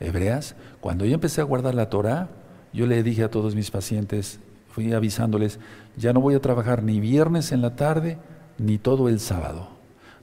hebreas, 0.00 0.56
cuando 0.80 1.04
yo 1.04 1.14
empecé 1.14 1.40
a 1.40 1.44
guardar 1.44 1.74
la 1.74 1.90
Torah, 1.90 2.28
yo 2.72 2.86
le 2.86 3.02
dije 3.02 3.24
a 3.24 3.30
todos 3.30 3.54
mis 3.54 3.70
pacientes, 3.70 4.40
fui 4.70 4.92
avisándoles, 4.92 5.58
ya 5.96 6.12
no 6.12 6.20
voy 6.20 6.34
a 6.34 6.40
trabajar 6.40 6.82
ni 6.82 7.00
viernes 7.00 7.52
en 7.52 7.62
la 7.62 7.76
tarde 7.76 8.18
ni 8.58 8.78
todo 8.78 9.08
el 9.08 9.20
sábado. 9.20 9.68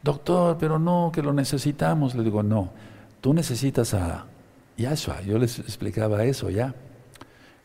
Doctor, 0.03 0.57
pero 0.59 0.79
no, 0.79 1.11
que 1.13 1.21
lo 1.21 1.33
necesitamos. 1.33 2.13
Le 2.13 2.23
digo, 2.23 2.43
no, 2.43 2.71
tú 3.21 3.33
necesitas 3.33 3.93
a 3.93 4.25
Yahshua. 4.77 5.21
Yo 5.21 5.37
les 5.37 5.59
explicaba 5.59 6.25
eso 6.25 6.49
ya. 6.49 6.75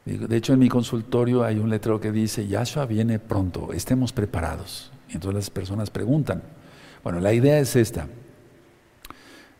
De 0.05 0.37
hecho, 0.37 0.55
en 0.55 0.61
mi 0.61 0.69
consultorio 0.69 1.45
hay 1.45 1.59
un 1.59 1.69
letrero 1.69 2.01
que 2.01 2.13
dice, 2.13 2.47
Yahshua 2.47 2.87
viene 2.87 3.19
pronto, 3.19 3.73
estemos 3.73 4.13
preparados. 4.13 4.91
Y 5.09 5.15
entonces 5.15 5.35
las 5.35 5.51
personas 5.51 5.91
preguntan, 5.91 6.43
Bueno, 7.03 7.21
la 7.21 7.33
idea 7.33 7.59
es 7.59 7.77
esta. 7.77 8.07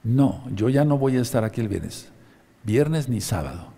No, 0.05 0.45
yo 0.55 0.69
ya 0.69 0.85
no 0.85 0.99
voy 0.99 1.17
a 1.17 1.21
estar 1.21 1.45
aquí 1.45 1.61
el 1.61 1.69
viernes, 1.69 2.09
viernes 2.65 3.09
ni 3.09 3.21
sábado. 3.21 3.69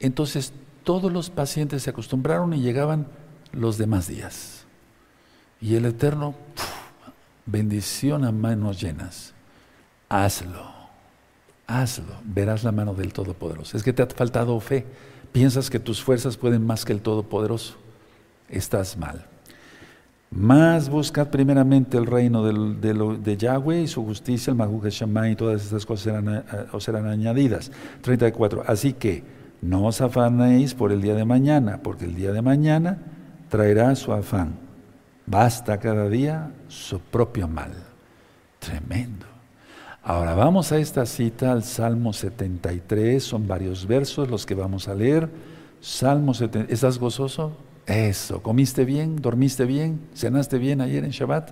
Entonces 0.00 0.52
todos 0.82 1.10
los 1.12 1.30
pacientes 1.30 1.82
se 1.82 1.90
acostumbraron 1.90 2.52
y 2.52 2.60
llegaban 2.60 3.06
los 3.52 3.78
demás 3.78 4.06
días. 4.06 4.64
Y 5.60 5.76
el 5.76 5.86
Eterno, 5.86 6.34
bendición 7.46 8.24
a 8.24 8.32
manos 8.32 8.80
llenas. 8.80 9.32
Hazlo, 10.08 10.70
hazlo, 11.66 12.14
verás 12.24 12.64
la 12.64 12.72
mano 12.72 12.94
del 12.94 13.12
Todopoderoso. 13.12 13.76
Es 13.76 13.82
que 13.82 13.92
te 13.92 14.02
ha 14.02 14.06
faltado 14.06 14.58
fe. 14.60 14.84
Piensas 15.32 15.70
que 15.70 15.80
tus 15.80 16.02
fuerzas 16.02 16.36
pueden 16.36 16.66
más 16.66 16.84
que 16.84 16.92
el 16.92 17.00
Todopoderoso. 17.00 17.76
Estás 18.48 18.96
mal. 18.96 19.26
Más 20.34 20.88
buscad 20.88 21.28
primeramente 21.28 21.96
el 21.96 22.06
reino 22.06 22.42
de, 22.42 23.36
Yahweh 23.36 23.82
y 23.82 23.86
su 23.86 24.04
justicia, 24.04 24.50
el 24.50 24.56
Mahu 24.56 24.82
Shammai 24.82 25.32
y 25.32 25.36
todas 25.36 25.62
estas 25.62 25.86
cosas 25.86 26.02
serán, 26.04 26.28
eh, 26.28 26.42
os 26.72 26.82
serán 26.82 27.06
añadidas. 27.06 27.70
34. 28.00 28.64
Así 28.66 28.94
que 28.94 29.22
no 29.62 29.86
os 29.86 30.00
afanéis 30.00 30.74
por 30.74 30.90
el 30.90 31.00
día 31.02 31.14
de 31.14 31.24
mañana, 31.24 31.78
porque 31.84 32.06
el 32.06 32.16
día 32.16 32.32
de 32.32 32.42
mañana 32.42 32.98
traerá 33.48 33.94
su 33.94 34.12
afán. 34.12 34.56
Basta 35.24 35.78
cada 35.78 36.08
día 36.08 36.50
su 36.66 36.98
propio 36.98 37.46
mal. 37.46 37.70
Tremendo. 38.58 39.26
Ahora 40.02 40.34
vamos 40.34 40.72
a 40.72 40.78
esta 40.78 41.06
cita, 41.06 41.52
al 41.52 41.62
Salmo 41.62 42.12
73, 42.12 43.22
son 43.22 43.46
varios 43.46 43.86
versos 43.86 44.28
los 44.28 44.44
que 44.44 44.56
vamos 44.56 44.88
a 44.88 44.94
leer. 44.94 45.30
Salmo 45.80 46.34
73, 46.34 46.74
¿estás 46.74 46.98
gozoso? 46.98 47.52
Eso, 47.86 48.42
¿comiste 48.42 48.84
bien? 48.84 49.20
¿Dormiste 49.20 49.66
bien? 49.66 50.00
¿Cenaste 50.14 50.58
bien 50.58 50.80
ayer 50.80 51.04
en 51.04 51.10
Shabbat? 51.10 51.50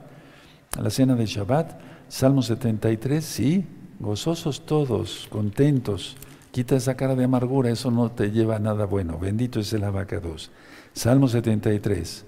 A 0.79 0.81
la 0.81 0.89
cena 0.89 1.15
de 1.15 1.27
Shabbat, 1.27 1.79
Salmo 2.09 2.43
73, 2.43 3.23
sí, 3.23 3.67
gozosos 4.01 4.65
todos, 4.65 5.27
contentos. 5.31 6.17
Quita 6.51 6.77
esa 6.77 6.97
cara 6.97 7.15
de 7.15 7.25
amargura, 7.25 7.71
eso 7.71 7.91
no 7.91 8.11
te 8.11 8.31
lleva 8.31 8.57
a 8.57 8.59
nada 8.59 8.87
bueno. 8.87 9.19
Bendito 9.19 9.61
es 9.61 9.73
el 9.73 9.85
abacados. 9.85 10.51
Salmo 10.95 11.29
73. 11.29 12.25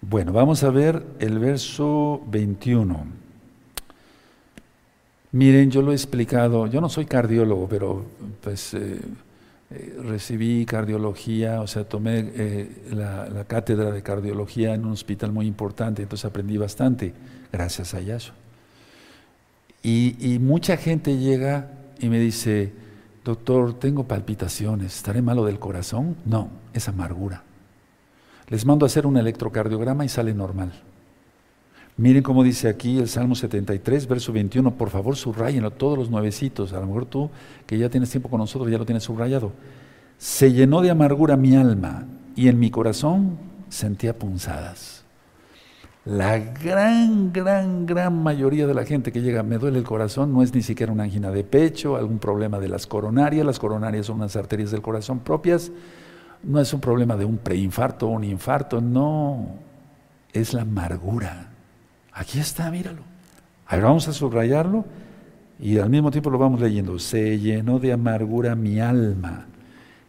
Bueno, 0.00 0.32
vamos 0.32 0.64
a 0.64 0.70
ver 0.70 1.04
el 1.20 1.38
verso 1.38 2.22
21. 2.26 3.06
Miren, 5.32 5.70
yo 5.70 5.80
lo 5.80 5.92
he 5.92 5.94
explicado, 5.94 6.66
yo 6.66 6.80
no 6.80 6.88
soy 6.88 7.06
cardiólogo, 7.06 7.68
pero 7.68 8.04
pues 8.42 8.74
eh, 8.74 9.00
eh, 9.74 9.96
recibí 10.02 10.66
cardiología, 10.66 11.60
o 11.60 11.66
sea, 11.66 11.84
tomé 11.84 12.30
eh, 12.34 12.70
la, 12.90 13.44
cátedra 13.46 13.90
de 13.90 14.02
cardiología 14.02 14.74
en 14.74 14.84
un 14.84 14.92
hospital 14.92 15.32
muy 15.32 15.46
importante, 15.46 16.02
entonces 16.02 16.24
aprendí 16.24 16.56
bastante 16.56 17.14
gracias 17.52 17.94
a 17.94 18.00
eso. 18.00 18.32
Y, 19.82 20.38
mucha 20.40 20.76
gente 20.76 21.18
llega 21.18 21.72
y 21.98 22.08
me 22.08 22.20
dice, 22.20 22.72
doctor, 23.24 23.74
tengo 23.78 24.04
palpitaciones, 24.04 24.96
¿estaré 24.96 25.22
malo 25.22 25.44
del 25.44 25.58
corazón? 25.58 26.16
No, 26.24 26.50
es 26.72 26.88
amargura. 26.88 27.42
Les 28.48 28.64
mando 28.64 28.84
a 28.84 28.88
hacer 28.88 29.06
un 29.06 29.16
electrocardiograma 29.16 30.04
y 30.04 30.08
sale 30.08 30.34
normal. 30.34 30.72
Miren 31.98 32.22
cómo 32.22 32.42
dice 32.42 32.68
aquí 32.68 32.98
el 32.98 33.08
Salmo 33.08 33.34
73, 33.34 34.08
verso 34.08 34.32
21. 34.32 34.74
Por 34.76 34.88
favor, 34.88 35.14
subrayenlo 35.14 35.70
todos 35.70 35.98
los 35.98 36.10
nuevecitos. 36.10 36.72
A 36.72 36.80
lo 36.80 36.86
mejor 36.86 37.04
tú, 37.04 37.30
que 37.66 37.76
ya 37.76 37.90
tienes 37.90 38.10
tiempo 38.10 38.30
con 38.30 38.38
nosotros, 38.38 38.70
ya 38.70 38.78
lo 38.78 38.86
tienes 38.86 39.02
subrayado. 39.02 39.52
Se 40.16 40.52
llenó 40.52 40.80
de 40.80 40.90
amargura 40.90 41.36
mi 41.36 41.54
alma 41.54 42.06
y 42.34 42.48
en 42.48 42.58
mi 42.58 42.70
corazón 42.70 43.36
sentía 43.68 44.18
punzadas. 44.18 45.04
La 46.04 46.38
gran, 46.38 47.32
gran, 47.32 47.84
gran 47.86 48.22
mayoría 48.22 48.66
de 48.66 48.74
la 48.74 48.84
gente 48.84 49.12
que 49.12 49.20
llega, 49.20 49.42
me 49.42 49.58
duele 49.58 49.78
el 49.78 49.84
corazón, 49.84 50.32
no 50.32 50.42
es 50.42 50.52
ni 50.54 50.62
siquiera 50.62 50.92
una 50.92 51.04
angina 51.04 51.30
de 51.30 51.44
pecho, 51.44 51.96
algún 51.96 52.18
problema 52.18 52.58
de 52.58 52.68
las 52.68 52.86
coronarias. 52.86 53.44
Las 53.44 53.58
coronarias 53.58 54.06
son 54.06 54.16
unas 54.16 54.34
arterias 54.34 54.70
del 54.70 54.80
corazón 54.80 55.20
propias. 55.20 55.70
No 56.42 56.58
es 56.58 56.72
un 56.72 56.80
problema 56.80 57.16
de 57.16 57.26
un 57.26 57.36
preinfarto 57.36 58.08
o 58.08 58.10
un 58.10 58.24
infarto, 58.24 58.80
no. 58.80 59.46
Es 60.32 60.54
la 60.54 60.62
amargura 60.62 61.51
Aquí 62.12 62.38
está, 62.38 62.70
míralo. 62.70 63.02
A 63.66 63.76
ver, 63.76 63.84
vamos 63.84 64.06
a 64.08 64.12
subrayarlo 64.12 64.84
y 65.58 65.78
al 65.78 65.88
mismo 65.88 66.10
tiempo 66.10 66.30
lo 66.30 66.38
vamos 66.38 66.60
leyendo. 66.60 66.98
Se 66.98 67.38
llenó 67.38 67.78
de 67.78 67.92
amargura 67.92 68.54
mi 68.54 68.80
alma 68.80 69.46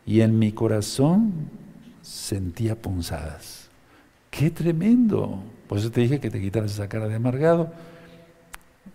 y 0.05 0.21
en 0.21 0.37
mi 0.37 0.51
corazón 0.51 1.31
sentía 2.01 2.75
punzadas. 2.75 3.69
¡Qué 4.29 4.49
tremendo! 4.49 5.41
Por 5.67 5.77
eso 5.77 5.91
te 5.91 6.01
dije 6.01 6.19
que 6.19 6.29
te 6.29 6.41
quitaras 6.41 6.71
esa 6.71 6.89
cara 6.89 7.07
de 7.07 7.15
amargado. 7.15 7.71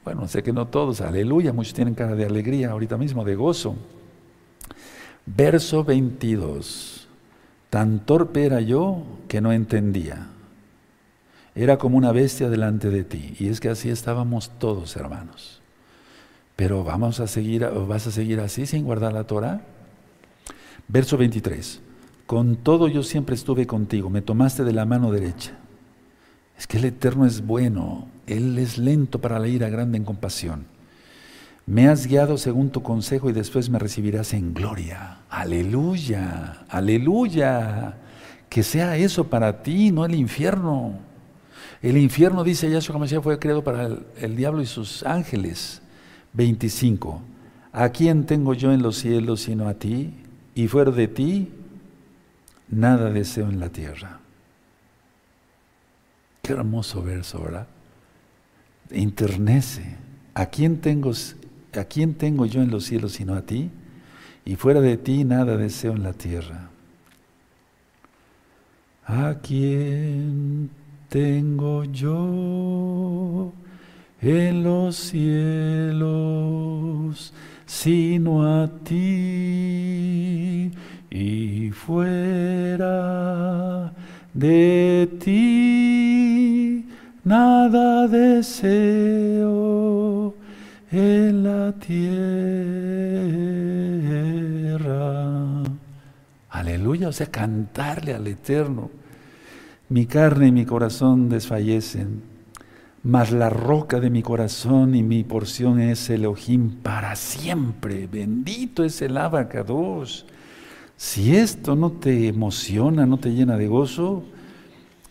Bueno, 0.05 0.29
sé 0.29 0.43
que 0.43 0.53
no 0.53 0.67
todos, 0.67 1.01
aleluya, 1.01 1.53
muchos 1.53 1.75
tienen 1.75 1.95
cara 1.95 2.15
de 2.15 2.27
alegría 2.27 2.71
ahorita 2.71 2.97
mismo, 2.99 3.25
de 3.25 3.35
gozo. 3.35 3.77
Verso 5.25 5.85
22. 5.85 7.09
Tan 7.71 8.01
torpe 8.01 8.47
era 8.47 8.61
yo 8.61 9.03
que 9.29 9.41
no 9.41 9.53
entendía 9.53 10.29
era 11.63 11.77
como 11.77 11.97
una 11.97 12.13
bestia 12.13 12.49
delante 12.49 12.89
de 12.89 13.03
ti. 13.03 13.35
Y 13.41 13.49
es 13.49 13.59
que 13.59 13.69
así 13.69 13.91
estábamos 13.91 14.53
todos, 14.59 14.97
hermanos. 14.97 15.61
Pero 16.55 16.85
vamos 16.85 17.19
a 17.21 17.27
seguir, 17.27 17.69
vas 17.89 18.07
a 18.07 18.13
seguir 18.13 18.41
así 18.41 18.65
sin 18.65 18.85
guardar 18.85 19.13
la 19.13 19.25
Torah. 19.25 19.63
Verso 20.87 21.17
23. 21.17 21.81
Con 22.27 22.57
todo 22.57 22.87
yo 22.87 23.03
siempre 23.03 23.35
estuve 23.35 23.67
contigo, 23.67 24.09
me 24.09 24.23
tomaste 24.23 24.63
de 24.63 24.73
la 24.73 24.85
mano 24.85 25.11
derecha. 25.11 25.53
Es 26.57 26.67
que 26.67 26.77
el 26.77 26.85
Eterno 26.85 27.27
es 27.27 27.45
bueno, 27.45 28.09
Él 28.27 28.59
es 28.59 28.79
lento 28.79 29.21
para 29.21 29.39
la 29.39 29.49
ira, 29.49 29.69
grande 29.69 29.99
en 29.99 30.05
compasión. 30.05 30.67
Me 31.67 31.89
has 31.89 32.07
guiado 32.07 32.39
según 32.39 32.71
tu 32.71 32.83
consejo 32.83 33.31
y 33.31 33.33
después 33.33 33.69
me 33.69 33.79
recibirás 33.79 34.33
en 34.33 34.55
gloria. 34.55 35.19
Aleluya, 35.29 36.67
aleluya. 36.69 37.97
Que 38.49 38.63
sea 38.63 38.97
eso 38.97 39.29
para 39.29 39.63
ti, 39.63 39.91
no 39.91 40.05
el 40.05 40.15
infierno. 40.15 41.08
El 41.81 41.97
infierno, 41.97 42.43
dice 42.43 42.71
Yahshua 42.71 42.97
HaMashiach, 42.97 43.23
fue 43.23 43.39
creado 43.39 43.63
para 43.63 43.89
el, 44.17 44.37
diablo 44.37 44.63
y 44.63 44.67
sus 44.67 45.05
ángeles. 45.05 45.81
25. 46.33 47.23
¿A 47.73 47.89
quién 47.91 48.27
tengo 48.27 48.55
yo 48.55 48.73
en 48.73 48.83
los 48.83 48.97
cielos 48.97 49.43
sino 49.43 49.69
a 49.69 49.75
ti? 49.75 50.13
Y 50.55 50.67
fuera 50.67 50.91
de 50.91 51.07
ti, 51.07 51.53
nada 52.69 53.11
deseo 53.11 53.49
en 53.49 53.61
la 53.61 53.69
tierra. 53.69 54.19
Qué 56.43 56.53
hermoso 56.53 57.03
verso, 57.03 57.43
¿verdad? 57.43 57.67
Internece. 58.91 59.97
¿A 60.35 60.47
quién 60.47 60.81
tengo, 60.81 61.13
a 61.75 61.85
quién 61.85 62.15
tengo 62.15 62.47
yo 62.47 62.61
en 62.61 62.71
los 62.71 62.85
cielos 62.85 63.13
sino 63.13 63.35
a 63.35 63.43
ti? 63.43 63.71
Y 64.45 64.57
fuera 64.57 64.81
de 64.81 64.97
ti, 64.97 65.25
nada 65.25 65.57
deseo 65.57 65.93
en 65.93 66.03
la 66.03 66.13
tierra. 66.13 66.71
¿A 69.05 69.37
quién 69.43 70.71
tengo 71.09 71.85
yo 71.85 73.53
en 74.21 74.63
los 74.63 74.97
cielos, 74.97 76.03
sino 77.67 78.63
a 78.63 78.69
ti 78.85 80.71
y 81.11 81.71
fuera 81.71 82.99
de 84.35 85.09
ti 85.25 86.85
nada 87.25 88.07
deseo 88.09 88.69
en 90.91 91.43
la 91.45 91.73
tierra. 91.73 91.99
Aleluya, 96.51 97.09
o 97.09 97.13
sea, 97.13 97.27
cantarle 97.27 98.15
al 98.15 98.27
Eterno. 98.27 98.91
Mi 99.91 100.05
carne 100.05 100.49
y 100.49 100.53
mi 100.53 100.67
corazón 100.67 101.31
desfallecen, 101.31 102.23
mas 103.03 103.33
la 103.33 103.49
roca 103.49 104.01
de 104.01 104.11
mi 104.11 104.23
corazón 104.23 104.95
y 104.95 105.03
mi 105.03 105.25
porción 105.25 105.81
es 105.81 106.11
Elohim 106.11 106.83
para 106.83 107.17
siempre. 107.17 108.07
Bendito 108.07 108.85
es 108.85 109.01
el 109.01 109.17
abacados. 109.17 110.27
Si 110.99 111.35
esto 111.35 111.75
no 111.75 111.93
te 111.93 112.29
emociona, 112.29 113.07
no 113.07 113.17
te 113.17 113.31
llena 113.33 113.57
de 113.57 113.67
gozo, 113.67 114.25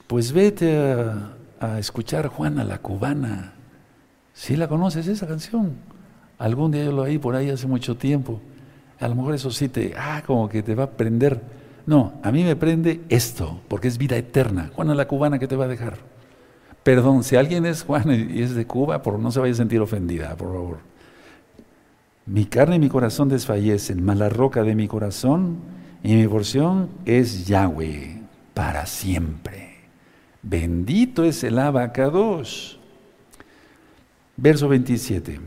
pues 0.05 0.31
vete 0.31 0.77
a, 0.77 1.33
a 1.59 1.79
escuchar 1.79 2.27
Juana 2.27 2.63
la 2.63 2.77
cubana. 2.77 3.53
Si 4.33 4.55
la 4.55 4.67
conoces 4.67 5.07
esa 5.07 5.25
canción, 5.25 5.71
algún 6.37 6.71
día 6.71 6.83
yo 6.85 6.91
lo 6.91 7.01
oí 7.01 7.17
por 7.17 7.35
ahí 7.35 7.49
hace 7.49 7.65
mucho 7.65 7.97
tiempo. 7.97 8.41
A 8.99 9.07
lo 9.07 9.15
mejor 9.15 9.33
eso 9.33 9.49
sí 9.49 9.69
te, 9.69 9.95
ah, 9.97 10.21
como 10.23 10.47
que 10.47 10.61
te 10.61 10.75
va 10.75 10.83
a 10.83 10.91
prender 10.91 11.56
no, 11.87 12.13
a 12.21 12.31
mí 12.33 12.43
me 12.43 12.57
prende 12.57 13.01
esto, 13.07 13.61
porque 13.69 13.87
es 13.87 13.97
vida 13.97 14.17
eterna. 14.17 14.69
Juana 14.75 14.93
la 14.93 15.07
cubana 15.07 15.39
que 15.39 15.47
te 15.47 15.55
va 15.55 15.65
a 15.65 15.69
dejar. 15.69 15.97
Perdón, 16.83 17.23
si 17.23 17.37
alguien 17.37 17.65
es 17.65 17.83
Juana 17.83 18.13
y 18.13 18.41
es 18.41 18.55
de 18.55 18.67
Cuba, 18.67 19.01
por 19.01 19.17
no 19.17 19.31
se 19.31 19.39
vaya 19.39 19.53
a 19.53 19.55
sentir 19.57 19.79
ofendida, 19.79 20.35
por 20.35 20.53
favor. 20.53 20.77
Mi 22.25 22.45
carne 22.45 22.75
y 22.75 22.79
mi 22.79 22.89
corazón 22.89 23.29
desfallecen, 23.29 24.03
mas 24.03 24.17
la 24.17 24.27
roca 24.27 24.63
de 24.63 24.75
mi 24.75 24.89
corazón 24.89 25.57
y 26.03 26.15
mi 26.15 26.27
porción 26.27 26.89
es 27.05 27.47
Yahweh 27.47 28.21
para 28.53 28.85
siempre. 28.85 29.77
Bendito 30.41 31.23
es 31.23 31.43
el 31.45 31.57
abacados. 31.57 32.79
Verso 34.35 34.67
27. 34.67 35.39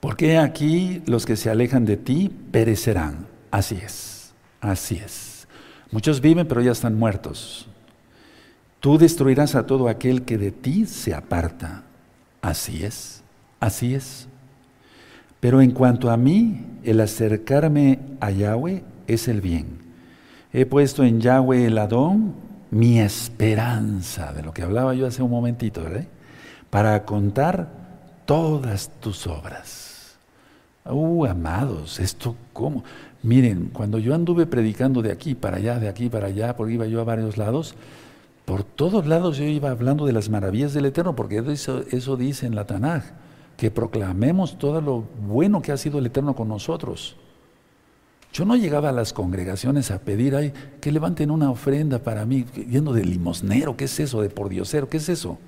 Porque 0.00 0.36
aquí 0.36 1.02
los 1.06 1.24
que 1.24 1.36
se 1.36 1.48
alejan 1.48 1.86
de 1.86 1.96
ti 1.96 2.30
perecerán. 2.50 3.26
Así 3.50 3.76
es, 3.76 4.13
así 4.64 4.96
es. 4.96 5.46
Muchos 5.90 6.20
viven 6.20 6.48
pero 6.48 6.60
ya 6.60 6.72
están 6.72 6.98
muertos. 6.98 7.68
Tú 8.80 8.98
destruirás 8.98 9.54
a 9.54 9.66
todo 9.66 9.88
aquel 9.88 10.22
que 10.22 10.36
de 10.36 10.50
ti 10.50 10.86
se 10.86 11.14
aparta. 11.14 11.84
Así 12.42 12.84
es, 12.84 13.22
así 13.60 13.94
es. 13.94 14.28
Pero 15.40 15.62
en 15.62 15.70
cuanto 15.70 16.10
a 16.10 16.16
mí, 16.16 16.64
el 16.82 17.00
acercarme 17.00 17.98
a 18.20 18.30
Yahweh 18.30 18.82
es 19.06 19.28
el 19.28 19.40
bien. 19.40 19.78
He 20.52 20.66
puesto 20.66 21.04
en 21.04 21.20
Yahweh 21.20 21.66
el 21.66 21.78
Adón 21.78 22.34
mi 22.70 22.98
esperanza, 22.98 24.32
de 24.32 24.42
lo 24.42 24.52
que 24.52 24.62
hablaba 24.62 24.94
yo 24.94 25.06
hace 25.06 25.22
un 25.22 25.30
momentito, 25.30 25.82
¿verdad? 25.82 26.06
Para 26.70 27.04
contar 27.04 27.68
todas 28.26 28.90
tus 29.00 29.26
obras. 29.26 30.16
Uh, 30.84 31.24
amados, 31.24 32.00
esto 32.00 32.36
cómo. 32.52 32.84
Miren, 33.24 33.70
cuando 33.72 33.98
yo 33.98 34.14
anduve 34.14 34.44
predicando 34.44 35.00
de 35.00 35.10
aquí 35.10 35.34
para 35.34 35.56
allá, 35.56 35.78
de 35.78 35.88
aquí 35.88 36.10
para 36.10 36.26
allá, 36.26 36.56
porque 36.56 36.74
iba 36.74 36.84
yo 36.84 37.00
a 37.00 37.04
varios 37.04 37.38
lados, 37.38 37.74
por 38.44 38.64
todos 38.64 39.06
lados 39.06 39.38
yo 39.38 39.44
iba 39.44 39.70
hablando 39.70 40.04
de 40.04 40.12
las 40.12 40.28
maravillas 40.28 40.74
del 40.74 40.84
Eterno, 40.84 41.16
porque 41.16 41.38
eso, 41.38 41.82
eso 41.90 42.18
dice 42.18 42.44
en 42.44 42.54
la 42.54 42.66
Tanaj, 42.66 43.02
que 43.56 43.70
proclamemos 43.70 44.58
todo 44.58 44.82
lo 44.82 45.04
bueno 45.26 45.62
que 45.62 45.72
ha 45.72 45.78
sido 45.78 46.00
el 46.00 46.06
Eterno 46.06 46.36
con 46.36 46.48
nosotros. 46.48 47.16
Yo 48.30 48.44
no 48.44 48.56
llegaba 48.56 48.90
a 48.90 48.92
las 48.92 49.14
congregaciones 49.14 49.90
a 49.90 50.00
pedir, 50.00 50.36
ay, 50.36 50.52
que 50.82 50.92
levanten 50.92 51.30
una 51.30 51.50
ofrenda 51.50 52.00
para 52.00 52.26
mí, 52.26 52.44
yendo 52.68 52.92
de 52.92 53.06
limosnero, 53.06 53.74
¿qué 53.74 53.86
es 53.86 54.00
eso? 54.00 54.20
De 54.20 54.28
por 54.28 54.50
Diosero, 54.50 54.90
¿qué 54.90 54.98
es 54.98 55.08
eso? 55.08 55.38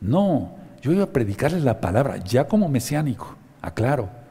No, 0.00 0.54
yo 0.82 0.92
iba 0.92 1.02
a 1.02 1.12
predicarles 1.12 1.64
la 1.64 1.80
palabra, 1.80 2.18
ya 2.18 2.46
como 2.46 2.68
mesiánico, 2.68 3.34
aclaro. 3.60 4.23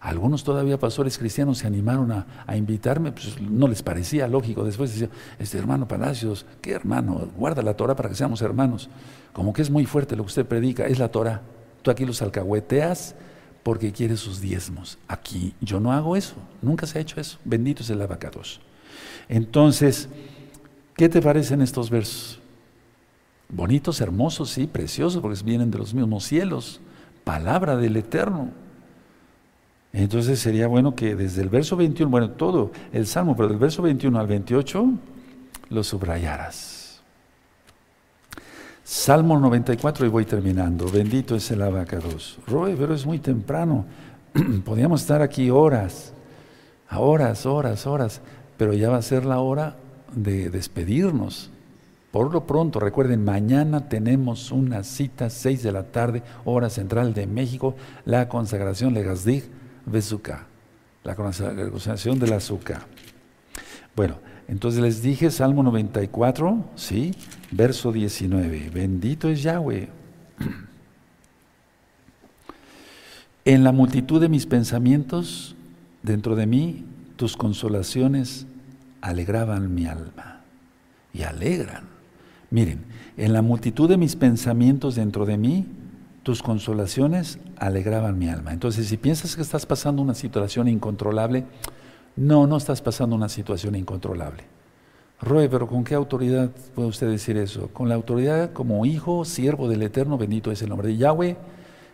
Algunos 0.00 0.44
todavía 0.44 0.78
pastores 0.78 1.18
cristianos 1.18 1.58
se 1.58 1.66
animaron 1.66 2.12
a, 2.12 2.56
invitarme, 2.56 3.10
pues 3.10 3.40
no 3.40 3.66
les 3.66 3.82
parecía 3.82 4.28
lógico. 4.28 4.62
Después 4.64 4.92
decía, 4.92 5.08
este 5.38 5.58
hermano 5.58 5.88
Palacios, 5.88 6.46
¿qué 6.60 6.72
hermano? 6.72 7.28
Guarda 7.36 7.62
la 7.62 7.74
Torah 7.74 7.96
para 7.96 8.08
que 8.08 8.14
seamos 8.14 8.40
hermanos. 8.40 8.88
Como 9.32 9.52
que 9.52 9.62
es 9.62 9.70
muy 9.70 9.86
fuerte 9.86 10.14
lo 10.14 10.22
que 10.22 10.28
usted 10.28 10.46
predica, 10.46 10.86
es 10.86 11.00
la 11.00 11.08
Torah. 11.08 11.42
Tú 11.82 11.90
aquí 11.90 12.04
los 12.04 12.22
alcahueteas 12.22 13.16
porque 13.64 13.92
quiere 13.92 14.16
sus 14.16 14.40
diezmos. 14.40 14.98
Aquí 15.08 15.54
yo 15.60 15.80
no 15.80 15.92
hago 15.92 16.14
eso, 16.14 16.34
nunca 16.62 16.86
se 16.86 16.98
ha 16.98 17.00
hecho 17.00 17.20
eso. 17.20 17.38
Bendito 17.44 17.82
es 17.82 17.90
el 17.90 18.00
abacados. 18.00 18.60
Entonces, 19.28 20.08
¿qué 20.96 21.08
te 21.08 21.20
parecen 21.20 21.60
estos 21.60 21.90
versos? 21.90 22.40
Bonitos, 23.48 24.00
hermosos, 24.00 24.50
sí, 24.50 24.66
preciosos, 24.66 25.20
porque 25.20 25.42
vienen 25.42 25.70
de 25.70 25.78
los 25.78 25.92
mismos 25.92 26.24
cielos. 26.24 26.80
Palabra 27.24 27.76
del 27.76 27.96
Eterno. 27.96 28.50
Entonces 29.92 30.38
sería 30.38 30.66
bueno 30.66 30.94
que 30.94 31.14
desde 31.14 31.42
el 31.42 31.48
verso 31.48 31.76
21, 31.76 32.10
bueno, 32.10 32.30
todo 32.30 32.72
el 32.92 33.06
Salmo, 33.06 33.34
pero 33.34 33.48
del 33.48 33.58
verso 33.58 33.82
21 33.82 34.18
al 34.18 34.26
28, 34.26 34.86
lo 35.70 35.82
subrayaras. 35.82 37.00
Salmo 38.84 39.38
94 39.38 40.06
y 40.06 40.08
voy 40.08 40.24
terminando. 40.24 40.90
Bendito 40.90 41.36
es 41.36 41.50
el 41.50 41.62
abacados. 41.62 42.38
Roe, 42.46 42.74
pero 42.76 42.94
es 42.94 43.04
muy 43.04 43.18
temprano. 43.18 43.84
Podríamos 44.64 45.02
estar 45.02 45.20
aquí 45.20 45.50
horas, 45.50 46.12
horas, 46.90 47.44
horas, 47.44 47.86
horas, 47.86 48.20
pero 48.56 48.72
ya 48.72 48.88
va 48.88 48.96
a 48.96 49.02
ser 49.02 49.24
la 49.24 49.40
hora 49.40 49.76
de 50.14 50.48
despedirnos. 50.48 51.50
Por 52.10 52.32
lo 52.32 52.46
pronto, 52.46 52.80
recuerden, 52.80 53.24
mañana 53.24 53.88
tenemos 53.88 54.50
una 54.50 54.82
cita, 54.82 55.28
6 55.28 55.62
de 55.62 55.72
la 55.72 55.84
tarde, 55.84 56.22
hora 56.46 56.70
central 56.70 57.12
de 57.12 57.26
México, 57.26 57.74
la 58.06 58.30
consagración 58.30 58.94
Legazdig 58.94 59.44
Bezuka, 59.88 60.46
la 61.04 61.16
consagración 61.16 62.18
de 62.18 62.26
la 62.26 62.36
azúcar. 62.36 62.86
Bueno, 63.96 64.16
entonces 64.46 64.80
les 64.80 65.02
dije 65.02 65.30
Salmo 65.30 65.62
94, 65.62 66.64
¿sí? 66.76 67.14
Verso 67.50 67.92
19. 67.92 68.70
Bendito 68.72 69.28
es 69.28 69.42
Yahweh. 69.42 69.88
En 73.44 73.64
la 73.64 73.72
multitud 73.72 74.20
de 74.20 74.28
mis 74.28 74.44
pensamientos, 74.44 75.56
dentro 76.02 76.36
de 76.36 76.46
mí, 76.46 76.84
tus 77.16 77.34
consolaciones 77.34 78.46
alegraban 79.00 79.74
mi 79.74 79.86
alma. 79.86 80.42
Y 81.14 81.22
alegran. 81.22 81.84
Miren, 82.50 82.84
en 83.16 83.32
la 83.32 83.40
multitud 83.40 83.88
de 83.88 83.96
mis 83.96 84.16
pensamientos 84.16 84.96
dentro 84.96 85.24
de 85.24 85.38
mí, 85.38 85.66
tus 86.28 86.42
consolaciones 86.42 87.38
alegraban 87.56 88.18
mi 88.18 88.28
alma. 88.28 88.52
Entonces, 88.52 88.86
si 88.88 88.98
piensas 88.98 89.34
que 89.34 89.40
estás 89.40 89.64
pasando 89.64 90.02
una 90.02 90.12
situación 90.12 90.68
incontrolable, 90.68 91.46
no, 92.16 92.46
no 92.46 92.58
estás 92.58 92.82
pasando 92.82 93.16
una 93.16 93.30
situación 93.30 93.74
incontrolable. 93.74 94.42
Roe, 95.22 95.48
pero 95.48 95.66
¿con 95.66 95.84
qué 95.84 95.94
autoridad 95.94 96.50
puede 96.74 96.86
usted 96.86 97.08
decir 97.08 97.38
eso? 97.38 97.68
Con 97.68 97.88
la 97.88 97.94
autoridad 97.94 98.52
como 98.52 98.84
hijo, 98.84 99.24
siervo 99.24 99.70
del 99.70 99.80
Eterno, 99.80 100.18
bendito 100.18 100.52
es 100.52 100.60
el 100.60 100.68
nombre 100.68 100.88
de 100.88 100.98
Yahweh, 100.98 101.38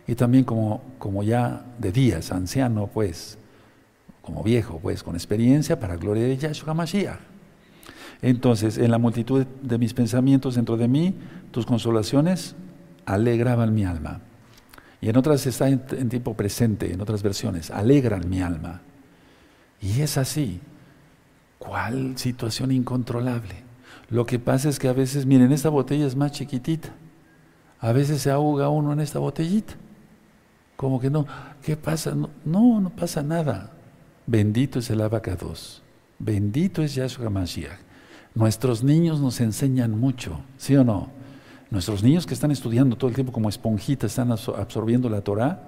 y 0.05 0.15
también 0.15 0.43
como, 0.43 0.81
como 0.99 1.23
ya 1.23 1.63
de 1.79 1.93
días, 1.93 2.33
anciano, 2.33 2.87
pues, 2.87 3.37
como 4.21 4.43
viejo, 4.43 4.81
pues, 4.83 5.01
con 5.01 5.15
experiencia 5.15 5.79
para 5.79 5.95
gloria 5.95 6.23
de 6.23 6.35
Yahshua 6.35 6.73
Mashiach. 6.73 7.19
Entonces, 8.21 8.77
en 8.77 8.91
la 8.91 8.97
multitud 8.97 9.45
de 9.61 9.77
mis 9.77 9.93
pensamientos 9.93 10.55
dentro 10.55 10.75
de 10.75 10.89
mí, 10.89 11.15
tus 11.51 11.65
consolaciones 11.65 12.53
alegraban 13.05 13.73
mi 13.73 13.85
alma. 13.85 14.21
Y 15.01 15.09
en 15.09 15.17
otras 15.17 15.45
está 15.45 15.69
en, 15.69 15.83
en 15.91 16.09
tiempo 16.09 16.35
presente, 16.35 16.91
en 16.91 17.01
otras 17.01 17.21
versiones, 17.21 17.71
alegran 17.71 18.29
mi 18.29 18.41
alma. 18.41 18.81
Y 19.81 20.01
es 20.01 20.17
así. 20.17 20.59
¿Cuál 21.59 22.17
situación 22.17 22.71
incontrolable? 22.71 23.63
Lo 24.09 24.25
que 24.25 24.39
pasa 24.39 24.69
es 24.69 24.79
que 24.79 24.87
a 24.87 24.93
veces, 24.93 25.25
miren, 25.25 25.51
esta 25.51 25.69
botella 25.69 26.05
es 26.05 26.15
más 26.15 26.31
chiquitita. 26.31 26.89
A 27.79 27.91
veces 27.91 28.21
se 28.21 28.31
ahoga 28.31 28.69
uno 28.69 28.93
en 28.93 28.99
esta 28.99 29.19
botellita. 29.19 29.73
Como 30.75 30.99
que 30.99 31.09
no, 31.09 31.25
¿qué 31.63 31.77
pasa? 31.77 32.13
No, 32.13 32.81
no, 32.81 32.89
pasa 32.89 33.23
nada. 33.23 33.71
Bendito 34.27 34.79
es 34.79 34.89
el 34.89 35.01
abacados. 35.01 35.81
Bendito 36.19 36.81
es 36.81 36.95
Yahshua 36.95 37.29
Mashiach. 37.29 37.79
Nuestros 38.33 38.83
niños 38.83 39.21
nos 39.21 39.39
enseñan 39.39 39.97
mucho, 39.97 40.41
¿sí 40.57 40.75
o 40.75 40.83
no? 40.83 41.09
Nuestros 41.71 42.03
niños 42.03 42.25
que 42.25 42.33
están 42.33 42.51
estudiando 42.51 42.95
todo 42.95 43.09
el 43.09 43.15
tiempo 43.15 43.33
como 43.33 43.49
esponjitas, 43.49 44.11
están 44.11 44.31
absorbiendo 44.31 45.09
la 45.09 45.21
Torah. 45.21 45.59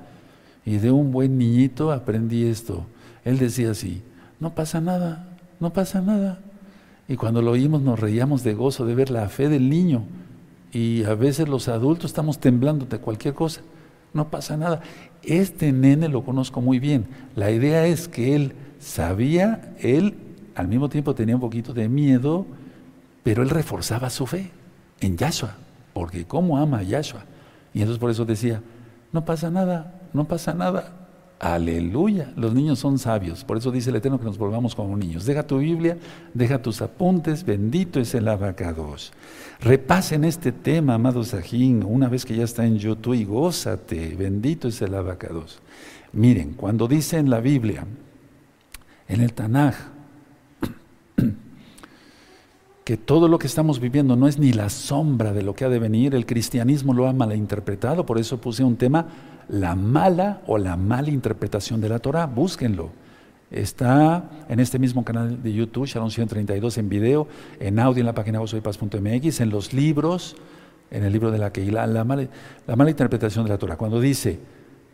Y 0.66 0.78
de 0.78 0.92
un 0.92 1.12
buen 1.12 1.38
niñito 1.38 1.92
aprendí 1.92 2.44
esto. 2.46 2.86
Él 3.24 3.40
decía 3.40 3.72
así, 3.72 4.02
no 4.40 4.54
pasa 4.54 4.82
nada, 4.82 5.28
no 5.60 5.72
pasa 5.72 6.02
nada. 6.02 6.40
Y 7.08 7.16
cuando 7.16 7.42
lo 7.42 7.52
oímos 7.52 7.82
nos 7.82 8.00
reíamos 8.00 8.44
de 8.44 8.54
gozo 8.54 8.86
de 8.86 8.96
ver 8.96 9.10
la 9.10 9.30
fe 9.30 9.50
del 9.50 9.70
niño. 9.70 10.04
Y 10.74 11.04
a 11.06 11.16
veces 11.16 11.48
los 11.48 11.68
adultos 11.70 12.12
estamos 12.12 12.40
temblando 12.40 12.86
de 12.86 13.00
cualquier 13.00 13.34
cosa. 13.34 13.62
No 14.14 14.30
pasa 14.30 14.58
nada. 14.58 14.82
Este 15.24 15.72
nene 15.72 16.10
lo 16.10 16.24
conozco 16.24 16.62
muy 16.62 16.80
bien. 16.80 17.08
La 17.36 17.52
idea 17.52 17.88
es 17.88 18.08
que 18.08 18.36
él 18.36 18.54
sabía, 18.80 19.74
él 19.80 20.16
al 20.56 20.68
mismo 20.68 20.90
tiempo 20.90 21.16
tenía 21.16 21.36
un 21.36 21.42
poquito 21.42 21.74
de 21.74 21.88
miedo, 21.88 22.46
pero 23.24 23.44
él 23.44 23.50
reforzaba 23.50 24.10
su 24.10 24.26
fe 24.26 24.52
en 25.00 25.18
Yahshua. 25.18 25.56
Porque 25.98 26.26
cómo 26.26 26.60
ama 26.60 26.78
a 26.78 26.84
Yahshua. 26.84 27.24
Y 27.74 27.80
entonces 27.80 28.00
por 28.00 28.12
eso 28.12 28.24
decía, 28.24 28.62
no 29.12 29.26
pasa 29.26 29.50
nada, 29.50 30.00
no 30.14 30.26
pasa 30.26 30.54
nada. 30.54 30.94
Aleluya, 31.40 32.32
los 32.36 32.54
niños 32.54 32.78
son 32.78 33.00
sabios, 33.00 33.44
por 33.44 33.58
eso 33.58 33.72
dice 33.72 33.90
el 33.90 33.96
Eterno 33.96 34.20
que 34.20 34.26
nos 34.26 34.38
volvamos 34.38 34.76
como 34.76 34.96
niños. 34.96 35.26
Deja 35.26 35.42
tu 35.42 35.58
Biblia, 35.58 35.98
deja 36.36 36.62
tus 36.62 36.84
apuntes, 36.84 37.44
bendito 37.44 38.00
es 38.00 38.14
el 38.14 38.28
abacados. 38.28 39.12
Repasen 39.60 40.24
este 40.24 40.52
tema, 40.52 40.94
amado 40.94 41.24
Sajín, 41.24 41.84
una 41.84 42.10
vez 42.10 42.26
que 42.26 42.36
ya 42.36 42.44
está 42.44 42.64
en 42.64 42.78
YouTube 42.78 43.16
y 43.16 43.26
gózate, 43.26 44.16
bendito 44.16 44.68
es 44.68 44.80
el 44.84 44.94
abacados. 44.94 45.62
Miren, 46.14 46.54
cuando 46.54 46.88
dice 46.88 47.18
en 47.18 47.32
la 47.32 47.40
Biblia, 47.40 47.88
en 49.08 49.22
el 49.22 49.34
Tanaj, 49.34 49.74
que 52.88 52.96
todo 52.96 53.28
lo 53.28 53.38
que 53.38 53.48
estamos 53.48 53.82
viviendo 53.82 54.16
no 54.16 54.30
es 54.30 54.40
ni 54.40 54.54
la 54.54 54.70
sombra 54.70 55.34
de 55.34 55.42
lo 55.42 55.54
que 55.54 55.66
ha 55.66 55.70
de 55.70 55.78
venir, 55.78 56.16
el 56.16 56.26
cristianismo 56.26 56.94
lo 56.94 57.06
ha 57.06 57.12
malinterpretado, 57.12 58.06
por 58.06 58.18
eso 58.18 58.40
puse 58.40 58.64
un 58.64 58.78
tema 58.78 59.08
la 59.50 59.76
mala 59.76 60.42
o 60.48 60.58
la 60.58 60.78
mala 60.78 61.10
interpretación 61.10 61.82
de 61.82 61.90
la 61.90 62.00
Torah. 62.00 62.28
Búsquenlo. 62.28 62.92
Está 63.52 64.30
en 64.48 64.62
este 64.62 64.80
mismo 64.80 65.04
canal 65.04 65.44
de 65.44 65.52
YouTube, 65.52 65.86
Shalom 65.86 66.10
132, 66.10 66.78
en 66.78 66.88
video, 66.88 67.28
en 67.60 67.78
audio 67.78 68.00
en 68.00 68.06
la 68.06 68.14
página 68.14 68.40
gozoypaz.mx, 68.40 69.42
en 69.42 69.50
los 69.50 69.74
libros, 69.74 70.38
en 70.90 71.04
el 71.04 71.12
libro 71.12 71.30
de 71.30 71.40
la 71.40 71.52
Keilah, 71.52 71.88
la 71.88 72.06
mala, 72.06 72.30
la 72.68 72.78
mala 72.78 72.90
interpretación 72.90 73.44
de 73.44 73.50
la 73.50 73.58
Torah. 73.58 73.76
Cuando 73.76 74.00
dice, 74.00 74.40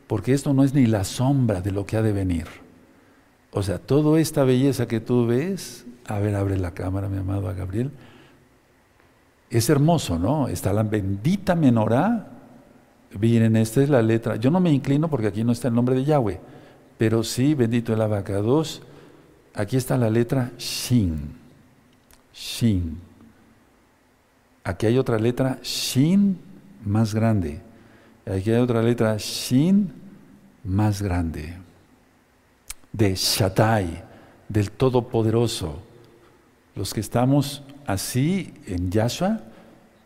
porque 0.07 0.33
esto 0.33 0.51
no 0.51 0.63
es 0.63 0.73
ni 0.73 0.87
la 0.87 1.03
sombra 1.03 1.61
de 1.61 1.69
lo 1.69 1.85
que 1.85 1.97
ha 1.97 2.01
de 2.01 2.11
venir. 2.11 2.47
O 3.51 3.61
sea, 3.61 3.77
toda 3.77 4.19
esta 4.19 4.43
belleza 4.43 4.87
que 4.87 4.99
tú 4.99 5.27
ves, 5.27 5.85
a 6.07 6.19
ver, 6.19 6.35
abre 6.35 6.57
la 6.57 6.71
cámara, 6.71 7.09
mi 7.09 7.17
amado 7.17 7.53
Gabriel, 7.55 7.91
es 9.49 9.69
hermoso, 9.69 10.17
¿no? 10.17 10.47
Está 10.47 10.73
la 10.73 10.83
bendita 10.83 11.55
menorá 11.55 12.33
Miren, 13.19 13.55
esta 13.55 13.83
es 13.83 13.89
la 13.89 14.01
letra. 14.01 14.35
Yo 14.37 14.49
no 14.49 14.59
me 14.59 14.71
inclino 14.71 15.07
porque 15.07 15.27
aquí 15.27 15.43
no 15.43 15.51
está 15.51 15.67
el 15.67 15.75
nombre 15.75 15.95
de 15.95 16.03
Yahweh, 16.03 16.39
pero 16.97 17.23
sí, 17.23 17.53
bendito 17.53 17.93
el 17.93 18.01
abacados. 18.01 18.81
Aquí 19.53 19.77
está 19.77 19.97
la 19.97 20.09
letra 20.09 20.51
Shin. 20.57 21.35
Shin. 22.33 22.99
Aquí 24.63 24.85
hay 24.87 24.97
otra 24.97 25.19
letra 25.19 25.59
Shin 25.61 26.39
más 26.85 27.13
grande. 27.13 27.61
Aquí 28.25 28.49
hay 28.49 28.59
otra 28.59 28.81
letra 28.81 29.17
Shin 29.17 29.93
más 30.63 31.01
grande. 31.01 31.55
De 32.91 33.13
Shaddai, 33.15 34.03
del 34.49 34.71
Todopoderoso. 34.71 35.92
Los 36.75 36.93
que 36.93 36.99
estamos 36.99 37.63
así 37.85 38.53
en 38.67 38.89
Yahshua, 38.89 39.41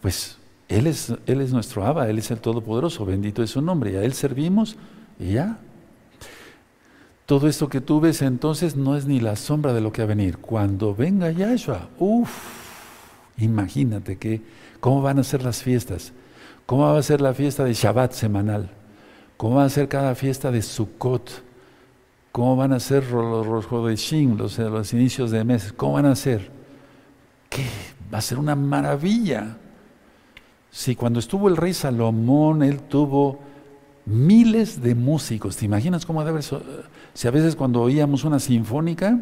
pues 0.02 0.38
él 0.68 0.88
es, 0.88 1.14
él 1.26 1.42
es 1.42 1.54
nuestro 1.54 1.86
Abba, 1.86 2.10
Él 2.10 2.20
es 2.20 2.30
el 2.32 2.40
Todopoderoso, 2.40 3.06
bendito 3.06 3.42
es 3.42 3.52
su 3.52 3.62
nombre, 3.62 3.94
y 3.94 3.96
a 3.96 4.04
Él 4.04 4.14
servimos 4.14 4.76
y 5.20 5.34
ya. 5.34 5.58
Todo 7.26 7.48
esto 7.48 7.68
que 7.70 7.82
tú 7.82 8.00
ves 8.00 8.22
entonces 8.22 8.76
no 8.76 8.96
es 8.96 9.06
ni 9.06 9.20
la 9.20 9.36
sombra 9.36 9.74
de 9.74 9.82
lo 9.82 9.92
que 9.92 10.02
va 10.02 10.06
a 10.06 10.16
venir. 10.16 10.38
Cuando 10.38 10.94
venga 10.94 11.32
Yahshua, 11.32 11.90
uff, 12.00 12.32
imagínate 13.38 14.18
que, 14.18 14.42
cómo 14.80 15.02
van 15.02 15.20
a 15.20 15.24
ser 15.24 15.44
las 15.44 15.62
fiestas, 15.62 16.14
cómo 16.66 16.84
va 16.84 16.98
a 16.98 17.04
ser 17.04 17.22
la 17.22 17.34
fiesta 17.34 17.64
de 17.64 17.74
Shabbat 17.74 18.14
semanal, 18.14 18.70
cómo 19.38 19.56
va 19.56 19.66
a 19.66 19.70
ser 19.70 19.88
cada 19.88 20.16
fiesta 20.16 20.52
de 20.52 20.62
Sukkot, 20.62 21.44
cómo 22.32 22.56
van 22.58 22.74
a 22.74 22.80
ser 22.80 23.10
los 23.12 23.70
Rodeshim, 23.70 24.38
los, 24.38 24.58
los 24.58 24.94
inicios 24.94 25.32
de 25.32 25.44
meses, 25.44 25.72
cómo 25.74 25.94
van 25.94 26.06
a 26.06 26.16
ser. 26.16 26.57
¿Qué? 27.50 27.66
Va 28.14 28.20
a 28.20 28.22
ser 28.22 28.40
una 28.40 28.56
maravilla. 28.56 29.58
Si 30.72 30.96
cuando 30.96 31.20
estuvo 31.20 31.48
el 31.48 31.58
rey 31.58 31.74
Salomón, 31.74 32.64
él 32.64 32.82
tuvo 32.82 33.40
miles 34.06 34.82
de 34.82 34.96
músicos. 34.96 35.58
¿Te 35.58 35.66
imaginas 35.66 36.06
cómo 36.06 36.24
debe 36.24 36.42
ser? 36.42 36.62
Si 37.14 37.28
a 37.28 37.32
veces 37.32 37.56
cuando 37.56 37.82
oíamos 37.82 38.24
una 38.24 38.40
sinfónica, 38.40 39.20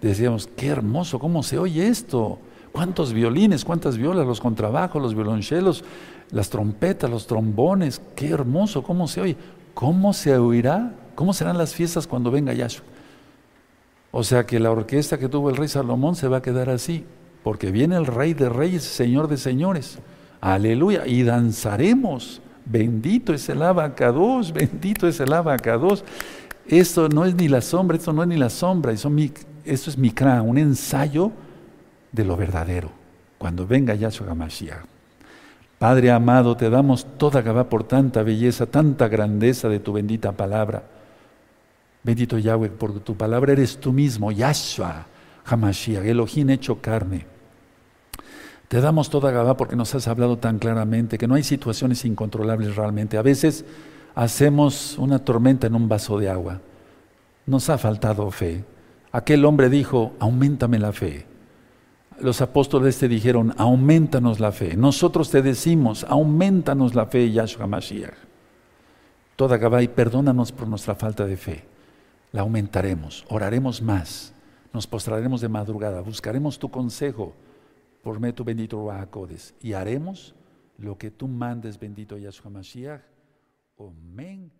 decíamos, 0.00 0.48
qué 0.56 0.68
hermoso, 0.68 1.18
cómo 1.18 1.42
se 1.42 1.58
oye 1.58 1.86
esto. 1.88 2.38
¿Cuántos 2.72 3.12
violines, 3.12 3.64
cuántas 3.64 3.96
violas, 3.96 4.26
los 4.26 4.40
contrabajos, 4.40 5.00
los 5.00 5.14
violonchelos, 5.14 5.82
las 6.30 6.50
trompetas, 6.50 7.10
los 7.10 7.26
trombones? 7.26 8.02
Qué 8.14 8.28
hermoso, 8.28 8.82
cómo 8.82 9.08
se 9.08 9.20
oye. 9.20 9.36
¿Cómo 9.74 10.12
se 10.12 10.36
oirá? 10.36 10.94
¿Cómo 11.14 11.32
serán 11.32 11.56
las 11.56 11.74
fiestas 11.74 12.06
cuando 12.06 12.30
venga 12.30 12.52
Yahshua? 12.52 12.84
O 14.10 14.24
sea 14.24 14.46
que 14.46 14.58
la 14.58 14.70
orquesta 14.70 15.18
que 15.18 15.28
tuvo 15.28 15.50
el 15.50 15.56
rey 15.56 15.68
Salomón 15.68 16.16
se 16.16 16.28
va 16.28 16.38
a 16.38 16.42
quedar 16.42 16.70
así, 16.70 17.04
porque 17.46 17.70
viene 17.70 17.94
el 17.94 18.06
rey 18.06 18.34
de 18.34 18.48
reyes, 18.48 18.82
señor 18.82 19.28
de 19.28 19.36
señores. 19.36 20.00
Aleluya. 20.40 21.06
Y 21.06 21.22
danzaremos. 21.22 22.42
Bendito 22.64 23.32
es 23.32 23.48
el 23.48 23.62
abacados, 23.62 24.52
bendito 24.52 25.06
es 25.06 25.20
el 25.20 25.32
abacados. 25.32 26.02
Esto 26.66 27.08
no 27.08 27.24
es 27.24 27.36
ni 27.36 27.46
la 27.46 27.60
sombra, 27.60 27.96
esto 27.96 28.12
no 28.12 28.24
es 28.24 28.28
ni 28.28 28.36
la 28.36 28.50
sombra, 28.50 28.90
esto, 28.90 29.12
es 29.64 29.96
Mikra, 29.96 30.42
un 30.42 30.58
ensayo 30.58 31.30
de 32.10 32.24
lo 32.24 32.36
verdadero. 32.36 32.90
Cuando 33.38 33.64
venga 33.64 33.94
Yahshua 33.94 34.32
HaMashiach. 34.32 34.84
Padre 35.78 36.10
amado, 36.10 36.56
te 36.56 36.68
damos 36.68 37.06
toda 37.16 37.42
Gabá 37.42 37.68
por 37.68 37.84
tanta 37.84 38.24
belleza, 38.24 38.66
tanta 38.66 39.06
grandeza 39.06 39.68
de 39.68 39.78
tu 39.78 39.92
bendita 39.92 40.32
palabra. 40.32 40.82
Bendito 42.02 42.38
Yahweh, 42.38 42.70
porque 42.70 42.98
tu 42.98 43.16
palabra 43.16 43.52
eres 43.52 43.78
tú 43.78 43.92
mismo, 43.92 44.32
Yahshua 44.32 45.06
HaMashiach, 45.44 46.04
Elohim 46.04 46.50
hecho 46.50 46.80
carne. 46.80 47.35
Te 48.68 48.80
damos 48.80 49.10
toda 49.10 49.30
Gabá 49.30 49.56
porque 49.56 49.76
nos 49.76 49.94
has 49.94 50.08
hablado 50.08 50.38
tan 50.38 50.58
claramente 50.58 51.18
que 51.18 51.28
no 51.28 51.36
hay 51.36 51.44
situaciones 51.44 52.04
incontrolables 52.04 52.74
realmente. 52.74 53.16
A 53.16 53.22
veces 53.22 53.64
hacemos 54.14 54.98
una 54.98 55.20
tormenta 55.20 55.68
en 55.68 55.76
un 55.76 55.88
vaso 55.88 56.18
de 56.18 56.28
agua. 56.28 56.60
Nos 57.46 57.70
ha 57.70 57.78
faltado 57.78 58.28
fe. 58.32 58.64
Aquel 59.12 59.44
hombre 59.44 59.70
dijo, 59.70 60.14
aumentame 60.18 60.80
la 60.80 60.92
fe. 60.92 61.26
Los 62.18 62.40
apóstoles 62.40 62.98
te 62.98 63.08
dijeron, 63.08 63.54
aumentanos 63.56 64.40
la 64.40 64.50
fe. 64.50 64.76
Nosotros 64.76 65.30
te 65.30 65.42
decimos, 65.42 66.04
aumentanos 66.08 66.94
la 66.96 67.06
fe, 67.06 67.30
Yahshua 67.30 67.68
Mashiach. 67.68 68.14
Toda 69.36 69.58
Gabá 69.58 69.82
y 69.82 69.88
perdónanos 69.88 70.50
por 70.50 70.66
nuestra 70.66 70.96
falta 70.96 71.24
de 71.24 71.36
fe. 71.36 71.64
La 72.32 72.40
aumentaremos, 72.40 73.24
oraremos 73.28 73.80
más, 73.80 74.32
nos 74.72 74.86
postraremos 74.86 75.40
de 75.40 75.48
madrugada, 75.48 76.00
buscaremos 76.00 76.58
tu 76.58 76.70
consejo 76.70 77.34
por 78.06 78.32
tu 78.32 78.44
bendito 78.44 78.76
Ruacodes, 78.76 79.52
y 79.60 79.72
haremos 79.72 80.36
lo 80.78 80.96
que 80.96 81.10
tú 81.10 81.26
mandes, 81.26 81.76
bendito 81.76 82.16
Yahshua 82.16 82.52
Mashiach. 82.52 83.02
Amén. 83.80 84.52